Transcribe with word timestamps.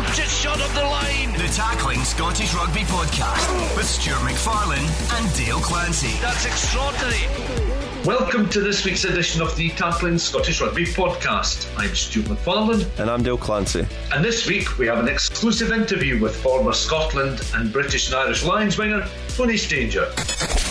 ball 0.00 0.12
just 0.12 0.42
short 0.42 0.60
of 0.60 0.74
the 0.74 0.82
line. 0.82 1.32
The 1.32 1.52
Tackling 1.54 2.00
Scottish 2.00 2.54
Rugby 2.54 2.80
Podcast 2.80 3.76
with 3.76 3.86
Stuart 3.86 4.18
McFarlane 4.18 5.18
and 5.18 5.36
Dale 5.36 5.60
Clancy. 5.60 6.18
That's 6.20 6.46
extraordinary. 6.46 7.26
Welcome 8.04 8.48
to 8.50 8.60
this 8.60 8.84
week's 8.84 9.04
edition 9.04 9.42
of 9.42 9.54
the 9.56 9.70
Tackling 9.70 10.18
Scottish 10.18 10.60
Rugby 10.60 10.84
Podcast. 10.84 11.68
I'm 11.76 11.94
Stuart 11.94 12.26
McFarlane. 12.26 12.86
And 12.98 13.10
I'm 13.10 13.22
Dale 13.22 13.38
Clancy. 13.38 13.86
And 14.12 14.24
this 14.24 14.46
week 14.46 14.78
we 14.78 14.86
have 14.86 14.98
an 14.98 15.08
exclusive 15.08 15.72
interview 15.72 16.20
with 16.20 16.34
former 16.36 16.72
Scotland 16.72 17.42
and 17.54 17.72
British 17.72 18.08
and 18.08 18.16
Irish 18.16 18.44
Lions 18.44 18.78
winger 18.78 19.06
Tony 19.36 19.56
Stanger. 19.56 20.06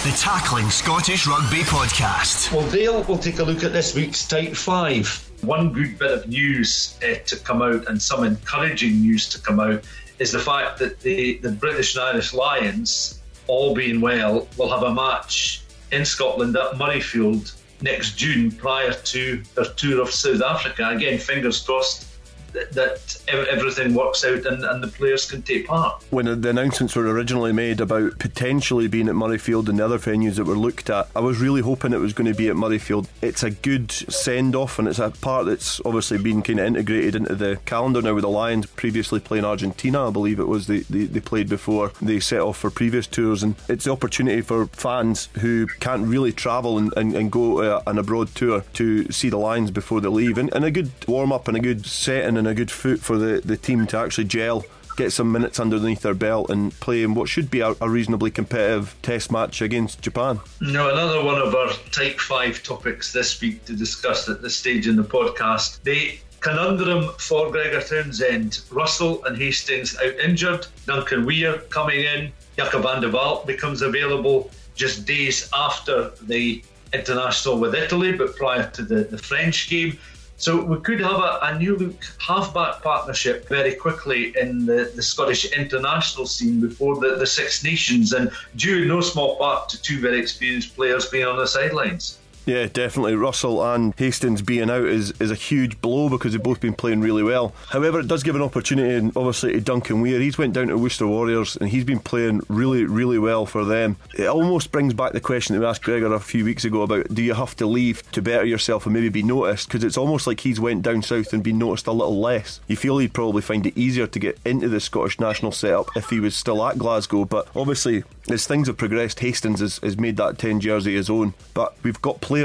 The 0.09 0.15
Tackling 0.15 0.71
Scottish 0.71 1.27
Rugby 1.27 1.59
Podcast. 1.59 2.51
Well, 2.51 2.67
Dale 2.71 3.03
we'll 3.03 3.19
take 3.19 3.37
a 3.37 3.43
look 3.43 3.63
at 3.63 3.73
this 3.73 3.93
week's 3.93 4.27
Type 4.27 4.55
Five. 4.55 5.29
One 5.41 5.71
good 5.71 5.99
bit 5.99 6.09
of 6.09 6.27
news 6.27 6.97
uh, 7.03 7.19
to 7.27 7.35
come 7.35 7.61
out 7.61 7.87
and 7.87 8.01
some 8.01 8.23
encouraging 8.23 9.01
news 9.01 9.29
to 9.29 9.39
come 9.39 9.59
out 9.59 9.83
is 10.17 10.31
the 10.31 10.39
fact 10.39 10.79
that 10.79 10.99
the, 11.01 11.37
the 11.43 11.51
British 11.51 11.95
and 11.95 12.05
Irish 12.05 12.33
Lions, 12.33 13.21
all 13.45 13.75
being 13.75 14.01
well, 14.01 14.47
will 14.57 14.71
have 14.71 14.81
a 14.81 14.91
match 14.91 15.61
in 15.91 16.03
Scotland 16.03 16.57
at 16.57 16.71
Murrayfield 16.71 17.55
next 17.83 18.17
June 18.17 18.49
prior 18.49 18.93
to 18.93 19.43
their 19.53 19.65
tour 19.65 20.01
of 20.01 20.09
South 20.09 20.41
Africa. 20.41 20.89
Again, 20.89 21.19
fingers 21.19 21.61
crossed 21.61 22.08
that, 22.53 23.21
everything 23.27 23.93
works 23.93 24.23
out 24.23 24.45
and, 24.45 24.63
and 24.63 24.83
the 24.83 24.87
players 24.87 25.29
can 25.29 25.41
take 25.41 25.67
part. 25.67 26.03
When 26.09 26.41
the 26.41 26.49
announcements 26.49 26.95
were 26.95 27.07
originally 27.07 27.53
made 27.53 27.81
about 27.81 28.19
potentially 28.19 28.87
being 28.87 29.07
at 29.07 29.15
Murrayfield 29.15 29.69
and 29.69 29.79
the 29.79 29.85
other 29.85 29.99
venues 29.99 30.35
that 30.35 30.45
were 30.45 30.57
looked 30.57 30.89
at, 30.89 31.09
I 31.15 31.19
was 31.19 31.39
really 31.39 31.61
hoping 31.61 31.93
it 31.93 31.97
was 31.97 32.13
going 32.13 32.31
to 32.31 32.37
be 32.37 32.49
at 32.49 32.55
Murrayfield. 32.55 33.07
It's 33.21 33.43
a 33.43 33.51
good 33.51 33.91
send 33.91 34.55
off 34.55 34.79
and 34.79 34.87
it's 34.87 34.99
a 34.99 35.11
part 35.11 35.45
that's 35.45 35.81
obviously 35.85 36.17
been 36.17 36.41
kind 36.41 36.59
of 36.59 36.65
integrated 36.65 37.15
into 37.15 37.35
the 37.35 37.59
calendar 37.65 38.01
now 38.01 38.13
with 38.13 38.23
the 38.23 38.29
Lions 38.29 38.65
previously 38.65 39.19
playing 39.19 39.45
Argentina, 39.45 40.07
I 40.07 40.11
believe 40.11 40.39
it 40.39 40.47
was 40.47 40.67
they, 40.67 40.79
they, 40.79 41.05
they 41.05 41.19
played 41.19 41.49
before 41.49 41.91
they 42.01 42.19
set 42.19 42.41
off 42.41 42.57
for 42.57 42.69
previous 42.69 43.07
tours. 43.07 43.43
And 43.43 43.55
it's 43.67 43.85
the 43.85 43.91
opportunity 43.91 44.41
for 44.41 44.67
fans 44.67 45.29
who 45.39 45.67
can't 45.79 46.07
really 46.07 46.31
travel 46.31 46.77
and, 46.77 46.93
and, 46.95 47.15
and 47.15 47.31
go 47.31 47.61
uh, 47.61 47.83
an 47.87 47.97
abroad 47.97 48.33
tour 48.35 48.63
to 48.73 49.11
see 49.11 49.29
the 49.29 49.37
Lions 49.37 49.71
before 49.71 50.01
they 50.01 50.07
leave. 50.07 50.37
And, 50.37 50.53
and 50.53 50.65
a 50.65 50.71
good 50.71 50.91
warm 51.07 51.31
up 51.31 51.47
and 51.47 51.57
a 51.57 51.59
good 51.59 51.85
setting 51.85 52.37
and 52.39 52.47
a 52.47 52.55
good 52.55 52.71
foot 52.71 52.99
for 52.99 53.17
the, 53.17 53.41
the 53.45 53.57
team 53.57 53.85
to 53.87 53.97
actually 53.97 54.25
gel 54.25 54.65
get 54.99 55.13
some 55.13 55.31
minutes 55.31 55.61
underneath 55.61 56.01
their 56.01 56.13
belt 56.13 56.49
and 56.49 56.77
play 56.81 57.03
in 57.03 57.13
what 57.13 57.29
should 57.29 57.49
be 57.49 57.61
a, 57.61 57.73
a, 57.79 57.89
reasonably 57.89 58.29
competitive 58.29 58.93
test 59.01 59.31
match 59.31 59.61
against 59.61 60.01
Japan. 60.01 60.41
No, 60.59 60.91
another 60.91 61.23
one 61.23 61.41
of 61.41 61.55
our 61.55 61.69
type 61.91 62.19
five 62.19 62.61
topics 62.63 63.13
this 63.13 63.39
week 63.39 63.63
to 63.63 63.73
discuss 63.73 64.27
at 64.27 64.41
this 64.41 64.57
stage 64.57 64.89
in 64.89 64.97
the 64.97 65.03
podcast. 65.03 65.81
The 65.83 66.19
conundrum 66.41 67.13
for 67.17 67.49
Gregor 67.49 67.79
Townsend. 67.79 68.59
Russell 68.71 69.23
and 69.23 69.37
Hastings 69.37 69.97
out 70.03 70.19
injured. 70.19 70.67
Duncan 70.85 71.25
Weir 71.25 71.59
coming 71.69 72.01
in. 72.01 72.33
Jaco 72.57 72.83
van 72.83 73.01
der 73.01 73.09
Walt 73.09 73.47
becomes 73.47 73.81
available 73.81 74.51
just 74.75 75.05
days 75.05 75.49
after 75.55 76.11
the 76.23 76.61
international 76.93 77.57
with 77.57 77.73
Italy, 77.73 78.11
but 78.11 78.35
prior 78.35 78.69
to 78.71 78.83
the, 78.83 79.03
the 79.05 79.17
French 79.17 79.69
game. 79.69 79.97
So 80.39 80.63
we 80.63 80.79
could 80.79 81.01
have 81.01 81.19
a, 81.19 81.39
a 81.43 81.59
new 81.59 81.75
look 81.75 82.01
halfback 82.17 82.81
partnership 82.81 83.49
very 83.49 83.73
quickly 83.75 84.33
in 84.39 84.65
the, 84.65 84.89
the 84.95 85.03
Scottish 85.03 85.51
international 85.51 86.25
scene 86.25 86.61
before 86.61 86.95
the, 86.95 87.17
the 87.17 87.27
Six 87.27 87.61
Nations, 87.61 88.13
and 88.13 88.31
due 88.55 88.83
in 88.83 88.87
no 88.87 89.01
small 89.01 89.35
part 89.35 89.67
to 89.69 89.81
two 89.81 89.99
very 89.99 90.17
experienced 90.17 90.77
players 90.77 91.09
being 91.09 91.27
on 91.27 91.35
the 91.35 91.45
sidelines. 91.45 92.18
Yeah, 92.49 92.65
definitely. 92.65 93.13
Russell 93.13 93.63
and 93.63 93.93
Hastings 93.95 94.41
being 94.41 94.71
out 94.71 94.85
is, 94.85 95.11
is 95.21 95.29
a 95.29 95.35
huge 95.35 95.79
blow 95.81 96.09
because 96.09 96.31
they've 96.31 96.41
both 96.41 96.59
been 96.59 96.73
playing 96.73 97.01
really 97.01 97.21
well. 97.21 97.53
However, 97.67 97.99
it 97.99 98.07
does 98.07 98.23
give 98.23 98.35
an 98.35 98.41
opportunity, 98.41 98.95
and 98.95 99.15
obviously, 99.15 99.53
to 99.53 99.61
Duncan 99.61 100.01
Weir. 100.01 100.19
He's 100.19 100.39
went 100.39 100.53
down 100.53 100.69
to 100.69 100.77
Worcester 100.77 101.05
Warriors 101.05 101.57
and 101.57 101.69
he's 101.69 101.83
been 101.83 101.99
playing 101.99 102.41
really, 102.49 102.85
really 102.85 103.19
well 103.19 103.45
for 103.45 103.63
them. 103.63 103.97
It 104.17 104.25
almost 104.25 104.71
brings 104.71 104.95
back 104.95 105.13
the 105.13 105.21
question 105.21 105.53
that 105.53 105.59
we 105.59 105.67
asked 105.67 105.83
Gregor 105.83 106.11
a 106.11 106.19
few 106.19 106.43
weeks 106.43 106.65
ago 106.65 106.81
about 106.81 107.13
do 107.13 107.21
you 107.21 107.35
have 107.35 107.55
to 107.57 107.67
leave 107.67 108.09
to 108.13 108.21
better 108.23 108.45
yourself 108.45 108.87
and 108.87 108.95
maybe 108.95 109.09
be 109.09 109.21
noticed? 109.21 109.67
Because 109.67 109.83
it's 109.83 109.97
almost 109.97 110.25
like 110.25 110.39
he's 110.39 110.59
went 110.59 110.81
down 110.81 111.03
south 111.03 111.33
and 111.33 111.43
been 111.43 111.59
noticed 111.59 111.85
a 111.85 111.91
little 111.91 112.19
less. 112.19 112.61
You 112.67 112.75
feel 112.75 112.97
he'd 112.97 113.13
probably 113.13 113.43
find 113.43 113.67
it 113.67 113.77
easier 113.77 114.07
to 114.07 114.19
get 114.19 114.39
into 114.43 114.69
the 114.69 114.79
Scottish 114.79 115.19
national 115.19 115.51
setup 115.51 115.95
if 115.95 116.09
he 116.09 116.19
was 116.19 116.35
still 116.35 116.65
at 116.65 116.79
Glasgow. 116.79 117.25
But 117.25 117.47
obviously, 117.55 118.03
as 118.27 118.47
things 118.47 118.67
have 118.67 118.77
progressed, 118.77 119.19
Hastings 119.19 119.59
has, 119.59 119.77
has 119.79 119.97
made 119.99 120.17
that 120.17 120.39
10 120.39 120.61
jersey 120.61 120.95
his 120.95 121.09
own. 121.09 121.33
But 121.53 121.75
we've 121.83 122.01
got 122.01 122.21
players 122.21 122.38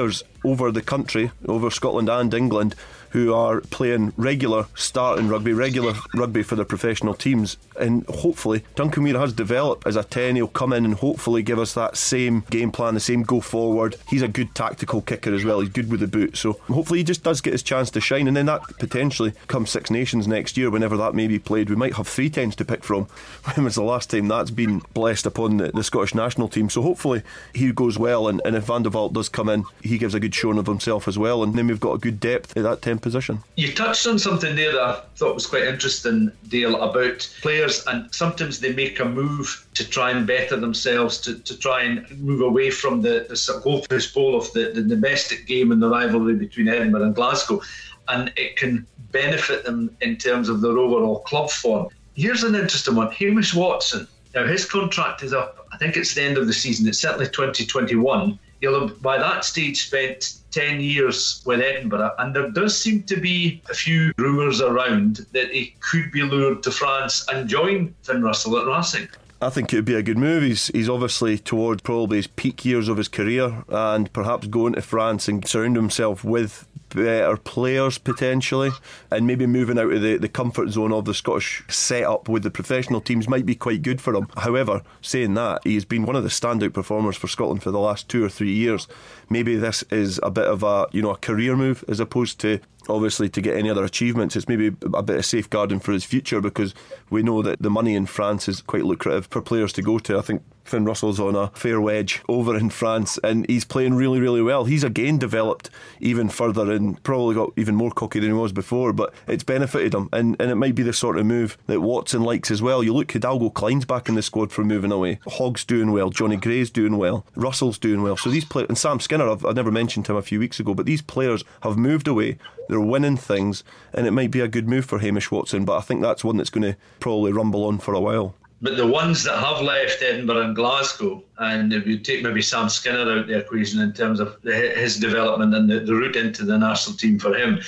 over 0.45 0.71
the 0.73 0.83
country, 0.83 1.31
over 1.47 1.71
Scotland 1.71 2.09
and 2.09 2.33
England, 2.35 2.75
who 3.15 3.33
are 3.33 3.61
playing 3.61 4.13
regular 4.17 4.67
starting 4.75 5.29
rugby, 5.29 5.53
regular 5.53 5.95
rugby 6.17 6.43
for 6.43 6.57
their 6.57 6.65
professional 6.65 7.15
teams. 7.15 7.57
And 7.79 8.05
hopefully, 8.09 8.65
Duncan 8.75 9.05
Weir 9.05 9.17
has 9.21 9.33
developed 9.33 9.87
as 9.87 9.95
a 9.95 10.03
10. 10.03 10.35
He'll 10.35 10.49
come 10.49 10.73
in 10.73 10.85
and 10.85 10.95
hopefully 10.95 11.45
give 11.45 11.61
us 11.61 11.75
that 11.75 11.97
same 11.97 12.41
game 12.51 12.73
plan, 12.73 12.95
the 12.95 13.01
same 13.01 13.23
go 13.23 13.41
forward. 13.41 13.95
He's 14.09 14.23
a 14.23 14.29
good 14.29 14.53
tactical 14.57 15.01
kicker 15.01 15.33
as 15.33 15.45
well. 15.45 15.61
He's 15.61 15.69
good 15.69 15.93
with 15.93 16.01
the 16.01 16.09
boot. 16.09 16.37
So 16.37 16.55
hopefully, 16.67 16.99
he 16.99 17.05
just 17.05 17.23
does 17.23 17.41
get 17.41 17.53
his 17.53 17.63
chance 17.63 17.89
to 17.93 18.01
shine. 18.01 18.27
And 18.27 18.37
then 18.37 18.47
that 18.47 18.63
potentially 18.81 19.33
come 19.47 19.65
Six 19.65 19.93
Nations 19.93 20.27
next 20.27 20.57
year, 20.57 20.69
whenever 20.69 20.97
that 20.97 21.15
may 21.15 21.29
be 21.29 21.39
played, 21.39 21.71
we 21.71 21.77
might 21.77 21.95
have 21.95 22.09
three 22.09 22.29
tens 22.29 22.57
to 22.57 22.65
pick 22.65 22.83
from. 22.83 23.07
When 23.55 23.65
was 23.65 23.77
the 23.77 23.85
last 23.85 24.11
time 24.11 24.27
that's 24.27 24.51
been 24.51 24.81
blessed 24.95 25.27
upon 25.27 25.59
the, 25.59 25.71
the 25.71 25.85
Scottish 25.85 26.17
national 26.17 26.49
team? 26.49 26.69
So 26.69 26.83
hopefully, 26.83 27.23
he 27.55 27.71
goes 27.71 27.97
well. 27.97 28.27
And, 28.27 28.43
and 28.45 28.57
if 28.57 28.65
Van 28.65 28.83
der 28.83 28.91
Walt 28.91 29.13
does 29.13 29.29
come 29.29 29.49
in, 29.49 29.65
he 29.83 29.99
gives 29.99 30.15
a 30.15 30.21
good 30.21 30.35
showing 30.35 30.59
of 30.59 30.67
himself 30.67 31.07
as 31.07 31.17
well. 31.17 31.45
And 31.45 31.55
then 31.55 31.69
we've 31.69 31.79
got 31.79 31.93
a 31.93 31.99
good 31.99 32.19
depth 32.19 32.57
at 32.57 32.65
that 32.65 32.83
10 32.83 33.04
position. 33.05 33.39
You 33.57 33.73
touched 33.73 34.07
on 34.07 34.19
something 34.19 34.57
there 34.57 34.73
that 34.73 34.81
I 34.81 35.01
thought 35.15 35.35
was 35.35 35.47
quite 35.47 35.65
interesting, 35.65 36.33
Dale, 36.49 36.81
about 36.83 37.31
players, 37.43 37.85
and 37.87 38.13
sometimes 38.13 38.59
they 38.59 38.73
make 38.73 38.99
a 38.99 39.05
move 39.05 39.65
to 39.75 39.89
try 39.89 40.11
and 40.11 40.27
better 40.27 40.57
themselves, 40.57 41.21
to, 41.21 41.39
to 41.39 41.57
try 41.57 41.83
and 41.83 42.11
move 42.19 42.41
away 42.41 42.71
from 42.71 43.03
the, 43.03 43.27
the 43.29 43.61
hopeless 43.63 44.11
bowl 44.11 44.37
of 44.37 44.51
the, 44.55 44.73
the 44.75 44.83
domestic 44.83 45.47
game 45.47 45.71
and 45.71 45.81
the 45.81 45.89
rivalry 45.89 46.35
between 46.35 46.67
Edinburgh 46.67 47.03
and 47.03 47.15
Glasgow, 47.15 47.61
and 48.09 48.33
it 48.37 48.57
can 48.57 48.87
benefit 49.13 49.65
them 49.65 49.95
in 50.01 50.17
terms 50.17 50.49
of 50.49 50.61
their 50.63 50.79
overall 50.79 51.21
club 51.21 51.51
form. 51.51 51.89
Here's 52.15 52.43
an 52.43 52.55
interesting 52.55 52.97
one 52.97 53.13
Hamish 53.13 53.55
Watson. 53.55 54.09
Now, 54.35 54.47
his 54.47 54.65
contract 54.65 55.23
is 55.23 55.33
up, 55.33 55.69
I 55.73 55.77
think 55.77 55.97
it's 55.97 56.15
the 56.15 56.23
end 56.23 56.39
of 56.39 56.47
the 56.47 56.53
season, 56.53 56.89
it's 56.89 56.99
certainly 56.99 57.27
2021. 57.27 58.39
He'll 58.65 58.89
have 58.89 59.03
by 59.03 59.19
that 59.19 59.45
stage 59.45 59.89
spent 59.89 60.39
10 60.53 60.81
years 60.81 61.43
with 61.45 61.61
Edinburgh, 61.61 62.13
and 62.19 62.35
there 62.35 62.51
does 62.51 62.75
seem 62.81 63.03
to 63.03 63.21
be 63.21 63.61
a 63.69 63.75
few 63.75 64.15
rumours 64.17 64.63
around 64.63 65.27
that 65.33 65.51
he 65.51 65.75
could 65.81 66.11
be 66.11 66.23
lured 66.23 66.63
to 66.63 66.71
France 66.71 67.27
and 67.31 67.47
join 67.47 67.95
Finn 68.05 68.23
Russell 68.23 68.57
at 68.57 68.67
Racing. 68.67 69.07
I 69.43 69.51
think 69.51 69.71
it 69.71 69.77
would 69.77 69.85
be 69.85 69.97
a 69.97 70.03
good 70.03 70.17
move. 70.17 70.45
He's, 70.45 70.69
he's 70.69 70.89
obviously 70.89 71.37
towards 71.37 71.83
probably 71.83 72.17
his 72.17 72.27
peak 72.27 72.65
years 72.65 72.89
of 72.89 72.97
his 72.97 73.09
career 73.09 73.65
and 73.69 74.11
perhaps 74.15 74.47
going 74.47 74.73
to 74.73 74.81
France 74.81 75.29
and 75.29 75.47
surround 75.47 75.77
himself 75.77 76.25
with 76.25 76.67
better 76.95 77.37
players 77.37 77.99
potentially, 77.99 78.71
and 79.11 79.27
maybe 79.27 79.47
moving 79.47 79.79
out 79.79 79.93
of 79.93 80.03
the, 80.03 80.17
the 80.17 80.29
comfort 80.29 80.71
zone 80.71 80.93
of 80.93 81.05
the 81.05 81.15
Scottish 81.15 81.63
setup 81.69 82.29
with 82.29 82.43
the 82.43 82.51
professional 82.51 83.01
teams 83.01 83.29
might 83.29 83.47
be 83.47 83.55
quite 83.55 83.83
good 83.83 84.01
for 84.01 84.15
him. 84.15 84.29
However, 84.37 84.83
saying 85.03 85.35
that, 85.35 85.61
he's 85.65 85.85
been 85.85 86.07
one 86.07 86.17
of 86.17 86.23
the 86.23 86.29
standout 86.29 86.73
performers 86.73 87.17
for 87.17 87.29
Scotland 87.29 87.63
for 87.63 87.71
the 87.71 87.79
last 87.79 88.09
two 88.09 88.25
or 88.25 88.29
three 88.29 88.53
years. 88.53 88.89
Maybe 89.29 89.57
this 89.57 89.83
is 89.91 90.21
a 90.23 90.31
bit 90.31 90.47
of 90.47 90.63
a 90.63 90.87
you 90.93 91.03
know 91.03 91.11
a 91.11 91.17
career 91.17 91.57
move 91.57 91.85
as 91.89 92.01
opposed 92.01 92.41
to 92.41 92.61
obviously 92.89 93.29
to 93.31 93.41
get 93.41 93.57
any 93.57 93.71
other 93.71 93.85
achievements. 93.85 94.37
It's 94.37 94.49
maybe 94.49 94.69
a 94.93 95.03
bit 95.03 95.17
of 95.17 95.25
safeguarding 95.25 95.81
for 95.81 95.93
his 95.93 96.05
future 96.05 96.41
because 96.41 96.75
we 97.11 97.23
know 97.23 97.43
that 97.43 97.63
the 97.63 97.71
money 97.71 97.95
in 97.95 98.07
France 98.07 98.49
is 98.49 98.61
quite 98.61 98.85
lucrative 98.85 99.27
for 99.27 99.41
players 99.41 99.73
to 99.75 99.83
go 99.83 99.99
to. 100.01 100.19
I 100.19 100.23
think 100.23 100.43
Finn 100.65 100.85
Russell's 100.85 101.21
on 101.21 101.37
a 101.37 101.49
fair 101.49 101.81
wedge 101.81 102.23
over 102.29 102.57
in 102.57 102.71
France 102.71 103.19
and 103.23 103.49
he's 103.49 103.65
playing 103.65 103.95
really, 103.95 104.19
really 104.19 104.43
well. 104.43 104.65
He's 104.65 104.85
again 104.85 105.19
developed 105.19 105.69
even 106.01 106.29
further 106.29 106.73
and 106.73 107.03
probably 107.03 107.35
got 107.35 107.53
even 107.57 107.75
more 107.75 107.91
cocky 107.91 108.21
than 108.21 108.31
he 108.31 108.35
was 108.35 108.53
before, 108.53 108.93
but 108.93 109.13
it's 109.27 109.45
benefited 109.45 109.95
him. 109.95 110.09
And, 110.13 110.37
and 110.41 110.51
it 110.51 110.55
might 110.57 110.75
be 110.75 110.83
the 110.83 110.93
sort 110.93 111.19
of 111.19 111.27
move 111.27 111.59
that 111.67 111.81
Watson 111.81 112.23
likes 112.23 112.51
as 112.51 112.63
well. 112.63 112.83
You 112.83 112.95
look, 112.95 113.13
Hidalgo 113.13 113.51
Clyne's 113.51 113.85
back 113.85 114.09
in 114.09 114.15
the 114.15 114.23
squad 114.23 114.53
for 114.53 114.65
moving 114.65 114.93
away. 114.93 115.19
Hogg's 115.27 115.65
doing 115.65 115.93
well. 115.93 116.11
Johnny 116.11 116.37
Gray's 116.37 116.71
doing 116.71 116.97
well. 116.97 117.27
Russell's 117.37 117.79
doing 117.79 118.03
well. 118.03 118.17
So 118.17 118.31
these 118.31 118.45
players, 118.45 118.69
and 118.69 118.79
Sam 118.79 119.01
I've, 119.21 119.45
I 119.45 119.53
never 119.53 119.71
mentioned 119.71 120.07
him 120.07 120.17
a 120.17 120.23
few 120.23 120.39
weeks 120.39 120.61
ago, 120.61 120.75
but 120.75 120.87
these 120.87 121.03
players 121.03 121.45
have 121.63 121.77
moved 121.77 122.09
away. 122.09 122.39
They're 122.69 122.81
winning 122.81 123.17
things, 123.17 123.65
and 123.93 124.07
it 124.07 124.13
might 124.13 124.31
be 124.31 124.41
a 124.41 124.49
good 124.49 124.69
move 124.69 124.85
for 124.85 124.99
Hamish 124.99 125.31
Watson, 125.31 125.65
but 125.65 125.77
I 125.77 125.81
think 125.81 126.03
that's 126.03 126.25
one 126.25 126.37
that's 126.37 126.51
going 126.51 126.73
to 126.73 126.77
probably 127.01 127.33
rumble 127.33 127.65
on 127.65 127.79
for 127.79 127.95
a 127.95 128.01
while. 128.01 128.35
But 128.63 128.79
the 128.79 128.87
ones 128.87 129.25
that 129.25 129.37
have 129.39 129.61
left 129.61 130.03
Edinburgh 130.03 130.41
and 130.41 130.57
Glasgow, 130.57 131.23
and 131.39 131.73
if 131.73 131.87
you 131.87 131.99
take 131.99 132.23
maybe 132.23 132.41
Sam 132.41 132.71
Skinner 132.71 133.19
out 133.19 133.27
the 133.27 133.39
equation 133.39 133.81
in 133.81 133.93
terms 133.93 134.21
of 134.21 134.39
his 134.43 134.99
development 134.99 135.55
and 135.55 135.69
the, 135.69 135.81
the 135.81 135.95
route 135.95 136.17
into 136.17 136.45
the 136.45 136.57
national 136.57 136.97
team 136.97 137.19
for 137.19 137.35
him, 137.35 137.61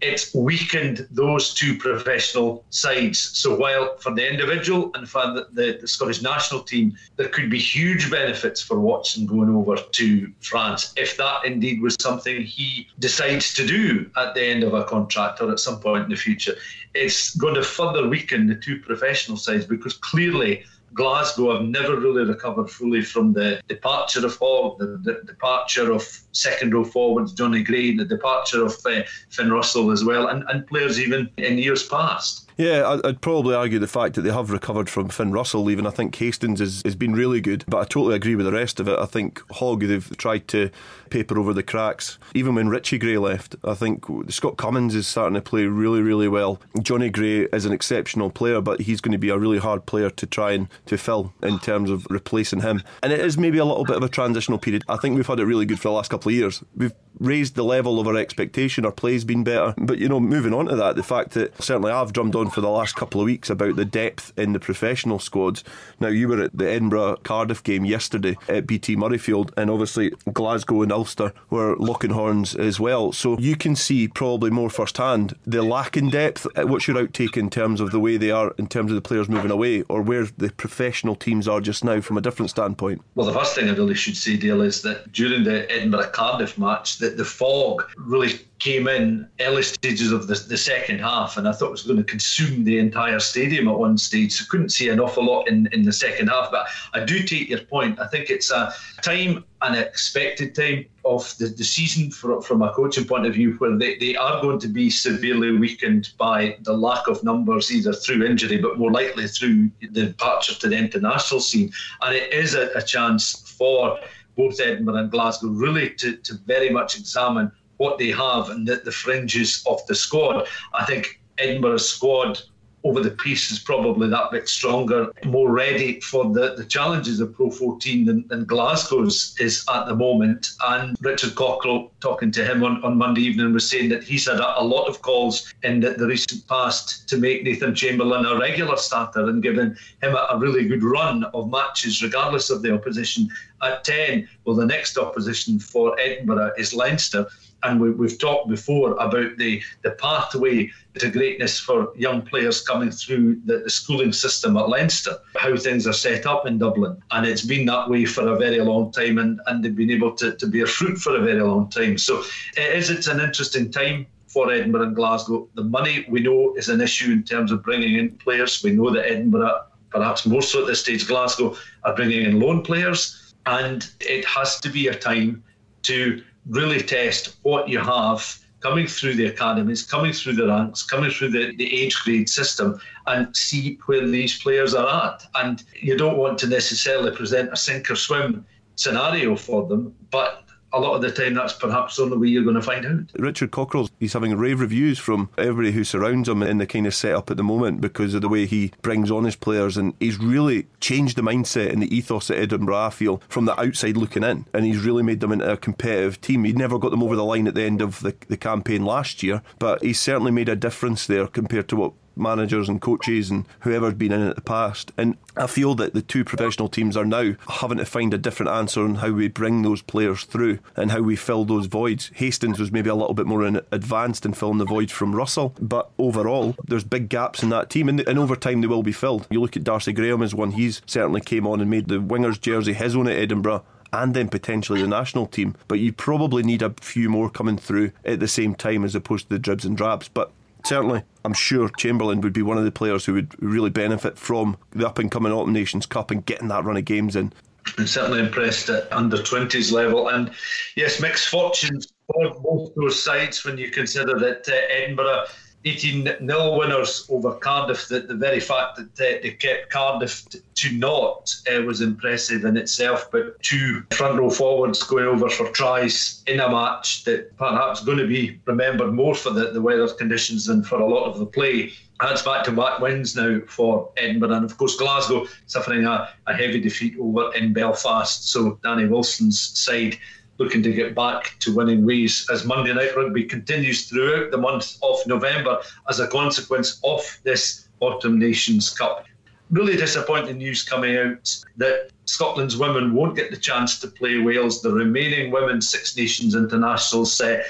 it's 0.00 0.34
weakened 0.34 1.06
those 1.10 1.54
two 1.54 1.76
professional 1.78 2.64
sides. 2.70 3.18
So 3.18 3.56
while 3.56 3.96
for 3.96 4.14
the 4.14 4.28
individual 4.28 4.90
and 4.94 5.08
for 5.08 5.22
the, 5.32 5.48
the, 5.52 5.78
the, 5.80 5.88
Scottish 5.88 6.20
national 6.20 6.60
team, 6.60 6.96
there 7.16 7.28
could 7.28 7.48
be 7.48 7.58
huge 7.58 8.10
benefits 8.10 8.60
for 8.60 8.78
Watson 8.78 9.26
going 9.26 9.48
over 9.48 9.76
to 9.76 10.32
France 10.40 10.92
if 10.96 11.16
that 11.16 11.44
indeed 11.44 11.80
was 11.80 11.96
something 12.00 12.42
he 12.42 12.88
decides 12.98 13.54
to 13.54 13.66
do 13.66 14.10
at 14.16 14.34
the 14.34 14.44
end 14.44 14.64
of 14.64 14.74
a 14.74 14.84
contract 14.84 15.40
or 15.40 15.50
at 15.50 15.60
some 15.60 15.80
point 15.80 16.04
in 16.04 16.10
the 16.10 16.16
future. 16.16 16.54
It's 16.94 17.34
going 17.36 17.54
to 17.54 17.62
further 17.62 18.08
weaken 18.08 18.46
the 18.46 18.54
two 18.54 18.80
professional 18.80 19.38
sides 19.38 19.64
because 19.64 19.94
clearly 19.94 20.64
Glasgow 20.96 21.52
have 21.52 21.62
never 21.62 22.00
really 22.00 22.24
recovered 22.24 22.70
fully 22.70 23.02
from 23.02 23.34
the 23.34 23.60
departure 23.68 24.24
of 24.24 24.36
Hogg, 24.40 24.78
the, 24.78 24.98
the 25.04 25.20
departure 25.26 25.92
of 25.92 26.02
second 26.32 26.72
row 26.72 26.84
forwards 26.84 27.32
Johnny 27.32 27.62
Gray, 27.62 27.94
the 27.94 28.04
departure 28.04 28.64
of 28.64 28.74
uh, 28.86 29.02
Finn 29.28 29.52
Russell 29.52 29.90
as 29.90 30.04
well, 30.04 30.28
and, 30.28 30.42
and 30.48 30.66
players 30.66 30.98
even 30.98 31.30
in 31.36 31.58
years 31.58 31.86
past. 31.86 32.50
Yeah, 32.56 32.98
I'd 33.04 33.20
probably 33.20 33.54
argue 33.54 33.78
the 33.78 33.86
fact 33.86 34.14
that 34.14 34.22
they 34.22 34.32
have 34.32 34.50
recovered 34.50 34.88
from 34.88 35.10
Finn 35.10 35.30
Russell 35.30 35.62
leaving. 35.62 35.86
I 35.86 35.90
think 35.90 36.14
Hastings 36.14 36.60
has, 36.60 36.80
has 36.86 36.94
been 36.94 37.12
really 37.12 37.42
good, 37.42 37.64
but 37.68 37.78
I 37.78 37.84
totally 37.84 38.16
agree 38.16 38.34
with 38.34 38.46
the 38.46 38.52
rest 38.52 38.80
of 38.80 38.88
it. 38.88 38.98
I 38.98 39.04
think 39.04 39.42
Hogg, 39.50 39.80
they've 39.80 40.16
tried 40.16 40.48
to 40.48 40.70
paper 41.10 41.38
over 41.38 41.52
the 41.52 41.62
cracks. 41.62 42.18
Even 42.34 42.54
when 42.54 42.68
Richie 42.68 42.98
Gray 42.98 43.18
left, 43.18 43.56
I 43.64 43.74
think 43.74 44.04
Scott 44.28 44.56
Cummings 44.56 44.94
is 44.94 45.06
starting 45.06 45.34
to 45.34 45.40
play 45.40 45.66
really, 45.66 46.00
really 46.00 46.28
well. 46.28 46.60
Johnny 46.82 47.10
Gray 47.10 47.42
is 47.52 47.64
an 47.64 47.72
exceptional 47.72 48.30
player, 48.30 48.60
but 48.60 48.82
he's 48.82 49.00
going 49.00 49.12
to 49.12 49.18
be 49.18 49.30
a 49.30 49.38
really 49.38 49.58
hard 49.58 49.86
player 49.86 50.10
to 50.10 50.26
try 50.26 50.52
and 50.52 50.68
to 50.86 50.96
fill 50.96 51.32
in 51.42 51.58
terms 51.58 51.90
of 51.90 52.06
replacing 52.10 52.60
him. 52.60 52.82
And 53.02 53.12
it 53.12 53.20
is 53.20 53.38
maybe 53.38 53.58
a 53.58 53.64
little 53.64 53.84
bit 53.84 53.96
of 53.96 54.02
a 54.02 54.08
transitional 54.08 54.58
period. 54.58 54.84
I 54.88 54.96
think 54.96 55.16
we've 55.16 55.26
had 55.26 55.40
it 55.40 55.44
really 55.44 55.66
good 55.66 55.78
for 55.78 55.88
the 55.88 55.94
last 55.94 56.10
couple 56.10 56.30
of 56.30 56.34
years. 56.34 56.62
We've 56.76 56.94
raised 57.18 57.54
the 57.54 57.64
level 57.64 57.98
of 57.98 58.06
our 58.06 58.16
expectation. 58.16 58.84
Our 58.84 58.92
play's 58.92 59.24
been 59.24 59.44
better. 59.44 59.74
But, 59.78 59.98
you 59.98 60.08
know, 60.08 60.20
moving 60.20 60.52
on 60.52 60.66
to 60.66 60.76
that, 60.76 60.96
the 60.96 61.02
fact 61.02 61.30
that 61.30 61.62
certainly 61.62 61.90
I've 61.90 62.12
drummed 62.12 62.36
on 62.36 62.50
for 62.50 62.60
the 62.60 62.68
last 62.68 62.94
couple 62.94 63.20
of 63.20 63.24
weeks 63.24 63.48
about 63.48 63.76
the 63.76 63.84
depth 63.84 64.32
in 64.36 64.52
the 64.52 64.60
professional 64.60 65.18
squads. 65.18 65.64
Now, 65.98 66.08
you 66.08 66.28
were 66.28 66.42
at 66.42 66.56
the 66.56 66.68
Edinburgh 66.68 67.16
Cardiff 67.22 67.62
game 67.62 67.84
yesterday 67.84 68.36
at 68.48 68.66
BT 68.66 68.96
Murrayfield, 68.96 69.50
and 69.56 69.70
obviously 69.70 70.10
Glasgow 70.32 70.82
and 70.82 70.92
Ulster 70.96 71.34
were 71.50 71.76
locking 71.76 72.10
horns 72.10 72.54
as 72.54 72.80
well. 72.80 73.12
So 73.12 73.38
you 73.38 73.54
can 73.54 73.76
see 73.76 74.08
probably 74.08 74.48
more 74.50 74.70
firsthand 74.70 75.36
the 75.46 75.62
lack 75.62 75.94
in 75.96 76.08
depth. 76.08 76.46
Uh, 76.56 76.66
what's 76.66 76.88
your 76.88 76.96
outtake 76.96 77.36
in 77.36 77.50
terms 77.50 77.82
of 77.82 77.90
the 77.90 78.00
way 78.00 78.16
they 78.16 78.30
are, 78.30 78.54
in 78.56 78.66
terms 78.66 78.90
of 78.90 78.94
the 78.94 79.02
players 79.02 79.28
moving 79.28 79.50
away, 79.50 79.82
or 79.82 80.00
where 80.00 80.26
the 80.38 80.50
professional 80.50 81.14
teams 81.14 81.46
are 81.46 81.60
just 81.60 81.84
now 81.84 82.00
from 82.00 82.16
a 82.16 82.22
different 82.22 82.48
standpoint? 82.48 83.02
Well, 83.14 83.26
the 83.26 83.34
first 83.34 83.54
thing 83.54 83.68
I 83.68 83.74
really 83.74 83.94
should 83.94 84.16
say, 84.16 84.36
Dale, 84.36 84.62
is 84.62 84.80
that 84.82 85.12
during 85.12 85.44
the 85.44 85.70
Edinburgh 85.70 86.10
Cardiff 86.12 86.56
match, 86.56 86.98
that 86.98 87.18
the 87.18 87.24
fog 87.26 87.84
really 87.98 88.40
came 88.58 88.88
in 88.88 89.28
early 89.40 89.62
stages 89.62 90.12
of 90.12 90.28
the, 90.28 90.34
the 90.48 90.56
second 90.56 90.98
half, 90.98 91.36
and 91.36 91.46
I 91.46 91.52
thought 91.52 91.68
it 91.68 91.72
was 91.72 91.82
going 91.82 91.98
to 91.98 92.04
consume 92.04 92.64
the 92.64 92.78
entire 92.78 93.20
stadium 93.20 93.68
at 93.68 93.78
one 93.78 93.98
stage. 93.98 94.32
So 94.34 94.44
couldn't 94.48 94.70
see 94.70 94.88
an 94.88 94.98
awful 94.98 95.24
lot 95.24 95.48
in, 95.48 95.68
in 95.72 95.82
the 95.82 95.92
second 95.92 96.28
half. 96.28 96.50
But 96.50 96.66
I 96.94 97.04
do 97.04 97.22
take 97.22 97.50
your 97.50 97.60
point. 97.60 98.00
I 98.00 98.06
think 98.06 98.30
it's 98.30 98.50
a 98.50 98.72
time, 99.02 99.44
an 99.60 99.74
expected 99.74 100.54
time 100.54 100.86
of 101.04 101.36
the, 101.38 101.48
the 101.48 101.64
season 101.64 102.10
for, 102.10 102.40
from 102.40 102.62
a 102.62 102.72
coaching 102.72 103.04
point 103.04 103.26
of 103.26 103.34
view, 103.34 103.52
where 103.54 103.76
they, 103.76 103.98
they 103.98 104.16
are 104.16 104.40
going 104.40 104.58
to 104.60 104.68
be 104.68 104.88
severely 104.88 105.52
weakened 105.52 106.10
by 106.16 106.56
the 106.62 106.72
lack 106.72 107.08
of 107.08 107.22
numbers, 107.22 107.70
either 107.70 107.92
through 107.92 108.24
injury, 108.24 108.56
but 108.56 108.78
more 108.78 108.90
likely 108.90 109.28
through 109.28 109.70
the 109.80 110.06
departure 110.06 110.54
to 110.54 110.68
the 110.68 110.76
international 110.76 111.40
scene. 111.40 111.70
And 112.00 112.16
it 112.16 112.32
is 112.32 112.54
a, 112.54 112.70
a 112.74 112.82
chance 112.82 113.52
for 113.58 113.98
both 114.36 114.60
Edinburgh 114.60 114.96
and 114.96 115.10
Glasgow 115.10 115.48
really 115.48 115.90
to, 115.90 116.16
to 116.16 116.34
very 116.46 116.70
much 116.70 116.98
examine 116.98 117.50
what 117.76 117.98
they 117.98 118.10
have 118.10 118.50
and 118.50 118.66
the, 118.66 118.76
the 118.76 118.92
fringes 118.92 119.62
of 119.66 119.86
the 119.86 119.94
squad. 119.94 120.46
I 120.74 120.84
think 120.84 121.20
Edinburgh's 121.38 121.88
squad 121.88 122.40
over 122.86 123.00
the 123.00 123.10
piece 123.10 123.50
is 123.50 123.58
probably 123.58 124.08
that 124.08 124.30
bit 124.30 124.48
stronger, 124.48 125.12
more 125.24 125.50
ready 125.50 126.00
for 126.00 126.32
the, 126.32 126.54
the 126.56 126.64
challenges 126.64 127.18
of 127.18 127.34
Pro 127.34 127.50
14 127.50 128.04
than, 128.04 128.28
than 128.28 128.44
Glasgow's 128.44 129.34
is 129.40 129.64
at 129.74 129.86
the 129.86 129.94
moment. 129.96 130.50
And 130.68 130.96
Richard 131.00 131.34
Cockerill, 131.34 131.90
talking 132.00 132.30
to 132.30 132.44
him 132.44 132.62
on, 132.62 132.82
on 132.84 132.96
Monday 132.96 133.22
evening, 133.22 133.52
was 133.52 133.68
saying 133.68 133.88
that 133.88 134.04
he's 134.04 134.28
had 134.28 134.38
a, 134.38 134.60
a 134.60 134.62
lot 134.62 134.86
of 134.86 135.02
calls 135.02 135.52
in 135.64 135.80
the, 135.80 135.90
the, 135.90 136.06
recent 136.06 136.46
past 136.46 137.08
to 137.08 137.16
make 137.16 137.42
Nathan 137.42 137.74
Chamberlain 137.74 138.24
a 138.24 138.38
regular 138.38 138.76
starter 138.76 139.28
and 139.28 139.42
giving 139.42 139.74
him 140.02 140.14
a, 140.14 140.26
a 140.30 140.38
really 140.38 140.68
good 140.68 140.84
run 140.84 141.24
of 141.34 141.50
matches, 141.50 142.02
regardless 142.02 142.50
of 142.50 142.62
the 142.62 142.72
opposition. 142.72 143.28
At 143.62 143.82
10, 143.82 144.28
well, 144.44 144.54
the 144.54 144.66
next 144.66 144.96
opposition 144.96 145.58
for 145.58 145.98
Edinburgh 145.98 146.52
is 146.56 146.72
Leinster 146.72 147.26
and 147.62 147.80
we, 147.80 148.08
have 148.08 148.18
talked 148.18 148.48
before 148.48 148.92
about 148.92 149.36
the, 149.38 149.62
the 149.82 149.92
pathway 149.92 150.70
to 150.98 151.10
greatness 151.10 151.58
for 151.58 151.92
young 151.96 152.22
players 152.22 152.60
coming 152.60 152.90
through 152.90 153.40
the, 153.44 153.58
the, 153.58 153.70
schooling 153.70 154.12
system 154.12 154.56
at 154.56 154.68
Leinster, 154.68 155.16
how 155.36 155.56
things 155.56 155.86
are 155.86 155.92
set 155.92 156.26
up 156.26 156.46
in 156.46 156.58
Dublin. 156.58 157.02
And 157.10 157.26
it's 157.26 157.44
been 157.44 157.66
that 157.66 157.88
way 157.88 158.04
for 158.04 158.28
a 158.28 158.38
very 158.38 158.60
long 158.60 158.92
time, 158.92 159.18
and, 159.18 159.40
and 159.46 159.64
they've 159.64 159.74
been 159.74 159.90
able 159.90 160.12
to, 160.16 160.36
to 160.36 160.46
bear 160.46 160.66
fruit 160.66 160.98
for 160.98 161.16
a 161.16 161.20
very 161.20 161.40
long 161.40 161.68
time. 161.68 161.98
So 161.98 162.22
it 162.56 162.76
is 162.76 162.90
it's 162.90 163.08
an 163.08 163.20
interesting 163.20 163.70
time 163.70 164.06
for 164.26 164.52
Edinburgh 164.52 164.82
and 164.82 164.96
Glasgow. 164.96 165.48
The 165.54 165.64
money 165.64 166.06
we 166.08 166.20
know 166.20 166.54
is 166.56 166.68
an 166.68 166.80
issue 166.80 167.10
in 167.12 167.22
terms 167.22 167.52
of 167.52 167.62
bringing 167.62 167.96
in 167.96 168.16
players. 168.18 168.62
We 168.62 168.72
know 168.72 168.90
that 168.90 169.10
Edinburgh, 169.10 169.64
perhaps 169.90 170.26
more 170.26 170.42
so 170.42 170.60
at 170.60 170.66
this 170.66 170.80
stage, 170.80 171.08
Glasgow, 171.08 171.56
are 171.84 171.94
bringing 171.94 172.24
in 172.24 172.38
loan 172.38 172.62
players. 172.62 173.34
And 173.46 173.88
it 174.00 174.24
has 174.26 174.60
to 174.60 174.68
be 174.68 174.88
a 174.88 174.94
time 174.94 175.42
to 175.82 176.22
really 176.48 176.80
test 176.80 177.36
what 177.42 177.68
you 177.68 177.78
have 177.78 178.38
coming 178.60 178.86
through 178.86 179.14
the 179.14 179.26
academies, 179.26 179.82
coming 179.82 180.12
through 180.12 180.32
the 180.32 180.46
ranks, 180.46 180.82
coming 180.82 181.10
through 181.10 181.30
the, 181.30 181.54
the 181.56 181.72
age 181.72 181.94
grade 182.02 182.28
system, 182.28 182.80
and 183.06 183.34
see 183.36 183.78
where 183.86 184.06
these 184.06 184.42
players 184.42 184.74
are 184.74 185.08
at. 185.08 185.24
And 185.34 185.62
you 185.74 185.96
don't 185.96 186.16
want 186.16 186.38
to 186.38 186.46
necessarily 186.46 187.14
present 187.14 187.52
a 187.52 187.56
sink 187.56 187.90
or 187.90 187.96
swim 187.96 188.44
scenario 188.74 189.36
for 189.36 189.66
them, 189.66 189.94
but 190.10 190.45
a 190.72 190.80
lot 190.80 190.94
of 190.94 191.02
the 191.02 191.10
time 191.10 191.34
that's 191.34 191.52
perhaps 191.52 191.96
the 191.96 192.02
only 192.02 192.18
way 192.18 192.28
you're 192.28 192.42
going 192.42 192.56
to 192.56 192.62
find 192.62 192.84
out. 192.84 193.10
Richard 193.18 193.50
Cockerill, 193.50 193.90
he's 194.00 194.12
having 194.12 194.36
rave 194.36 194.60
reviews 194.60 194.98
from 194.98 195.30
everybody 195.38 195.72
who 195.72 195.84
surrounds 195.84 196.28
him 196.28 196.42
in 196.42 196.58
the 196.58 196.66
kind 196.66 196.86
of 196.86 196.94
setup 196.94 197.30
at 197.30 197.36
the 197.36 197.42
moment 197.42 197.80
because 197.80 198.14
of 198.14 198.22
the 198.22 198.28
way 198.28 198.46
he 198.46 198.72
brings 198.82 199.10
on 199.10 199.24
his 199.24 199.36
players 199.36 199.76
and 199.76 199.94
he's 200.00 200.18
really 200.18 200.66
changed 200.80 201.16
the 201.16 201.22
mindset 201.22 201.72
and 201.72 201.82
the 201.82 201.94
ethos 201.94 202.30
at 202.30 202.38
Edinburgh, 202.38 202.76
I 202.76 202.90
feel, 202.90 203.22
from 203.28 203.44
the 203.44 203.58
outside 203.60 203.96
looking 203.96 204.24
in. 204.24 204.46
And 204.52 204.64
he's 204.64 204.84
really 204.84 205.02
made 205.02 205.20
them 205.20 205.32
into 205.32 205.50
a 205.50 205.56
competitive 205.56 206.20
team. 206.20 206.44
He 206.44 206.52
never 206.52 206.78
got 206.78 206.90
them 206.90 207.02
over 207.02 207.16
the 207.16 207.24
line 207.24 207.46
at 207.46 207.54
the 207.54 207.62
end 207.62 207.80
of 207.80 208.00
the, 208.00 208.14
the 208.28 208.36
campaign 208.36 208.84
last 208.84 209.22
year, 209.22 209.42
but 209.58 209.82
he's 209.82 210.00
certainly 210.00 210.32
made 210.32 210.48
a 210.48 210.56
difference 210.56 211.06
there 211.06 211.26
compared 211.26 211.68
to 211.68 211.76
what 211.76 211.92
managers 212.16 212.68
and 212.68 212.80
coaches 212.80 213.30
and 213.30 213.46
whoever's 213.60 213.94
been 213.94 214.12
in 214.12 214.22
it 214.22 214.28
in 214.28 214.34
the 214.34 214.40
past. 214.40 214.92
And 214.96 215.16
I 215.36 215.46
feel 215.46 215.74
that 215.76 215.94
the 215.94 216.02
two 216.02 216.24
professional 216.24 216.68
teams 216.68 216.96
are 216.96 217.04
now 217.04 217.34
having 217.48 217.78
to 217.78 217.84
find 217.84 218.14
a 218.14 218.18
different 218.18 218.50
answer 218.50 218.82
on 218.82 218.96
how 218.96 219.10
we 219.10 219.28
bring 219.28 219.62
those 219.62 219.82
players 219.82 220.24
through 220.24 220.58
and 220.74 220.90
how 220.90 221.00
we 221.00 221.16
fill 221.16 221.44
those 221.44 221.66
voids. 221.66 222.10
Hastings 222.14 222.58
was 222.58 222.72
maybe 222.72 222.90
a 222.90 222.94
little 222.94 223.14
bit 223.14 223.26
more 223.26 223.44
advanced 223.44 224.24
in 224.24 224.32
filling 224.32 224.58
the 224.58 224.64
voids 224.64 224.92
from 224.92 225.14
Russell, 225.14 225.54
but 225.60 225.90
overall, 225.98 226.56
there's 226.66 226.84
big 226.84 227.08
gaps 227.08 227.42
in 227.42 227.50
that 227.50 227.70
team, 227.70 227.88
and, 227.88 228.00
and 228.00 228.18
over 228.18 228.36
time 228.36 228.60
they 228.60 228.66
will 228.66 228.82
be 228.82 228.92
filled. 228.92 229.26
You 229.30 229.40
look 229.40 229.56
at 229.56 229.64
Darcy 229.64 229.92
Graham 229.92 230.22
as 230.22 230.34
one, 230.34 230.52
he's 230.52 230.82
certainly 230.86 231.20
came 231.20 231.46
on 231.46 231.60
and 231.60 231.70
made 231.70 231.88
the 231.88 231.96
wingers 231.96 232.40
jersey 232.40 232.72
his 232.72 232.96
own 232.96 233.08
at 233.08 233.16
Edinburgh 233.16 233.64
and 233.92 234.14
then 234.14 234.28
potentially 234.28 234.82
the 234.82 234.88
national 234.88 235.26
team. 235.26 235.54
But 235.68 235.78
you 235.78 235.92
probably 235.92 236.42
need 236.42 236.62
a 236.62 236.74
few 236.80 237.08
more 237.08 237.30
coming 237.30 237.56
through 237.56 237.92
at 238.04 238.20
the 238.20 238.28
same 238.28 238.54
time 238.54 238.84
as 238.84 238.94
opposed 238.94 239.28
to 239.28 239.34
the 239.34 239.38
dribs 239.38 239.64
and 239.64 239.76
drabs. 239.76 240.08
But 240.08 240.32
certainly, 240.66 241.02
I'm 241.24 241.32
sure 241.32 241.68
Chamberlain 241.78 242.20
would 242.20 242.32
be 242.32 242.42
one 242.42 242.58
of 242.58 242.64
the 242.64 242.72
players 242.72 243.04
who 243.04 243.14
would 243.14 243.34
really 243.42 243.70
benefit 243.70 244.18
from 244.18 244.56
the 244.72 244.86
up 244.86 244.98
and 244.98 245.10
coming 245.10 245.32
Autumn 245.32 245.52
Nations 245.52 245.86
Cup 245.86 246.10
and 246.10 246.24
getting 246.26 246.48
that 246.48 246.64
run 246.64 246.76
of 246.76 246.84
games 246.84 247.16
in. 247.16 247.32
I'm 247.78 247.86
certainly 247.86 248.20
impressed 248.20 248.68
at 248.68 248.92
under 248.92 249.18
20s 249.18 249.72
level. 249.72 250.08
And 250.08 250.30
yes, 250.76 251.00
mixed 251.00 251.28
fortunes 251.28 251.92
for 252.06 252.34
both 252.40 252.74
those 252.74 253.02
sides 253.02 253.44
when 253.44 253.58
you 253.58 253.70
consider 253.70 254.18
that 254.18 254.48
uh, 254.48 254.54
Edinburgh 254.70 255.24
18 255.66 256.04
0 256.26 256.58
winners 256.58 257.06
over 257.10 257.34
Cardiff. 257.34 257.88
That 257.88 258.06
the 258.06 258.14
very 258.14 258.38
fact 258.38 258.76
that 258.76 258.94
they 258.94 259.30
kept 259.32 259.70
Cardiff 259.70 260.24
to 260.28 260.72
naught 260.72 261.34
uh, 261.52 261.62
was 261.62 261.80
impressive 261.80 262.44
in 262.44 262.56
itself. 262.56 263.10
But 263.10 263.42
two 263.42 263.82
front 263.90 264.18
row 264.18 264.30
forwards 264.30 264.82
going 264.84 265.06
over 265.06 265.28
for 265.28 265.50
tries 265.50 266.22
in 266.28 266.38
a 266.38 266.48
match 266.48 267.04
that 267.04 267.36
perhaps 267.36 267.84
going 267.84 267.98
to 267.98 268.06
be 268.06 268.40
remembered 268.44 268.92
more 268.92 269.14
for 269.14 269.30
the, 269.30 269.50
the 269.50 269.60
weather 269.60 269.88
conditions 269.88 270.46
than 270.46 270.62
for 270.62 270.80
a 270.80 270.86
lot 270.86 271.10
of 271.10 271.18
the 271.18 271.26
play. 271.26 271.72
That's 272.00 272.22
back 272.22 272.44
to 272.44 272.52
back 272.52 272.80
wins 272.80 273.16
now 273.16 273.40
for 273.48 273.90
Edinburgh. 273.96 274.32
And 274.32 274.44
of 274.44 274.56
course, 274.58 274.76
Glasgow 274.76 275.26
suffering 275.46 275.84
a, 275.84 276.10
a 276.26 276.34
heavy 276.34 276.60
defeat 276.60 276.94
over 277.00 277.34
in 277.34 277.52
Belfast. 277.52 278.30
So 278.30 278.60
Danny 278.62 278.86
Wilson's 278.86 279.40
side 279.58 279.96
looking 280.38 280.62
to 280.62 280.72
get 280.72 280.94
back 280.94 281.36
to 281.40 281.54
winning 281.54 281.86
ways 281.86 282.26
as 282.32 282.44
Monday 282.44 282.72
Night 282.72 282.96
Rugby 282.96 283.24
continues 283.24 283.88
throughout 283.88 284.30
the 284.30 284.36
month 284.36 284.76
of 284.82 284.98
November 285.06 285.58
as 285.88 286.00
a 286.00 286.08
consequence 286.08 286.80
of 286.84 287.00
this 287.22 287.68
Autumn 287.80 288.18
Nations 288.18 288.70
Cup. 288.70 289.04
Really 289.50 289.76
disappointing 289.76 290.38
news 290.38 290.62
coming 290.62 290.96
out 290.96 291.36
that 291.56 291.90
Scotland's 292.06 292.56
women 292.56 292.94
won't 292.94 293.16
get 293.16 293.30
the 293.30 293.36
chance 293.36 293.78
to 293.80 293.88
play 293.88 294.18
Wales. 294.18 294.60
The 294.60 294.72
remaining 294.72 295.30
Women's 295.30 295.68
Six 295.68 295.96
Nations 295.96 296.34
internationals 296.34 297.20
uh, 297.20 297.42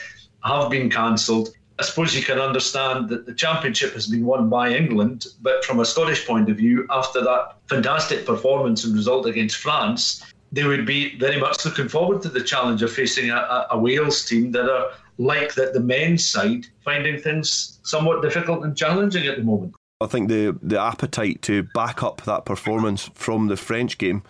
have 0.44 0.70
been 0.70 0.90
cancelled. 0.90 1.50
I 1.78 1.82
suppose 1.82 2.16
you 2.16 2.22
can 2.22 2.38
understand 2.38 3.08
that 3.10 3.26
the 3.26 3.34
championship 3.34 3.92
has 3.92 4.06
been 4.06 4.24
won 4.24 4.48
by 4.48 4.74
England, 4.74 5.26
but 5.42 5.64
from 5.64 5.80
a 5.80 5.84
Scottish 5.84 6.26
point 6.26 6.48
of 6.48 6.56
view, 6.56 6.86
after 6.90 7.22
that 7.22 7.56
fantastic 7.68 8.24
performance 8.24 8.84
and 8.84 8.94
result 8.94 9.26
against 9.26 9.56
France, 9.56 10.22
they 10.56 10.64
would 10.64 10.86
be 10.86 11.16
very 11.18 11.38
much 11.38 11.64
looking 11.64 11.88
forward 11.88 12.22
to 12.22 12.28
the 12.28 12.40
challenge 12.40 12.82
of 12.82 12.90
facing 12.90 13.30
a, 13.30 13.66
a 13.70 13.78
Wales 13.78 14.24
team 14.24 14.50
that 14.52 14.68
are 14.68 14.90
like 15.18 15.54
that 15.54 15.72
the 15.72 15.80
men's 15.80 16.26
side 16.26 16.66
finding 16.84 17.20
things 17.20 17.78
somewhat 17.82 18.22
difficult 18.22 18.64
and 18.64 18.76
challenging 18.76 19.26
at 19.26 19.36
the 19.36 19.44
moment. 19.44 19.74
I 20.00 20.06
think 20.06 20.28
the 20.28 20.58
the 20.62 20.80
appetite 20.80 21.42
to 21.42 21.62
back 21.74 22.02
up 22.02 22.22
that 22.22 22.44
performance 22.44 23.10
from 23.14 23.48
the 23.48 23.56
French 23.56 23.98
game 23.98 24.22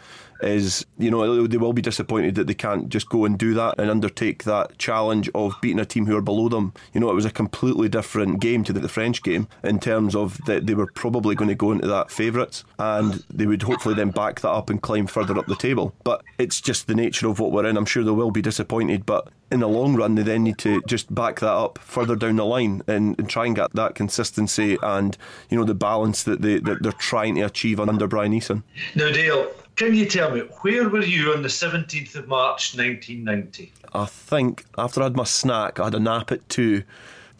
is, 0.42 0.84
you 0.98 1.10
know, 1.10 1.46
they 1.46 1.56
will 1.56 1.72
be 1.72 1.82
disappointed 1.82 2.34
that 2.36 2.46
they 2.46 2.54
can't 2.54 2.88
just 2.88 3.08
go 3.08 3.24
and 3.24 3.38
do 3.38 3.54
that 3.54 3.76
and 3.78 3.90
undertake 3.90 4.44
that 4.44 4.78
challenge 4.78 5.30
of 5.34 5.54
beating 5.60 5.78
a 5.78 5.84
team 5.84 6.06
who 6.06 6.16
are 6.16 6.22
below 6.22 6.48
them. 6.48 6.72
You 6.92 7.00
know, 7.00 7.10
it 7.10 7.14
was 7.14 7.24
a 7.24 7.30
completely 7.30 7.88
different 7.88 8.40
game 8.40 8.64
to 8.64 8.72
the 8.72 8.88
French 8.88 9.22
game 9.22 9.48
in 9.62 9.78
terms 9.78 10.14
of 10.14 10.38
that 10.46 10.66
they 10.66 10.74
were 10.74 10.90
probably 10.94 11.34
going 11.34 11.48
to 11.48 11.54
go 11.54 11.72
into 11.72 11.86
that 11.86 12.10
favourites 12.10 12.64
and 12.78 13.24
they 13.30 13.46
would 13.46 13.62
hopefully 13.62 13.94
then 13.94 14.10
back 14.10 14.40
that 14.40 14.50
up 14.50 14.70
and 14.70 14.82
climb 14.82 15.06
further 15.06 15.38
up 15.38 15.46
the 15.46 15.56
table. 15.56 15.94
But 16.04 16.22
it's 16.38 16.60
just 16.60 16.86
the 16.86 16.94
nature 16.94 17.28
of 17.28 17.40
what 17.40 17.52
we're 17.52 17.66
in. 17.66 17.76
I'm 17.76 17.86
sure 17.86 18.04
they 18.04 18.10
will 18.10 18.30
be 18.30 18.42
disappointed, 18.42 19.06
but 19.06 19.28
in 19.50 19.60
the 19.60 19.68
long 19.68 19.94
run, 19.94 20.14
they 20.14 20.22
then 20.22 20.44
need 20.44 20.58
to 20.58 20.82
just 20.86 21.14
back 21.14 21.40
that 21.40 21.52
up 21.52 21.78
further 21.78 22.16
down 22.16 22.36
the 22.36 22.44
line 22.44 22.82
and, 22.86 23.18
and 23.18 23.28
try 23.28 23.46
and 23.46 23.54
get 23.54 23.72
that 23.74 23.94
consistency 23.94 24.76
and 24.82 25.16
you 25.50 25.56
know 25.56 25.64
the 25.64 25.74
balance 25.74 26.24
that 26.24 26.42
they 26.42 26.58
that 26.58 26.82
they're 26.82 26.92
trying 26.92 27.36
to 27.36 27.42
achieve 27.42 27.78
under 27.78 28.06
Bryan 28.06 28.32
Easson. 28.32 28.62
No, 28.94 29.12
Dale, 29.12 29.48
can 29.76 29.94
you 29.94 30.06
tell 30.06 30.30
me, 30.30 30.40
where 30.40 30.88
were 30.88 31.04
you 31.04 31.32
on 31.32 31.42
the 31.42 31.48
17th 31.48 32.16
of 32.16 32.28
March 32.28 32.76
1990? 32.76 33.72
I 33.92 34.06
think 34.06 34.64
after 34.78 35.00
I 35.00 35.04
had 35.04 35.16
my 35.16 35.24
snack, 35.24 35.78
I 35.78 35.84
had 35.84 35.94
a 35.94 36.00
nap 36.00 36.32
at 36.32 36.48
2, 36.48 36.82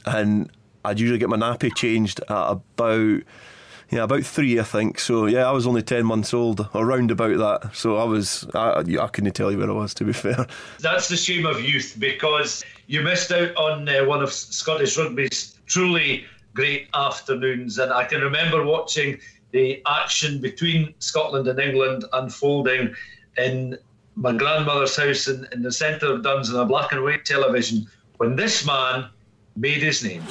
and 0.05 0.51
I'd 0.85 1.01
usually 1.01 1.19
get 1.19 1.29
my 1.29 1.37
nappy 1.37 1.75
changed 1.75 2.21
at 2.29 2.51
about. 2.51 3.23
Yeah, 3.89 4.03
about 4.03 4.25
three, 4.25 4.59
I 4.59 4.65
think. 4.65 4.99
So 4.99 5.27
yeah, 5.27 5.49
I 5.49 5.53
was 5.53 5.65
only 5.65 5.81
ten 5.81 6.05
months 6.05 6.35
old, 6.35 6.69
around 6.75 7.13
about 7.13 7.39
that. 7.39 7.77
So 7.77 7.99
I 7.99 8.03
was, 8.03 8.45
I, 8.53 8.81
I 8.81 9.07
couldn't 9.07 9.33
tell 9.35 9.53
you 9.53 9.59
where 9.59 9.71
I 9.71 9.75
was. 9.75 9.95
To 9.95 10.05
be 10.05 10.13
fair, 10.13 10.45
that's 10.81 11.07
the 11.07 11.17
shame 11.17 11.47
of 11.47 11.61
youth 11.61 11.95
because 11.97 12.65
you 12.89 13.03
missed 13.03 13.31
out 13.31 13.57
on 13.57 13.89
uh, 13.89 14.05
one 14.05 14.25
of 14.25 14.33
Scottish 14.33 14.99
rugby's 14.99 15.57
truly 15.67 16.25
great 16.53 16.89
afternoons, 16.95 17.79
and 17.79 17.93
I 17.93 18.03
can 18.07 18.23
remember 18.23 18.65
watching 18.65 19.21
the 19.53 19.83
action 19.87 20.41
between 20.41 20.95
Scotland 20.99 21.49
and 21.49 21.59
England 21.59 22.05
unfolding 22.13 22.95
in 23.37 23.79
my 24.15 24.33
grandmother's 24.33 24.97
house 24.97 25.29
in, 25.29 25.47
in 25.53 25.63
the 25.63 25.73
centre 25.73 26.13
of 26.13 26.23
Duns 26.23 26.53
on 26.53 26.61
a 26.61 26.65
black 26.65 26.93
and 26.93 27.03
white 27.03 27.25
television 27.25 27.87
when 28.17 28.35
this 28.35 28.67
man 28.67 29.09
made 29.57 29.83
his 29.83 30.03
name. 30.03 30.23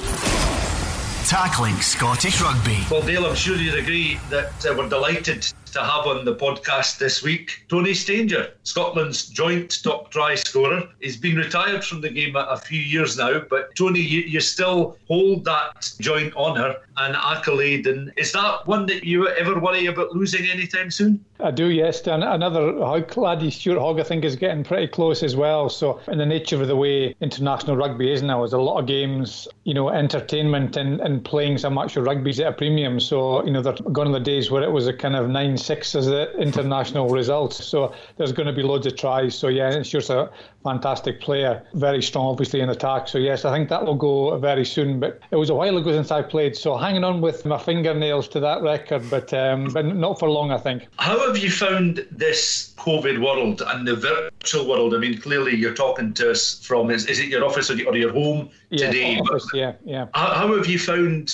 Tackling 1.26 1.74
Scottish 1.76 2.40
Rugby. 2.40 2.78
Well, 2.90 3.02
Dale, 3.02 3.26
I'm 3.26 3.34
sure 3.34 3.56
you'd 3.56 3.78
agree 3.78 4.18
that 4.30 4.64
uh, 4.64 4.74
we're 4.76 4.88
delighted 4.88 5.44
to 5.76 5.84
have 5.84 6.06
on 6.06 6.24
the 6.24 6.34
podcast 6.34 6.96
this 6.98 7.22
week 7.22 7.66
Tony 7.68 7.92
Stanger, 7.92 8.54
Scotland's 8.62 9.26
joint 9.26 9.82
top 9.82 10.10
try 10.10 10.34
scorer. 10.34 10.88
He's 11.00 11.18
been 11.18 11.36
retired 11.36 11.84
from 11.84 12.00
the 12.00 12.08
game 12.08 12.34
a, 12.34 12.56
few 12.56 12.80
years 12.80 13.18
now, 13.18 13.42
but 13.50 13.76
Tony, 13.76 14.00
you, 14.00 14.20
you 14.20 14.40
still 14.40 14.96
hold 15.06 15.44
that 15.44 15.92
joint 16.00 16.34
honour 16.34 16.76
and 16.96 17.14
accolade. 17.14 17.86
And 17.86 18.10
is 18.16 18.32
that 18.32 18.66
one 18.66 18.86
that 18.86 19.04
you 19.04 19.28
ever 19.28 19.60
worry 19.60 19.86
about 19.86 20.12
losing 20.12 20.46
anytime 20.46 20.90
soon? 20.90 21.22
I 21.38 21.50
do, 21.50 21.66
yes. 21.66 22.06
And 22.06 22.24
another 22.24 22.72
laddie, 22.72 23.50
Stuart 23.50 23.78
Hogg, 23.78 24.00
I 24.00 24.02
think, 24.02 24.24
is 24.24 24.36
getting 24.36 24.64
pretty 24.64 24.88
close 24.88 25.22
as 25.22 25.36
well. 25.36 25.68
So, 25.68 26.00
in 26.08 26.16
the 26.16 26.24
nature 26.24 26.60
of 26.60 26.68
the 26.68 26.76
way 26.76 27.14
international 27.20 27.76
rugby 27.76 28.10
is 28.10 28.22
now, 28.22 28.38
there's 28.38 28.54
a 28.54 28.58
lot 28.58 28.80
of 28.80 28.86
games, 28.86 29.46
you 29.64 29.74
know, 29.74 29.90
entertainment 29.90 30.76
and, 30.76 31.00
and 31.00 31.22
playing 31.24 31.58
some 31.58 31.76
actual 31.76 32.04
rugby's 32.04 32.40
at 32.40 32.46
a 32.46 32.52
premium. 32.52 32.98
So, 33.00 33.44
you 33.44 33.50
know, 33.50 33.60
they're 33.60 33.74
gone 33.92 34.06
in 34.06 34.12
the 34.12 34.20
days 34.20 34.50
where 34.50 34.62
it 34.62 34.70
was 34.70 34.86
a 34.86 34.94
kind 34.94 35.14
of 35.14 35.28
9 35.28 35.58
6 35.66 35.94
as 35.94 36.06
the 36.06 36.32
international 36.38 37.08
results. 37.08 37.64
So, 37.64 37.92
there's 38.16 38.32
going 38.32 38.46
to 38.46 38.52
be 38.52 38.62
loads 38.62 38.86
of 38.86 38.96
tries. 38.96 39.36
So, 39.36 39.48
yeah, 39.48 39.82
Stuart's 39.82 40.10
a 40.10 40.30
fantastic 40.62 41.20
player, 41.20 41.62
very 41.74 42.02
strong, 42.02 42.26
obviously, 42.26 42.60
in 42.60 42.70
attack. 42.70 43.08
So, 43.08 43.18
yes, 43.18 43.44
I 43.44 43.54
think 43.54 43.68
that 43.68 43.84
will 43.84 43.94
go 43.94 44.38
very 44.38 44.64
soon. 44.64 45.00
But 45.00 45.20
it 45.30 45.36
was 45.36 45.50
a 45.50 45.54
while 45.54 45.76
ago 45.76 45.92
since 45.92 46.10
I 46.10 46.22
played. 46.22 46.56
So, 46.56 46.76
hanging 46.76 47.04
on 47.04 47.20
with 47.20 47.44
my 47.44 47.58
fingernails 47.58 48.28
to 48.28 48.40
that 48.40 48.62
record, 48.62 49.08
but, 49.10 49.32
um, 49.34 49.68
but 49.72 49.84
not 49.84 50.18
for 50.18 50.30
long, 50.30 50.50
I 50.52 50.58
think. 50.58 50.86
How 50.98 51.18
have 51.26 51.36
you 51.36 51.50
found 51.50 52.06
this 52.10 52.74
COVID 52.78 53.22
world 53.22 53.62
and 53.66 53.86
the 53.86 53.96
virtual 53.96 54.68
world? 54.68 54.94
I 54.94 54.98
mean, 54.98 55.18
clearly 55.20 55.56
you're 55.56 55.74
talking 55.74 56.14
to 56.14 56.30
us 56.30 56.64
from 56.64 56.90
is, 56.90 57.06
is 57.06 57.18
it 57.18 57.28
your 57.28 57.44
office 57.44 57.70
or 57.70 57.74
your 57.74 58.12
home 58.12 58.50
yeah, 58.70 58.86
today? 58.86 59.18
Office, 59.18 59.48
yeah, 59.54 59.72
yeah. 59.84 60.06
How, 60.14 60.34
how 60.34 60.56
have 60.56 60.66
you 60.66 60.78
found 60.78 61.32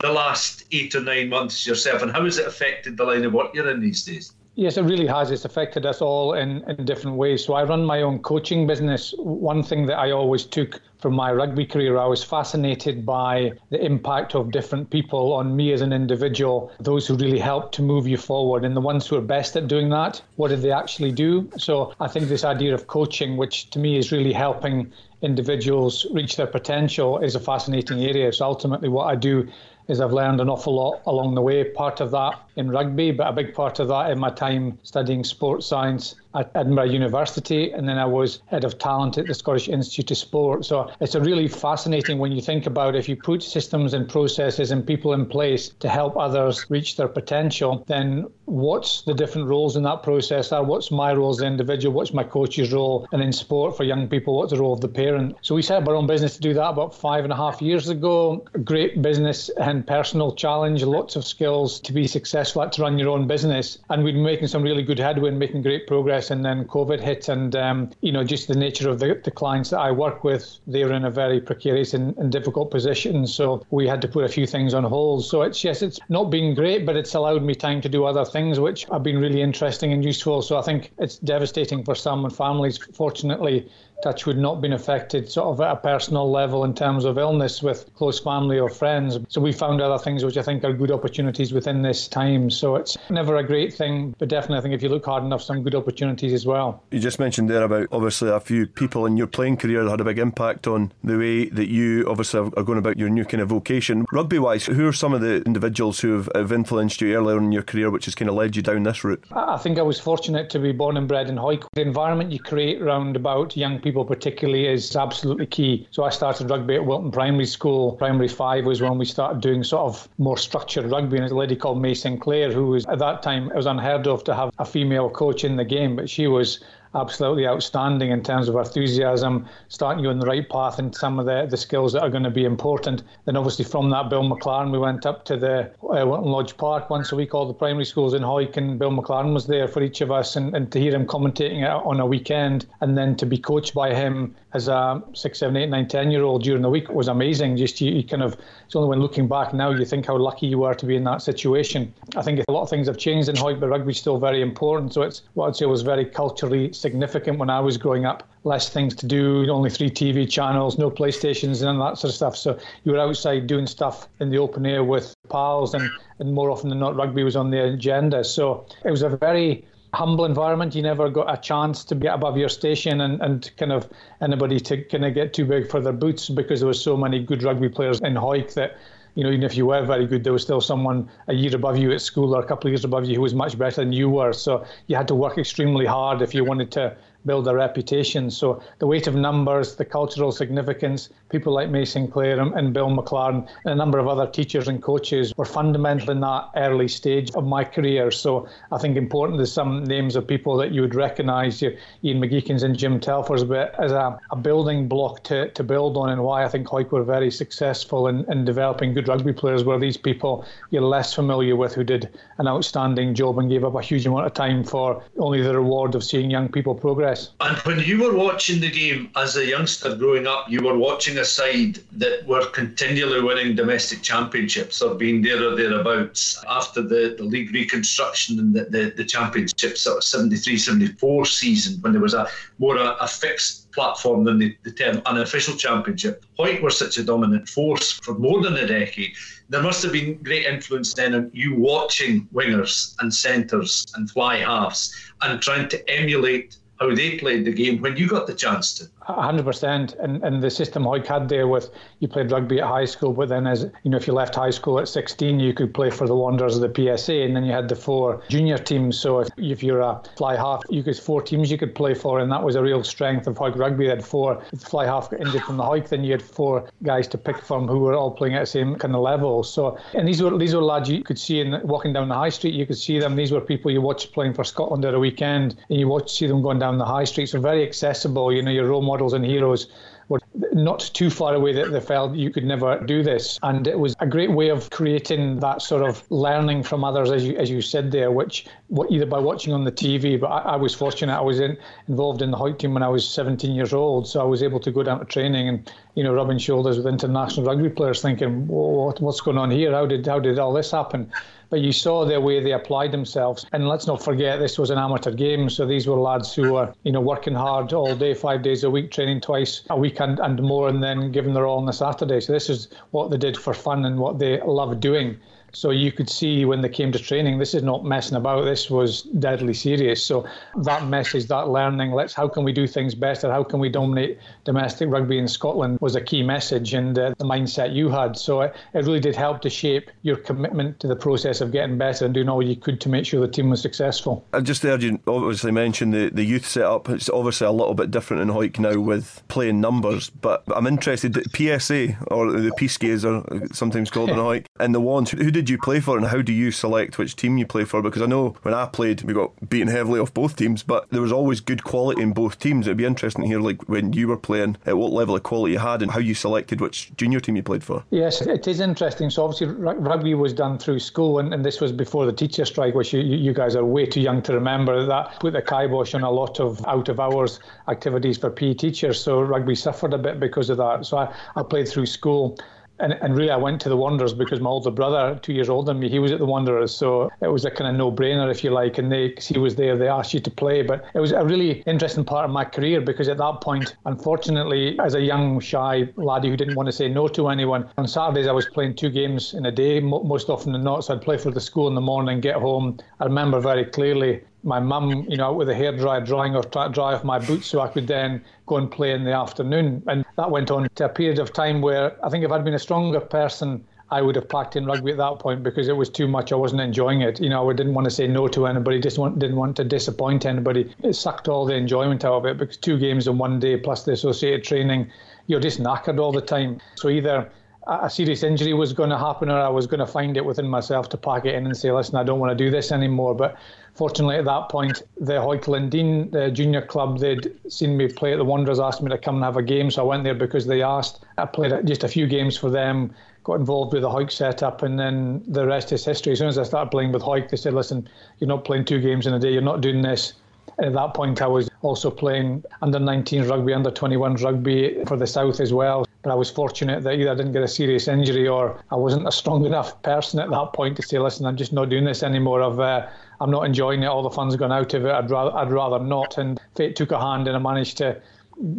the 0.00 0.12
last 0.12 0.64
eight 0.72 0.94
or 0.94 1.00
nine 1.00 1.28
months 1.28 1.66
yourself, 1.66 2.02
and 2.02 2.10
how 2.10 2.24
has 2.24 2.38
it 2.38 2.46
affected 2.46 2.96
the 2.96 3.04
line 3.04 3.24
of 3.24 3.32
work 3.32 3.54
you're 3.54 3.70
in 3.70 3.80
these 3.80 4.04
days? 4.04 4.32
Yes, 4.56 4.76
it 4.76 4.82
really 4.82 5.06
has. 5.06 5.30
It's 5.30 5.44
affected 5.44 5.86
us 5.86 6.02
all 6.02 6.34
in, 6.34 6.62
in 6.68 6.84
different 6.84 7.16
ways. 7.16 7.44
So 7.44 7.54
I 7.54 7.62
run 7.62 7.84
my 7.84 8.02
own 8.02 8.18
coaching 8.18 8.66
business. 8.66 9.14
One 9.16 9.62
thing 9.62 9.86
that 9.86 9.96
I 9.96 10.10
always 10.10 10.44
took 10.44 10.80
from 10.98 11.14
my 11.14 11.32
rugby 11.32 11.64
career, 11.64 11.96
I 11.96 12.04
was 12.06 12.22
fascinated 12.22 13.06
by 13.06 13.52
the 13.70 13.82
impact 13.82 14.34
of 14.34 14.50
different 14.50 14.90
people 14.90 15.32
on 15.32 15.56
me 15.56 15.72
as 15.72 15.80
an 15.80 15.92
individual, 15.92 16.72
those 16.80 17.06
who 17.06 17.14
really 17.14 17.38
helped 17.38 17.74
to 17.76 17.82
move 17.82 18.06
you 18.06 18.18
forward, 18.18 18.64
and 18.64 18.76
the 18.76 18.82
ones 18.82 19.06
who 19.06 19.16
are 19.16 19.22
best 19.22 19.56
at 19.56 19.66
doing 19.66 19.88
that. 19.90 20.20
What 20.36 20.48
did 20.48 20.60
they 20.60 20.72
actually 20.72 21.12
do? 21.12 21.48
So 21.56 21.94
I 22.00 22.08
think 22.08 22.28
this 22.28 22.44
idea 22.44 22.74
of 22.74 22.86
coaching, 22.86 23.38
which 23.38 23.70
to 23.70 23.78
me 23.78 23.96
is 23.96 24.12
really 24.12 24.32
helping 24.32 24.92
individuals 25.22 26.06
reach 26.12 26.36
their 26.36 26.46
potential, 26.46 27.18
is 27.18 27.34
a 27.34 27.40
fascinating 27.40 28.04
area. 28.04 28.30
So 28.32 28.44
ultimately, 28.44 28.88
what 28.88 29.06
I 29.06 29.14
do 29.14 29.48
is 29.90 30.00
I've 30.00 30.12
learned 30.12 30.40
an 30.40 30.48
awful 30.48 30.74
lot 30.74 31.02
along 31.06 31.34
the 31.34 31.42
way. 31.42 31.64
Part 31.64 32.00
of 32.00 32.10
that 32.12 32.40
in 32.56 32.70
rugby, 32.70 33.10
but 33.10 33.26
a 33.26 33.32
big 33.32 33.54
part 33.54 33.80
of 33.80 33.88
that 33.88 34.10
in 34.10 34.18
my 34.18 34.30
time 34.30 34.78
studying 34.82 35.24
sports 35.24 35.66
science 35.66 36.14
at 36.34 36.50
Edinburgh 36.54 36.84
University, 36.84 37.72
and 37.72 37.88
then 37.88 37.98
I 37.98 38.04
was 38.04 38.40
head 38.46 38.64
of 38.64 38.78
talent 38.78 39.18
at 39.18 39.26
the 39.26 39.34
Scottish 39.34 39.68
Institute 39.68 40.10
of 40.10 40.16
Sport. 40.16 40.64
So 40.64 40.90
it's 41.00 41.14
a 41.14 41.20
really 41.20 41.48
fascinating 41.48 42.18
when 42.18 42.32
you 42.32 42.40
think 42.40 42.66
about 42.66 42.94
if 42.94 43.08
you 43.08 43.16
put 43.16 43.42
systems 43.42 43.94
and 43.94 44.08
processes 44.08 44.70
and 44.70 44.86
people 44.86 45.12
in 45.12 45.26
place 45.26 45.70
to 45.80 45.88
help 45.88 46.16
others 46.16 46.66
reach 46.68 46.96
their 46.96 47.08
potential, 47.08 47.84
then 47.88 48.26
what's 48.44 49.02
the 49.02 49.14
different 49.14 49.48
roles 49.48 49.76
in 49.76 49.82
that 49.84 50.02
process 50.02 50.52
are? 50.52 50.62
What's 50.62 50.90
my 50.90 51.12
role 51.12 51.30
as 51.30 51.40
an 51.40 51.48
individual? 51.48 51.94
What's 51.94 52.12
my 52.12 52.24
coach's 52.24 52.72
role? 52.72 53.08
And 53.12 53.22
in 53.22 53.32
sport 53.32 53.76
for 53.76 53.84
young 53.84 54.08
people, 54.08 54.36
what's 54.36 54.52
the 54.52 54.58
role 54.58 54.72
of 54.72 54.80
the 54.80 54.88
parent? 54.88 55.36
So 55.42 55.54
we 55.54 55.62
set 55.62 55.82
up 55.82 55.88
our 55.88 55.94
own 55.96 56.06
business 56.06 56.34
to 56.36 56.40
do 56.40 56.54
that 56.54 56.68
about 56.70 56.94
five 56.94 57.24
and 57.24 57.32
a 57.32 57.36
half 57.36 57.60
years 57.60 57.88
ago. 57.88 58.44
Great 58.64 59.02
business 59.02 59.48
and 59.60 59.86
personal 59.86 60.34
challenge, 60.34 60.82
lots 60.84 61.16
of 61.16 61.24
skills 61.24 61.80
to 61.80 61.92
be 61.92 62.06
successful 62.06 62.62
at 62.62 62.72
to 62.72 62.82
run 62.82 62.98
your 62.98 63.08
own 63.08 63.26
business. 63.26 63.78
And 63.88 64.04
we've 64.04 64.14
been 64.14 64.22
making 64.22 64.48
some 64.48 64.62
really 64.62 64.82
good 64.82 64.98
headway 64.98 65.30
and 65.30 65.38
making 65.38 65.62
great 65.62 65.86
progress 65.86 66.19
and 66.28 66.44
then 66.44 66.66
COVID 66.66 67.00
hit, 67.00 67.30
and 67.30 67.56
um, 67.56 67.90
you 68.02 68.12
know 68.12 68.22
just 68.22 68.48
the 68.48 68.54
nature 68.54 68.90
of 68.90 68.98
the, 68.98 69.18
the, 69.24 69.30
clients 69.30 69.70
that 69.70 69.78
I 69.78 69.90
work 69.90 70.22
with, 70.24 70.58
they're 70.66 70.92
in 70.92 71.06
a 71.06 71.10
very 71.10 71.40
precarious 71.40 71.94
and, 71.94 72.14
and, 72.18 72.30
difficult 72.30 72.70
position. 72.70 73.26
So 73.26 73.64
we 73.70 73.86
had 73.86 74.02
to 74.02 74.08
put 74.08 74.24
a 74.24 74.28
few 74.28 74.46
things 74.46 74.74
on 74.74 74.84
hold. 74.84 75.24
So 75.24 75.42
it's 75.42 75.64
yes, 75.64 75.80
it's 75.80 75.98
not 76.08 76.30
been 76.30 76.54
great, 76.54 76.84
but 76.84 76.96
it's 76.96 77.14
allowed 77.14 77.42
me 77.42 77.54
time 77.54 77.80
to 77.80 77.88
do 77.88 78.04
other 78.04 78.24
things 78.24 78.60
which 78.60 78.84
have 78.92 79.02
been 79.02 79.18
really 79.18 79.40
interesting 79.40 79.92
and 79.92 80.04
useful. 80.04 80.42
So 80.42 80.58
I 80.58 80.62
think 80.62 80.92
it's 80.98 81.16
devastating 81.18 81.84
for 81.84 81.94
some 81.94 82.28
families. 82.28 82.78
Fortunately, 82.92 83.70
Touchwood 84.02 84.38
not 84.38 84.60
been 84.60 84.72
affected 84.72 85.30
sort 85.30 85.48
of 85.48 85.60
at 85.60 85.72
a 85.72 85.76
personal 85.76 86.30
level 86.30 86.64
in 86.64 86.74
terms 86.74 87.04
of 87.04 87.18
illness 87.18 87.62
with 87.62 87.92
close 87.94 88.18
family 88.18 88.58
or 88.58 88.68
friends. 88.68 89.18
So 89.28 89.40
we 89.40 89.52
found 89.52 89.80
other 89.80 89.98
things 90.02 90.24
which 90.24 90.36
I 90.36 90.42
think 90.42 90.64
are 90.64 90.72
good 90.72 90.90
opportunities 90.90 91.52
within 91.52 91.82
this 91.82 92.08
time. 92.08 92.50
So 92.50 92.76
it's 92.76 92.96
never 93.10 93.36
a 93.36 93.44
great 93.44 93.74
thing, 93.74 94.14
but 94.18 94.28
definitely 94.28 94.58
I 94.58 94.60
think 94.62 94.74
if 94.74 94.82
you 94.82 94.88
look 94.88 95.04
hard 95.04 95.24
enough, 95.24 95.42
some 95.42 95.62
good 95.62 95.74
opportunities 95.74 96.32
as 96.32 96.46
well. 96.46 96.82
You 96.90 97.00
just 97.00 97.18
mentioned 97.18 97.50
there 97.50 97.64
about 97.64 97.88
obviously 97.92 98.30
a 98.30 98.40
few 98.40 98.66
people 98.66 99.06
in 99.06 99.16
your 99.16 99.26
playing 99.26 99.56
career 99.56 99.84
that 99.84 99.90
had 99.90 100.00
a 100.00 100.04
big 100.04 100.18
impact 100.18 100.66
on 100.66 100.92
the 101.04 101.18
way 101.18 101.48
that 101.50 101.68
you 101.68 102.06
obviously 102.08 102.40
are 102.40 102.62
going 102.62 102.78
about 102.78 102.98
your 102.98 103.10
new 103.10 103.24
kind 103.24 103.42
of 103.42 103.48
vocation. 103.48 104.06
Rugby 104.12 104.38
wise, 104.38 104.66
who 104.66 104.86
are 104.86 104.92
some 104.92 105.12
of 105.12 105.20
the 105.20 105.42
individuals 105.42 106.00
who 106.00 106.12
have, 106.16 106.28
have 106.34 106.52
influenced 106.52 107.00
you 107.00 107.14
earlier 107.14 107.38
in 107.38 107.52
your 107.52 107.62
career 107.62 107.90
which 107.90 108.06
has 108.06 108.14
kind 108.14 108.28
of 108.28 108.34
led 108.34 108.56
you 108.56 108.62
down 108.62 108.82
this 108.82 109.04
route? 109.04 109.22
I 109.32 109.58
think 109.58 109.78
I 109.78 109.82
was 109.82 110.00
fortunate 110.00 110.50
to 110.50 110.58
be 110.58 110.72
born 110.72 110.96
and 110.96 111.08
bred 111.08 111.28
in 111.28 111.36
Hawick. 111.36 111.64
The 111.74 111.82
environment 111.82 112.32
you 112.32 112.38
create 112.38 112.80
around 112.80 113.16
about 113.16 113.56
young 113.56 113.78
people 113.78 113.89
people 113.90 114.04
particularly 114.04 114.68
is 114.68 114.94
absolutely 114.94 115.46
key. 115.46 115.84
So 115.90 116.04
I 116.04 116.10
started 116.10 116.48
rugby 116.48 116.76
at 116.76 116.86
Wilton 116.86 117.10
Primary 117.10 117.44
School. 117.44 117.94
Primary 117.94 118.28
five 118.28 118.64
was 118.64 118.80
when 118.80 118.98
we 118.98 119.04
started 119.04 119.40
doing 119.40 119.64
sort 119.64 119.82
of 119.82 120.08
more 120.18 120.38
structured 120.38 120.88
rugby. 120.88 121.16
And 121.16 121.28
a 121.28 121.34
lady 121.34 121.56
called 121.56 121.82
May 121.82 121.94
Sinclair, 121.94 122.52
who 122.52 122.66
was 122.66 122.86
at 122.86 123.00
that 123.00 123.20
time, 123.20 123.50
it 123.50 123.56
was 123.56 123.66
unheard 123.66 124.06
of 124.06 124.22
to 124.24 124.34
have 124.34 124.52
a 124.60 124.64
female 124.64 125.10
coach 125.10 125.42
in 125.42 125.56
the 125.56 125.64
game, 125.64 125.96
but 125.96 126.08
she 126.08 126.28
was 126.28 126.60
absolutely 126.94 127.46
outstanding 127.46 128.10
in 128.10 128.22
terms 128.22 128.48
of 128.48 128.56
enthusiasm, 128.56 129.46
starting 129.68 130.02
you 130.02 130.10
on 130.10 130.18
the 130.18 130.26
right 130.26 130.48
path 130.48 130.78
and 130.78 130.94
some 130.94 131.18
of 131.18 131.26
the, 131.26 131.46
the 131.48 131.56
skills 131.56 131.92
that 131.92 132.02
are 132.02 132.10
going 132.10 132.24
to 132.24 132.30
be 132.30 132.44
important. 132.44 133.02
Then 133.24 133.36
obviously 133.36 133.64
from 133.64 133.90
that, 133.90 134.10
Bill 134.10 134.22
McLaren, 134.22 134.72
we 134.72 134.78
went 134.78 135.06
up 135.06 135.24
to 135.26 135.36
the 135.36 135.70
uh, 135.82 136.04
Lodge 136.04 136.56
Park 136.56 136.90
once 136.90 137.12
a 137.12 137.16
week, 137.16 137.34
all 137.34 137.46
the 137.46 137.54
primary 137.54 137.84
schools 137.84 138.14
in 138.14 138.22
Hawick, 138.22 138.56
and 138.56 138.78
Bill 138.78 138.90
McLaren 138.90 139.32
was 139.32 139.46
there 139.46 139.68
for 139.68 139.82
each 139.82 140.00
of 140.00 140.10
us, 140.10 140.36
and, 140.36 140.54
and 140.56 140.70
to 140.72 140.80
hear 140.80 140.94
him 140.94 141.06
commentating 141.06 141.64
on 141.86 142.00
a 142.00 142.06
weekend, 142.06 142.66
and 142.80 142.98
then 142.98 143.16
to 143.16 143.26
be 143.26 143.38
coached 143.38 143.74
by 143.74 143.94
him 143.94 144.34
as 144.52 144.68
a 144.68 145.02
six, 145.12 145.38
seven, 145.38 145.56
eight, 145.56 145.68
nine, 145.68 145.86
ten 145.86 146.10
year 146.10 146.22
old 146.22 146.42
during 146.42 146.62
the 146.62 146.68
week 146.68 146.88
was 146.90 147.08
amazing. 147.08 147.56
Just 147.56 147.80
you, 147.80 147.92
you, 147.92 148.04
kind 148.04 148.22
of, 148.22 148.36
it's 148.66 148.74
only 148.74 148.88
when 148.88 149.00
looking 149.00 149.28
back 149.28 149.54
now 149.54 149.70
you 149.70 149.84
think 149.84 150.06
how 150.06 150.16
lucky 150.16 150.46
you 150.46 150.58
were 150.58 150.74
to 150.74 150.86
be 150.86 150.96
in 150.96 151.04
that 151.04 151.22
situation. 151.22 151.92
I 152.16 152.22
think 152.22 152.40
a 152.48 152.52
lot 152.52 152.62
of 152.62 152.70
things 152.70 152.86
have 152.88 152.98
changed 152.98 153.28
in 153.28 153.36
Hawick, 153.36 153.60
but 153.60 153.68
rugby's 153.68 153.98
still 153.98 154.18
very 154.18 154.42
important. 154.42 154.92
So 154.92 155.02
it's 155.02 155.22
what 155.34 155.48
I'd 155.48 155.56
say 155.56 155.66
was 155.66 155.82
very 155.82 156.04
culturally 156.04 156.72
significant 156.72 157.38
when 157.38 157.50
I 157.50 157.60
was 157.60 157.76
growing 157.76 158.06
up. 158.06 158.28
Less 158.42 158.70
things 158.70 158.94
to 158.96 159.06
do, 159.06 159.48
only 159.50 159.68
three 159.68 159.90
TV 159.90 160.28
channels, 160.28 160.78
no 160.78 160.90
PlayStations, 160.90 161.66
and 161.66 161.80
that 161.80 161.98
sort 161.98 162.10
of 162.10 162.14
stuff. 162.14 162.36
So 162.36 162.58
you 162.84 162.92
were 162.92 162.98
outside 162.98 163.46
doing 163.46 163.66
stuff 163.66 164.08
in 164.18 164.30
the 164.30 164.38
open 164.38 164.64
air 164.64 164.82
with 164.82 165.14
pals, 165.28 165.74
and, 165.74 165.90
and 166.18 166.32
more 166.32 166.50
often 166.50 166.70
than 166.70 166.78
not, 166.78 166.96
rugby 166.96 167.22
was 167.22 167.36
on 167.36 167.50
the 167.50 167.64
agenda. 167.64 168.24
So 168.24 168.66
it 168.84 168.90
was 168.90 169.02
a 169.02 169.10
very 169.10 169.66
humble 169.94 170.24
environment. 170.24 170.74
You 170.74 170.82
never 170.82 171.08
got 171.10 171.32
a 171.32 171.40
chance 171.40 171.84
to 171.84 171.94
get 171.94 172.14
above 172.14 172.36
your 172.36 172.48
station 172.48 173.00
and, 173.00 173.20
and 173.20 173.50
kind 173.56 173.72
of 173.72 173.88
anybody 174.20 174.60
to 174.60 174.82
kind 174.84 175.04
of 175.04 175.14
get 175.14 175.32
too 175.34 175.44
big 175.44 175.70
for 175.70 175.80
their 175.80 175.92
boots 175.92 176.28
because 176.28 176.60
there 176.60 176.68
was 176.68 176.82
so 176.82 176.96
many 176.96 177.20
good 177.20 177.42
rugby 177.42 177.68
players 177.68 178.00
in 178.00 178.14
Hawick 178.14 178.54
that 178.54 178.78
you 179.14 179.24
know, 179.24 179.30
even 179.30 179.42
if 179.42 179.56
you 179.56 179.66
were 179.66 179.84
very 179.84 180.06
good, 180.06 180.22
there 180.22 180.32
was 180.32 180.42
still 180.42 180.60
someone 180.60 181.10
a 181.26 181.34
year 181.34 181.54
above 181.54 181.76
you 181.76 181.92
at 181.92 182.00
school 182.00 182.34
or 182.34 182.40
a 182.40 182.46
couple 182.46 182.68
of 182.68 182.72
years 182.72 182.84
above 182.84 183.06
you 183.06 183.16
who 183.16 183.22
was 183.22 183.34
much 183.34 183.58
better 183.58 183.82
than 183.82 183.92
you 183.92 184.08
were. 184.08 184.32
So 184.32 184.64
you 184.86 184.96
had 184.96 185.08
to 185.08 185.14
work 185.14 185.36
extremely 185.36 185.84
hard 185.84 186.22
if 186.22 186.34
you 186.34 186.44
wanted 186.44 186.70
to 186.72 186.96
build 187.26 187.46
a 187.48 187.54
reputation. 187.54 188.30
So 188.30 188.62
the 188.78 188.86
weight 188.86 189.06
of 189.06 189.14
numbers, 189.14 189.76
the 189.76 189.84
cultural 189.84 190.32
significance, 190.32 191.10
people 191.28 191.52
like 191.52 191.70
May 191.70 191.84
Sinclair 191.84 192.40
and, 192.40 192.72
Bill 192.72 192.88
McLaren, 192.88 193.48
and 193.64 193.72
a 193.72 193.74
number 193.74 193.98
of 193.98 194.08
other 194.08 194.26
teachers 194.26 194.68
and 194.68 194.82
coaches 194.82 195.34
were 195.36 195.44
fundamental 195.44 196.10
in 196.10 196.20
that 196.20 196.50
early 196.56 196.88
stage 196.88 197.30
of 197.32 197.46
my 197.46 197.64
career. 197.64 198.10
So 198.10 198.48
I 198.72 198.78
think 198.78 198.96
important 198.96 199.38
there's 199.38 199.52
some 199.52 199.84
names 199.84 200.16
of 200.16 200.26
people 200.26 200.56
that 200.58 200.72
you 200.72 200.80
would 200.82 200.94
recognise, 200.94 201.62
Ian 201.62 202.20
McGeechan's 202.20 202.62
and 202.62 202.76
Jim 202.76 203.00
Telfers, 203.00 203.46
but 203.46 203.78
as 203.80 203.92
a, 203.92 204.18
a 204.30 204.36
building 204.36 204.88
block 204.88 205.24
to, 205.24 205.50
to 205.50 205.62
build 205.64 205.96
on 205.96 206.10
and 206.10 206.22
why 206.22 206.44
I 206.44 206.48
think 206.48 206.66
Hawick 206.68 206.92
were 206.92 207.02
very 207.02 207.30
successful 207.30 208.08
in, 208.08 208.30
in 208.30 208.44
developing 208.44 208.94
good 208.94 209.08
rugby 209.08 209.32
players 209.32 209.64
were 209.64 209.78
these 209.78 209.96
people 209.96 210.44
you're 210.70 210.82
less 210.82 211.12
familiar 211.14 211.56
with 211.56 211.74
who 211.74 211.84
did 211.84 212.08
an 212.38 212.46
outstanding 212.46 213.14
job 213.14 213.38
and 213.38 213.50
gave 213.50 213.64
up 213.64 213.74
a 213.74 213.82
huge 213.82 214.06
amount 214.06 214.26
of 214.26 214.34
time 214.34 214.64
for 214.64 215.02
only 215.18 215.42
the 215.42 215.54
reward 215.54 215.94
of 215.94 216.04
seeing 216.04 216.30
young 216.30 216.48
people 216.48 216.74
progress. 216.74 217.09
And 217.40 217.56
when 217.58 217.80
you 217.80 218.02
were 218.02 218.14
watching 218.14 218.60
the 218.60 218.70
game 218.70 219.10
as 219.16 219.36
a 219.36 219.46
youngster 219.46 219.94
growing 219.96 220.26
up, 220.26 220.50
you 220.50 220.62
were 220.62 220.76
watching 220.76 221.18
a 221.18 221.24
side 221.24 221.78
that 221.92 222.26
were 222.26 222.46
continually 222.46 223.22
winning 223.22 223.56
domestic 223.56 224.02
championships 224.02 224.82
or 224.82 224.94
being 224.94 225.22
there 225.22 225.42
or 225.42 225.56
thereabouts 225.56 226.42
after 226.48 226.82
the, 226.82 227.14
the 227.16 227.24
league 227.24 227.52
reconstruction 227.52 228.38
and 228.38 228.54
the, 228.54 228.64
the, 228.64 228.92
the 228.96 229.04
championships 229.04 229.82
sort 229.82 229.98
of 229.98 230.04
73 230.04 230.58
74 230.58 231.24
season 231.26 231.80
when 231.80 231.92
there 231.92 232.02
was 232.02 232.14
a 232.14 232.28
more 232.58 232.76
a, 232.76 232.96
a 233.00 233.08
fixed 233.08 233.70
platform 233.72 234.24
than 234.24 234.38
the, 234.38 234.56
the 234.64 234.72
term 234.72 235.00
unofficial 235.06 235.56
championship. 235.56 236.24
Hawick 236.38 236.62
were 236.62 236.70
such 236.70 236.98
a 236.98 237.04
dominant 237.04 237.48
force 237.48 237.92
for 237.92 238.14
more 238.14 238.42
than 238.42 238.56
a 238.56 238.66
decade. 238.66 239.14
There 239.48 239.62
must 239.62 239.82
have 239.82 239.92
been 239.92 240.22
great 240.22 240.46
influence 240.46 240.94
then 240.94 241.14
on 241.14 241.30
you 241.32 241.54
watching 241.54 242.28
wingers 242.32 242.94
and 243.00 243.12
centres 243.12 243.86
and 243.94 244.10
fly 244.10 244.38
halves 244.38 244.94
and 245.22 245.40
trying 245.40 245.68
to 245.68 245.90
emulate 245.90 246.56
how 246.80 246.94
they 246.94 247.18
played 247.18 247.44
the 247.44 247.52
game 247.52 247.80
when 247.80 247.96
you 247.96 248.08
got 248.08 248.26
the 248.26 248.34
chance 248.34 248.72
to. 248.74 248.88
100%. 249.06 249.98
And, 250.02 250.22
and 250.24 250.42
the 250.42 250.50
system 250.50 250.84
Hawick 250.84 251.06
had 251.06 251.28
there 251.28 251.46
with 251.46 251.70
you 251.98 252.08
played 252.08 252.30
rugby 252.30 252.60
at 252.60 252.66
high 252.66 252.84
school, 252.86 253.12
but 253.12 253.28
then 253.28 253.46
as 253.46 253.66
you 253.82 253.90
know, 253.90 253.96
if 253.96 254.06
you 254.06 254.12
left 254.12 254.34
high 254.34 254.50
school 254.50 254.78
at 254.78 254.88
16, 254.88 255.40
you 255.40 255.52
could 255.52 255.74
play 255.74 255.90
for 255.90 256.06
the 256.06 256.14
Wanderers 256.14 256.56
of 256.56 256.62
the 256.62 256.96
PSA, 256.96 257.22
and 257.22 257.36
then 257.36 257.44
you 257.44 257.52
had 257.52 257.68
the 257.68 257.76
four 257.76 258.22
junior 258.28 258.56
teams. 258.56 258.98
So 258.98 259.20
if, 259.20 259.28
if 259.36 259.62
you're 259.62 259.80
a 259.80 260.00
fly 260.16 260.36
half, 260.36 260.62
you 260.70 260.82
could 260.82 260.96
four 260.96 261.22
teams 261.22 261.50
you 261.50 261.58
could 261.58 261.74
play 261.74 261.94
for, 261.94 262.20
and 262.20 262.30
that 262.32 262.42
was 262.42 262.56
a 262.56 262.62
real 262.62 262.82
strength 262.82 263.26
of 263.26 263.36
Hawick 263.36 263.56
rugby. 263.56 263.84
They 263.84 263.90
had 263.90 264.04
four. 264.04 264.42
If 264.52 264.60
the 264.60 264.66
fly 264.66 264.86
half 264.86 265.10
got 265.10 265.20
injured 265.20 265.42
from 265.42 265.56
the 265.56 265.64
Hawick, 265.64 265.88
then 265.88 266.04
you 266.04 266.12
had 266.12 266.22
four 266.22 266.68
guys 266.82 267.06
to 267.08 267.18
pick 267.18 267.38
from 267.38 267.68
who 267.68 267.80
were 267.80 267.94
all 267.94 268.10
playing 268.10 268.34
at 268.34 268.40
the 268.40 268.46
same 268.46 268.76
kind 268.76 268.94
of 268.94 269.02
level. 269.02 269.42
So 269.42 269.78
and 269.94 270.08
these 270.08 270.22
were 270.22 270.36
these 270.38 270.54
were 270.54 270.62
lads 270.62 270.88
you 270.88 271.02
could 271.02 271.18
see 271.18 271.40
in 271.40 271.60
walking 271.64 271.92
down 271.92 272.08
the 272.08 272.14
high 272.14 272.28
street. 272.30 272.54
You 272.54 272.66
could 272.66 272.78
see 272.78 272.98
them. 272.98 273.16
These 273.16 273.32
were 273.32 273.40
people 273.40 273.70
you 273.70 273.82
watched 273.82 274.12
playing 274.12 274.34
for 274.34 274.44
Scotland 274.44 274.84
at 274.84 274.94
a 274.94 274.98
weekend, 274.98 275.56
and 275.68 275.78
you 275.78 275.88
watched 275.88 276.10
see 276.10 276.26
them 276.26 276.42
going 276.42 276.58
down 276.58 276.69
the 276.78 276.84
high 276.84 277.04
streets 277.04 277.32
So 277.32 277.40
very 277.40 277.62
accessible. 277.62 278.32
You 278.32 278.42
know, 278.42 278.50
your 278.50 278.66
role 278.66 278.82
models 278.82 279.12
and 279.12 279.24
heroes 279.24 279.68
were 280.10 280.20
not 280.52 280.80
too 280.92 281.08
far 281.08 281.34
away 281.34 281.52
that 281.52 281.70
they 281.70 281.80
felt 281.80 282.14
you 282.14 282.30
could 282.30 282.44
never 282.44 282.80
do 282.80 283.02
this. 283.02 283.38
And 283.44 283.66
it 283.66 283.78
was 283.78 283.94
a 284.00 284.06
great 284.06 284.32
way 284.32 284.48
of 284.48 284.68
creating 284.70 285.38
that 285.38 285.62
sort 285.62 285.88
of 285.88 286.02
learning 286.10 286.64
from 286.64 286.82
others, 286.82 287.10
as 287.12 287.24
you 287.24 287.36
as 287.36 287.48
you 287.48 287.62
said 287.62 287.92
there, 287.92 288.10
which 288.10 288.46
either 288.90 289.06
by 289.06 289.20
watching 289.20 289.52
on 289.52 289.64
the 289.64 289.72
TV, 289.72 290.20
but 290.20 290.26
I, 290.26 290.54
I 290.54 290.56
was 290.56 290.74
fortunate. 290.74 291.16
I 291.16 291.20
was 291.20 291.38
in, 291.38 291.56
involved 291.88 292.22
in 292.22 292.32
the 292.32 292.36
Hawick 292.36 292.58
team 292.58 292.74
when 292.74 292.82
I 292.82 292.88
was 292.88 293.08
17 293.08 293.54
years 293.54 293.72
old, 293.72 294.08
so 294.08 294.20
I 294.20 294.24
was 294.24 294.42
able 294.42 294.60
to 294.60 294.72
go 294.72 294.82
down 294.82 294.98
to 294.98 295.04
training 295.04 295.48
and 295.48 295.72
you 295.94 296.02
know 296.02 296.12
rubbing 296.12 296.38
shoulders 296.38 296.76
with 296.76 296.86
international 296.86 297.46
rugby 297.46 297.70
players, 297.70 298.02
thinking, 298.02 298.48
what, 298.48 299.00
what's 299.00 299.20
going 299.20 299.38
on 299.38 299.50
here? 299.50 299.70
How 299.70 299.86
did 299.86 300.06
how 300.06 300.18
did 300.18 300.38
all 300.40 300.52
this 300.52 300.72
happen? 300.72 301.10
But 301.50 301.60
you 301.60 301.72
saw 301.72 302.04
the 302.04 302.20
way 302.20 302.40
they 302.42 302.52
applied 302.52 302.92
themselves. 302.92 303.44
And 303.52 303.68
let's 303.68 303.86
not 303.86 304.02
forget, 304.02 304.38
this 304.38 304.58
was 304.58 304.70
an 304.70 304.78
amateur 304.78 305.10
game, 305.10 305.50
so 305.50 305.66
these 305.66 305.86
were 305.86 305.96
lads 305.96 306.34
who 306.34 306.52
were, 306.52 306.72
you 306.84 306.92
know, 306.92 307.00
working 307.00 307.34
hard 307.34 307.72
all 307.72 307.94
day, 307.94 308.14
five 308.14 308.42
days 308.42 308.64
a 308.64 308.70
week, 308.70 308.90
training 308.90 309.20
twice 309.20 309.62
a 309.70 309.76
week 309.76 310.00
and, 310.00 310.18
and 310.20 310.40
more, 310.40 310.68
and 310.68 310.82
then 310.82 311.10
giving 311.10 311.34
their 311.34 311.46
all 311.46 311.58
on 311.58 311.66
the 311.66 311.72
Saturday. 311.72 312.20
So 312.20 312.32
this 312.32 312.48
is 312.48 312.68
what 312.92 313.10
they 313.10 313.18
did 313.18 313.36
for 313.36 313.52
fun 313.52 313.84
and 313.84 313.98
what 313.98 314.18
they 314.18 314.40
loved 314.40 314.80
doing. 314.80 315.18
So 315.52 315.70
you 315.70 315.92
could 315.92 316.08
see 316.08 316.44
when 316.44 316.60
they 316.60 316.68
came 316.68 316.92
to 316.92 316.98
training, 316.98 317.38
this 317.38 317.54
is 317.54 317.62
not 317.62 317.84
messing 317.84 318.16
about. 318.16 318.44
This 318.44 318.70
was 318.70 319.02
deadly 319.02 319.54
serious. 319.54 320.02
So 320.02 320.26
that 320.62 320.86
message, 320.86 321.26
that 321.26 321.48
learning, 321.48 321.92
let's 321.92 322.14
how 322.14 322.28
can 322.28 322.44
we 322.44 322.52
do 322.52 322.66
things 322.66 322.94
better? 322.94 323.30
How 323.30 323.44
can 323.44 323.60
we 323.60 323.68
dominate 323.68 324.18
domestic 324.44 324.88
rugby 324.90 325.18
in 325.18 325.28
Scotland 325.28 325.78
was 325.80 325.96
a 325.96 326.00
key 326.00 326.22
message 326.22 326.74
and 326.74 326.98
uh, 326.98 327.14
the 327.18 327.24
mindset 327.24 327.74
you 327.74 327.88
had. 327.88 328.16
So 328.16 328.42
it, 328.42 328.54
it 328.74 328.84
really 328.84 329.00
did 329.00 329.16
help 329.16 329.40
to 329.42 329.50
shape 329.50 329.90
your 330.02 330.16
commitment 330.16 330.80
to 330.80 330.86
the 330.86 330.96
process 330.96 331.40
of 331.40 331.52
getting 331.52 331.78
better 331.78 332.04
and 332.04 332.14
doing 332.14 332.28
all 332.28 332.42
you 332.42 332.56
could 332.56 332.80
to 332.82 332.88
make 332.88 333.06
sure 333.06 333.20
the 333.20 333.32
team 333.32 333.50
was 333.50 333.60
successful. 333.62 334.24
I 334.32 334.40
just 334.40 334.62
heard 334.62 334.82
you 334.82 335.00
obviously 335.06 335.52
mention 335.52 335.90
the, 335.90 336.10
the 336.10 336.24
youth 336.24 336.46
setup. 336.46 336.88
It's 336.88 337.08
obviously 337.08 337.46
a 337.46 337.52
little 337.52 337.74
bit 337.74 337.90
different 337.90 338.22
in 338.22 338.28
Hawick 338.28 338.58
now 338.58 338.78
with 338.80 339.22
playing 339.28 339.60
numbers, 339.60 340.10
but 340.10 340.42
I'm 340.48 340.66
interested. 340.66 341.16
PSA 341.34 341.96
or 342.08 342.32
the 342.32 342.52
Peace 342.56 342.76
Gazer, 342.76 343.22
sometimes 343.52 343.90
called 343.90 344.10
in 344.10 344.16
Hawick, 344.24 344.46
and 344.58 344.74
the 344.74 344.80
ones 344.80 345.10
who 345.10 345.30
did 345.30 345.39
did 345.40 345.50
you 345.50 345.58
play 345.58 345.80
for, 345.80 345.96
and 345.96 346.06
how 346.06 346.20
do 346.20 346.32
you 346.32 346.50
select 346.50 346.98
which 346.98 347.16
team 347.16 347.38
you 347.38 347.46
play 347.46 347.64
for? 347.64 347.80
Because 347.80 348.02
I 348.02 348.06
know 348.06 348.36
when 348.42 348.52
I 348.52 348.66
played, 348.66 349.02
we 349.02 349.14
got 349.14 349.32
beaten 349.48 349.68
heavily 349.68 349.98
off 349.98 350.12
both 350.12 350.36
teams, 350.36 350.62
but 350.62 350.88
there 350.90 351.00
was 351.00 351.12
always 351.12 351.40
good 351.40 351.64
quality 351.64 352.02
in 352.02 352.12
both 352.12 352.38
teams. 352.38 352.66
It'd 352.66 352.76
be 352.76 352.84
interesting 352.84 353.22
to 353.22 353.28
hear, 353.28 353.40
like 353.40 353.68
when 353.68 353.94
you 353.94 354.08
were 354.08 354.18
playing, 354.18 354.58
at 354.66 354.76
what 354.76 354.92
level 354.92 355.16
of 355.16 355.22
quality 355.22 355.54
you 355.54 355.58
had, 355.58 355.80
and 355.80 355.90
how 355.90 355.98
you 355.98 356.14
selected 356.14 356.60
which 356.60 356.94
junior 356.96 357.20
team 357.20 357.36
you 357.36 357.42
played 357.42 357.64
for. 357.64 357.82
Yes, 357.90 358.20
it 358.20 358.46
is 358.46 358.60
interesting. 358.60 359.08
So 359.08 359.24
obviously, 359.24 359.46
rugby 359.46 360.14
was 360.14 360.34
done 360.34 360.58
through 360.58 360.80
school, 360.80 361.18
and, 361.18 361.32
and 361.32 361.44
this 361.44 361.60
was 361.60 361.72
before 361.72 362.04
the 362.04 362.12
teacher 362.12 362.44
strike, 362.44 362.74
which 362.74 362.92
you, 362.92 363.00
you 363.00 363.32
guys 363.32 363.56
are 363.56 363.64
way 363.64 363.86
too 363.86 364.00
young 364.00 364.20
to 364.22 364.34
remember. 364.34 364.84
That 364.84 365.18
put 365.20 365.32
the 365.32 365.42
kibosh 365.42 365.94
on 365.94 366.02
a 366.02 366.10
lot 366.10 366.38
of 366.38 366.64
out 366.66 366.90
of 366.90 367.00
hours 367.00 367.40
activities 367.68 368.18
for 368.18 368.30
PE 368.30 368.54
teachers. 368.54 369.00
So 369.00 369.22
rugby 369.22 369.54
suffered 369.54 369.94
a 369.94 369.98
bit 369.98 370.20
because 370.20 370.50
of 370.50 370.58
that. 370.58 370.84
So 370.84 370.98
I, 370.98 371.14
I 371.36 371.42
played 371.42 371.68
through 371.68 371.86
school 371.86 372.36
and, 372.80 372.92
and 372.94 373.16
really 373.16 373.30
I 373.30 373.36
went 373.36 373.60
to 373.62 373.68
the 373.68 373.76
Wanderers 373.76 374.12
because 374.12 374.40
my 374.40 374.50
older 374.50 374.70
brother, 374.70 375.18
two 375.22 375.32
years 375.32 375.48
older 375.48 375.72
than 375.72 375.80
me, 375.80 375.88
he 375.88 375.98
was 375.98 376.12
at 376.12 376.18
the 376.18 376.26
Wanderers, 376.26 376.74
so 376.74 377.10
it 377.20 377.28
was 377.28 377.44
a 377.44 377.50
kind 377.50 377.70
of 377.70 377.76
no-brainer 377.76 378.30
if 378.30 378.42
you 378.42 378.50
like. 378.50 378.78
And 378.78 378.90
they, 378.90 379.14
he 379.20 379.38
was 379.38 379.56
there, 379.56 379.76
they 379.76 379.88
asked 379.88 380.14
you 380.14 380.20
to 380.20 380.30
play. 380.30 380.62
But 380.62 380.84
it 380.94 381.00
was 381.00 381.12
a 381.12 381.24
really 381.24 381.62
interesting 381.66 382.04
part 382.04 382.24
of 382.24 382.30
my 382.30 382.44
career 382.44 382.80
because 382.80 383.08
at 383.08 383.18
that 383.18 383.40
point, 383.40 383.76
unfortunately, 383.86 384.78
as 384.80 384.94
a 384.94 385.00
young 385.00 385.40
shy 385.40 385.88
laddie 385.96 386.30
who 386.30 386.36
didn't 386.36 386.54
want 386.54 386.66
to 386.66 386.72
say 386.72 386.88
no 386.88 387.08
to 387.08 387.28
anyone, 387.28 387.68
on 387.78 387.86
Saturdays 387.86 388.26
I 388.26 388.32
was 388.32 388.46
playing 388.46 388.76
two 388.76 388.90
games 388.90 389.34
in 389.34 389.46
a 389.46 389.52
day, 389.52 389.80
most 389.80 390.28
often 390.28 390.52
than 390.52 390.64
not. 390.64 390.84
So 390.84 390.94
I'd 390.94 391.02
play 391.02 391.18
for 391.18 391.30
the 391.30 391.40
school 391.40 391.68
in 391.68 391.74
the 391.74 391.80
morning, 391.80 392.20
get 392.20 392.36
home. 392.36 392.78
I 392.98 393.04
remember 393.04 393.40
very 393.40 393.64
clearly 393.64 394.22
my 394.42 394.60
mum, 394.60 395.06
you 395.08 395.16
know, 395.16 395.26
out 395.26 395.36
with 395.36 395.48
a 395.50 395.54
hairdryer 395.54 396.04
drying 396.04 396.34
or 396.34 396.42
dry 396.42 396.94
off 396.94 397.04
my 397.04 397.18
boots 397.18 397.46
so 397.46 397.60
I 397.60 397.68
could 397.68 397.86
then 397.86 398.24
go 398.46 398.56
and 398.56 398.70
play 398.70 398.92
in 398.92 399.04
the 399.04 399.12
afternoon. 399.12 399.82
And 399.86 400.04
that 400.16 400.30
went 400.30 400.50
on 400.50 400.68
to 400.76 400.84
a 400.84 400.88
period 400.88 401.18
of 401.18 401.32
time 401.32 401.60
where 401.60 402.04
I 402.04 402.08
think 402.08 402.24
if 402.24 402.32
I'd 402.32 402.44
been 402.44 402.54
a 402.54 402.58
stronger 402.58 403.00
person, 403.00 403.64
I 403.92 404.02
would 404.02 404.14
have 404.14 404.28
packed 404.28 404.54
in 404.54 404.66
rugby 404.66 404.92
at 404.92 404.98
that 404.98 405.18
point 405.18 405.42
because 405.42 405.66
it 405.66 405.76
was 405.76 405.90
too 405.90 406.06
much. 406.06 406.32
I 406.32 406.36
wasn't 406.36 406.60
enjoying 406.60 407.00
it. 407.00 407.20
You 407.20 407.28
know, 407.28 407.50
I 407.50 407.52
didn't 407.54 407.74
want 407.74 407.86
to 407.86 407.90
say 407.90 408.06
no 408.06 408.28
to 408.28 408.46
anybody, 408.46 408.80
just 408.80 408.98
want, 408.98 409.18
didn't 409.18 409.36
want 409.36 409.56
to 409.56 409.64
disappoint 409.64 410.24
anybody. 410.24 410.72
It 410.82 410.94
sucked 410.94 411.28
all 411.28 411.44
the 411.44 411.54
enjoyment 411.54 412.04
out 412.04 412.14
of 412.14 412.26
it 412.26 412.38
because 412.38 412.56
two 412.56 412.78
games 412.78 413.08
in 413.08 413.18
one 413.18 413.40
day 413.40 413.56
plus 413.56 413.84
the 413.84 413.92
associated 413.92 414.44
training, 414.44 414.90
you're 415.26 415.40
just 415.40 415.60
knackered 415.60 415.98
all 415.98 416.12
the 416.12 416.20
time. 416.20 416.60
So 416.76 416.88
either 416.88 417.30
a 417.66 417.90
serious 417.90 418.22
injury 418.22 418.54
was 418.54 418.72
going 418.72 418.90
to 418.90 418.98
happen 418.98 419.28
or 419.28 419.38
I 419.38 419.48
was 419.48 419.66
going 419.66 419.80
to 419.80 419.86
find 419.86 420.16
it 420.16 420.24
within 420.24 420.48
myself 420.48 420.88
to 420.90 420.96
pack 420.96 421.24
it 421.24 421.34
in 421.34 421.46
and 421.46 421.56
say, 421.56 421.70
listen, 421.72 421.96
I 421.96 422.04
don't 422.04 422.20
want 422.20 422.36
to 422.36 422.44
do 422.44 422.50
this 422.50 422.72
anymore. 422.72 423.14
But 423.14 423.36
fortunately, 423.80 424.16
at 424.16 424.26
that 424.26 424.50
point, 424.50 424.82
the 424.98 425.18
Linden, 425.22 426.10
the 426.10 426.30
junior 426.30 426.60
club, 426.60 426.98
they'd 426.98 427.32
seen 427.48 427.78
me 427.78 427.88
play 427.88 428.12
at 428.12 428.18
the 428.18 428.24
Wanderers, 428.26 428.60
asked 428.60 428.82
me 428.82 428.90
to 428.90 428.98
come 428.98 429.14
and 429.14 429.24
have 429.24 429.38
a 429.38 429.42
game. 429.42 429.70
So 429.70 429.80
I 429.80 429.86
went 429.86 430.04
there 430.04 430.14
because 430.14 430.46
they 430.46 430.60
asked. 430.60 431.02
I 431.16 431.24
played 431.24 431.66
just 431.66 431.82
a 431.82 431.88
few 431.88 432.06
games 432.06 432.36
for 432.36 432.50
them, 432.50 432.94
got 433.24 433.36
involved 433.36 433.72
with 433.72 433.80
the 433.80 433.88
Hawick 433.88 434.10
setup, 434.10 434.62
and 434.62 434.78
then 434.78 435.22
the 435.26 435.46
rest 435.46 435.72
is 435.72 435.82
history. 435.82 436.12
As 436.12 436.18
soon 436.18 436.28
as 436.28 436.36
I 436.36 436.42
started 436.42 436.70
playing 436.70 436.92
with 436.92 437.00
Hawick, 437.00 437.30
they 437.30 437.38
said, 437.38 437.54
listen, 437.54 437.88
you're 438.18 438.28
not 438.28 438.44
playing 438.44 438.66
two 438.66 438.82
games 438.82 439.06
in 439.06 439.14
a 439.14 439.18
day, 439.18 439.32
you're 439.32 439.40
not 439.40 439.62
doing 439.62 439.80
this 439.80 440.12
at 440.58 440.72
that 440.74 440.94
point, 440.94 441.22
I 441.22 441.26
was 441.26 441.48
also 441.62 441.90
playing 441.90 442.44
under 442.62 442.78
19 442.78 443.24
rugby, 443.24 443.54
under 443.54 443.70
21 443.70 444.16
rugby 444.16 444.82
for 444.86 444.96
the 444.96 445.06
South 445.06 445.40
as 445.40 445.52
well. 445.52 445.86
But 446.02 446.12
I 446.12 446.14
was 446.14 446.30
fortunate 446.30 446.82
that 446.82 446.94
either 446.94 447.10
I 447.10 447.14
didn't 447.14 447.32
get 447.32 447.42
a 447.42 447.48
serious 447.48 447.88
injury 447.88 448.26
or 448.26 448.62
I 448.70 448.76
wasn't 448.76 449.06
a 449.06 449.12
strong 449.12 449.44
enough 449.50 449.80
person 449.82 450.20
at 450.20 450.30
that 450.30 450.52
point 450.52 450.76
to 450.76 450.82
say, 450.82 450.98
listen, 450.98 451.26
I'm 451.26 451.36
just 451.36 451.52
not 451.52 451.68
doing 451.68 451.84
this 451.84 452.02
anymore. 452.02 452.42
I've, 452.42 452.60
uh, 452.60 452.86
I'm 453.20 453.30
not 453.30 453.44
enjoying 453.44 453.82
it. 453.82 453.86
All 453.86 454.02
the 454.02 454.10
fun's 454.10 454.36
gone 454.36 454.52
out 454.52 454.74
of 454.74 454.84
it. 454.84 454.90
I'd 454.90 455.10
rather, 455.10 455.36
I'd 455.36 455.52
rather 455.52 455.78
not. 455.78 456.18
And 456.18 456.40
fate 456.56 456.76
took 456.76 456.90
a 456.90 457.00
hand 457.00 457.28
and 457.28 457.36
I 457.36 457.40
managed 457.40 457.78
to 457.78 458.00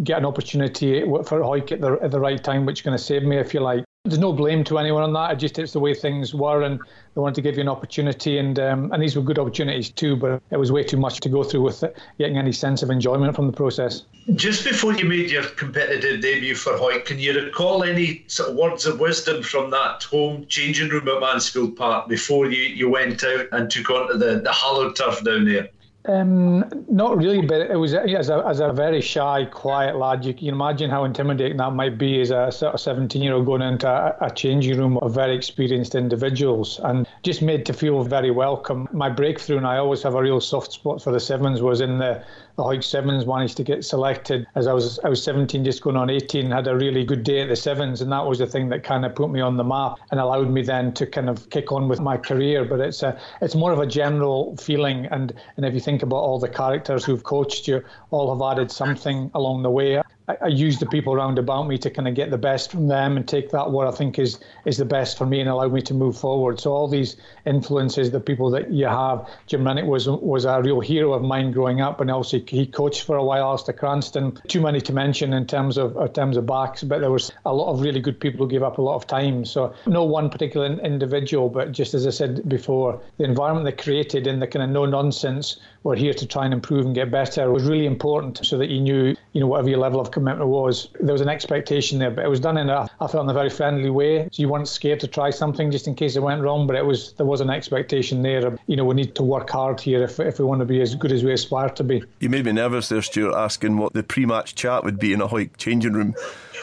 get 0.03 0.19
an 0.19 0.25
opportunity 0.25 0.99
eh, 0.99 1.23
for 1.23 1.41
Hawick 1.41 1.71
at 1.71 1.81
the, 1.81 1.97
at 2.01 2.11
the 2.11 2.19
right 2.19 2.41
time, 2.43 2.65
which 2.65 2.79
is 2.79 2.85
going 2.85 2.97
to 2.97 3.03
save 3.03 3.23
me, 3.23 3.37
if 3.37 3.53
you 3.53 3.59
like. 3.59 3.83
There's 4.03 4.17
no 4.17 4.33
blame 4.33 4.63
to 4.63 4.79
anyone 4.79 5.03
on 5.03 5.13
that. 5.13 5.31
It 5.31 5.35
just 5.35 5.59
it's 5.59 5.73
the 5.73 5.79
way 5.79 5.93
things 5.93 6.33
were, 6.33 6.63
and 6.63 6.79
they 6.79 7.21
wanted 7.21 7.35
to 7.35 7.41
give 7.43 7.55
you 7.55 7.61
an 7.61 7.69
opportunity, 7.69 8.39
and 8.39 8.57
um, 8.57 8.91
and 8.91 9.01
these 9.01 9.15
were 9.15 9.21
good 9.21 9.37
opportunities 9.37 9.91
too. 9.91 10.15
But 10.15 10.41
it 10.49 10.57
was 10.57 10.71
way 10.71 10.83
too 10.83 10.97
much 10.97 11.19
to 11.19 11.29
go 11.29 11.43
through 11.43 11.61
with 11.61 11.83
it, 11.83 11.97
getting 12.17 12.37
any 12.37 12.51
sense 12.51 12.81
of 12.81 12.89
enjoyment 12.89 13.35
from 13.35 13.45
the 13.45 13.53
process. 13.53 14.03
Just 14.33 14.65
before 14.65 14.93
you 14.95 15.05
made 15.05 15.29
your 15.29 15.43
competitive 15.43 16.19
debut 16.19 16.55
for 16.55 16.73
Hawick, 16.73 17.05
can 17.05 17.19
you 17.19 17.33
recall 17.39 17.83
any 17.83 18.25
sort 18.25 18.49
of 18.49 18.55
words 18.55 18.87
of 18.87 18.99
wisdom 18.99 19.43
from 19.43 19.69
that 19.69 20.01
home 20.01 20.47
changing 20.47 20.89
room 20.89 21.07
at 21.07 21.21
Mansfield 21.21 21.75
Park 21.75 22.09
before 22.09 22.51
you, 22.51 22.63
you 22.63 22.89
went 22.89 23.23
out 23.23 23.45
and 23.51 23.69
took 23.69 23.91
onto 23.91 24.17
the, 24.17 24.41
the 24.41 24.51
hallowed 24.51 24.95
turf 24.95 25.23
down 25.23 25.45
there? 25.45 25.69
Um, 26.05 26.65
not 26.89 27.17
really, 27.17 27.45
but 27.45 27.61
it 27.61 27.75
was 27.75 27.93
as 27.93 28.29
a, 28.29 28.43
as 28.47 28.59
a 28.59 28.73
very 28.73 29.01
shy, 29.01 29.45
quiet 29.45 29.97
lad. 29.97 30.25
You 30.25 30.33
can 30.33 30.47
imagine 30.47 30.89
how 30.89 31.03
intimidating 31.03 31.57
that 31.57 31.73
might 31.73 31.99
be 31.99 32.21
as 32.21 32.31
a 32.31 32.51
sort 32.51 32.73
of 32.73 32.79
17 32.79 33.21
year 33.21 33.33
old 33.33 33.45
going 33.45 33.61
into 33.61 33.87
a, 33.87 34.15
a, 34.19 34.31
changing 34.31 34.79
room 34.79 34.97
of 34.97 35.13
very 35.13 35.35
experienced 35.35 35.93
individuals 35.93 36.79
and 36.83 37.07
just 37.21 37.43
made 37.43 37.67
to 37.67 37.73
feel 37.73 38.03
very 38.03 38.31
welcome. 38.31 38.87
My 38.91 39.09
breakthrough, 39.09 39.57
and 39.57 39.67
I 39.67 39.77
always 39.77 40.01
have 40.01 40.15
a 40.15 40.21
real 40.21 40.41
soft 40.41 40.71
spot 40.71 41.03
for 41.03 41.11
the 41.11 41.19
Sevens, 41.19 41.61
was 41.61 41.81
in 41.81 41.99
the 41.99 42.23
the 42.55 42.63
Hawick 42.63 42.83
Sevens 42.83 43.25
managed 43.25 43.57
to 43.57 43.63
get 43.63 43.83
selected 43.85 44.47
as 44.55 44.67
I 44.67 44.73
was 44.73 44.99
I 44.99 45.09
was 45.09 45.23
17, 45.23 45.63
just 45.63 45.81
going 45.81 45.95
on 45.95 46.09
18, 46.09 46.51
had 46.51 46.67
a 46.67 46.75
really 46.75 47.03
good 47.03 47.23
day 47.23 47.41
at 47.41 47.49
the 47.49 47.55
Sevens, 47.55 48.01
and 48.01 48.11
that 48.11 48.25
was 48.25 48.39
the 48.39 48.47
thing 48.47 48.69
that 48.69 48.83
kind 48.83 49.05
of 49.05 49.15
put 49.15 49.29
me 49.29 49.41
on 49.41 49.57
the 49.57 49.63
map 49.63 49.97
and 50.11 50.19
allowed 50.19 50.49
me 50.49 50.61
then 50.61 50.93
to 50.93 51.05
kind 51.05 51.29
of 51.29 51.49
kick 51.49 51.71
on 51.71 51.87
with 51.87 51.99
my 51.99 52.17
career. 52.17 52.65
But 52.65 52.79
it's 52.79 53.03
a 53.03 53.19
it's 53.41 53.55
more 53.55 53.71
of 53.71 53.79
a 53.79 53.87
general 53.87 54.55
feeling, 54.57 55.05
and 55.07 55.33
and 55.57 55.65
if 55.65 55.73
you 55.73 55.79
think 55.79 56.03
about 56.03 56.17
all 56.17 56.39
the 56.39 56.49
characters 56.49 57.05
who've 57.05 57.23
coached 57.23 57.67
you, 57.67 57.83
all 58.09 58.33
have 58.33 58.57
added 58.57 58.71
something 58.71 59.31
along 59.33 59.63
the 59.63 59.71
way. 59.71 60.01
I, 60.41 60.47
use 60.47 60.79
the 60.79 60.85
people 60.85 61.13
around 61.13 61.39
about 61.39 61.67
me 61.67 61.77
to 61.79 61.89
kind 61.89 62.07
of 62.07 62.15
get 62.15 62.29
the 62.29 62.37
best 62.37 62.71
from 62.71 62.87
them 62.87 63.17
and 63.17 63.27
take 63.27 63.51
that 63.51 63.71
what 63.71 63.87
I 63.87 63.91
think 63.91 64.19
is 64.19 64.39
is 64.65 64.77
the 64.77 64.85
best 64.85 65.17
for 65.17 65.25
me 65.25 65.39
and 65.39 65.49
allow 65.49 65.67
me 65.67 65.81
to 65.83 65.93
move 65.93 66.17
forward. 66.17 66.59
So 66.59 66.71
all 66.71 66.87
these 66.87 67.17
influences, 67.45 68.11
the 68.11 68.19
people 68.19 68.49
that 68.51 68.71
you 68.71 68.85
have, 68.85 69.27
Jim 69.47 69.65
Renwick 69.65 69.85
was 69.85 70.07
was 70.07 70.45
a 70.45 70.61
real 70.61 70.79
hero 70.79 71.13
of 71.13 71.23
mine 71.23 71.51
growing 71.51 71.81
up, 71.81 72.01
and 72.01 72.11
also 72.11 72.39
he 72.39 72.65
coached 72.65 73.03
for 73.03 73.17
a 73.17 73.23
while. 73.23 73.43
Alistair 73.43 73.73
Cranston, 73.73 74.39
too 74.47 74.61
many 74.61 74.81
to 74.81 74.93
mention 74.93 75.33
in 75.33 75.45
terms 75.47 75.77
of 75.77 75.95
in 75.97 76.13
terms 76.13 76.37
of 76.37 76.45
backs, 76.45 76.83
but 76.83 76.99
there 77.01 77.11
was 77.11 77.31
a 77.45 77.53
lot 77.53 77.71
of 77.71 77.81
really 77.81 77.99
good 77.99 78.19
people 78.19 78.45
who 78.45 78.51
gave 78.51 78.63
up 78.63 78.77
a 78.77 78.81
lot 78.81 78.95
of 78.95 79.07
time. 79.07 79.45
So 79.45 79.73
no 79.85 80.03
one 80.03 80.29
particular 80.29 80.67
individual, 80.67 81.49
but 81.49 81.71
just 81.71 81.93
as 81.93 82.05
I 82.07 82.11
said 82.11 82.47
before, 82.47 83.01
the 83.17 83.23
environment 83.23 83.65
they 83.65 83.83
created 83.83 84.27
in 84.27 84.39
the 84.39 84.47
kind 84.47 84.63
of 84.63 84.69
no 84.69 84.85
nonsense, 84.85 85.57
we're 85.83 85.95
here 85.95 86.13
to 86.13 86.25
try 86.27 86.45
and 86.45 86.53
improve 86.53 86.85
and 86.85 86.95
get 86.95 87.11
better 87.11 87.51
was 87.51 87.63
really 87.63 87.85
important, 87.85 88.45
so 88.45 88.57
that 88.57 88.69
you 88.69 88.79
knew 88.79 89.15
you 89.33 89.39
know 89.39 89.47
whatever 89.47 89.69
your 89.69 89.79
level 89.79 89.99
of 89.99 90.11
commitment 90.11 90.49
was. 90.49 90.89
There 90.99 91.13
was 91.13 91.21
an 91.21 91.29
expectation 91.29 91.99
there, 91.99 92.11
but 92.11 92.25
it 92.25 92.27
was 92.27 92.39
done 92.39 92.57
in 92.57 92.69
a, 92.69 92.87
I 92.99 93.07
felt 93.07 93.23
in 93.23 93.29
a 93.29 93.33
very 93.33 93.49
friendly 93.49 93.89
way. 93.89 94.27
So 94.31 94.41
you 94.41 94.49
weren't 94.49 94.67
scared 94.67 94.99
to 95.01 95.07
try 95.07 95.29
something 95.29 95.71
just 95.71 95.87
in 95.87 95.95
case 95.95 96.15
it 96.15 96.23
went 96.23 96.41
wrong, 96.41 96.67
but 96.67 96.75
it 96.75 96.85
was 96.85 97.13
there 97.13 97.25
was 97.25 97.41
an 97.41 97.49
expectation 97.49 98.21
there. 98.21 98.57
you 98.67 98.75
know, 98.75 98.85
we 98.85 98.95
need 98.95 99.15
to 99.15 99.23
work 99.23 99.49
hard 99.49 99.79
here 99.79 100.03
if, 100.03 100.19
if 100.19 100.39
we 100.39 100.45
want 100.45 100.59
to 100.59 100.65
be 100.65 100.81
as 100.81 100.95
good 100.95 101.11
as 101.11 101.23
we 101.23 101.31
aspire 101.31 101.69
to 101.69 101.83
be. 101.83 102.03
You 102.19 102.29
made 102.29 102.45
me 102.45 102.51
nervous 102.51 102.89
there, 102.89 103.01
Stuart, 103.01 103.35
asking 103.35 103.77
what 103.77 103.93
the 103.93 104.03
pre-match 104.03 104.55
chat 104.55 104.83
would 104.83 104.99
be 104.99 105.13
in 105.13 105.21
a 105.21 105.27
Hawick 105.27 105.57
changing 105.57 105.93
room. 105.93 106.15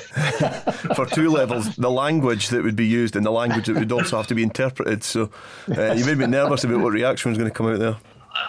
for 0.95 1.07
two 1.07 1.31
levels, 1.31 1.77
the 1.77 1.91
language 1.91 2.49
that 2.49 2.63
would 2.63 2.77
be 2.77 2.87
used 2.87 3.15
and 3.15 3.25
the 3.25 3.31
language 3.31 3.67
that 3.67 3.77
would 3.77 3.93
also 3.93 4.17
have 4.17 4.27
to 4.27 4.35
be 4.35 4.43
interpreted. 4.43 5.05
So 5.05 5.31
uh, 5.77 5.93
you 5.93 6.05
made 6.05 6.19
me 6.19 6.27
nervous 6.27 6.65
about 6.65 6.81
what 6.81 6.93
reaction 6.93 7.31
was 7.31 7.39
going 7.39 7.51
to 7.51 7.55
come 7.55 7.67
out 7.67 7.79
there. 7.79 7.97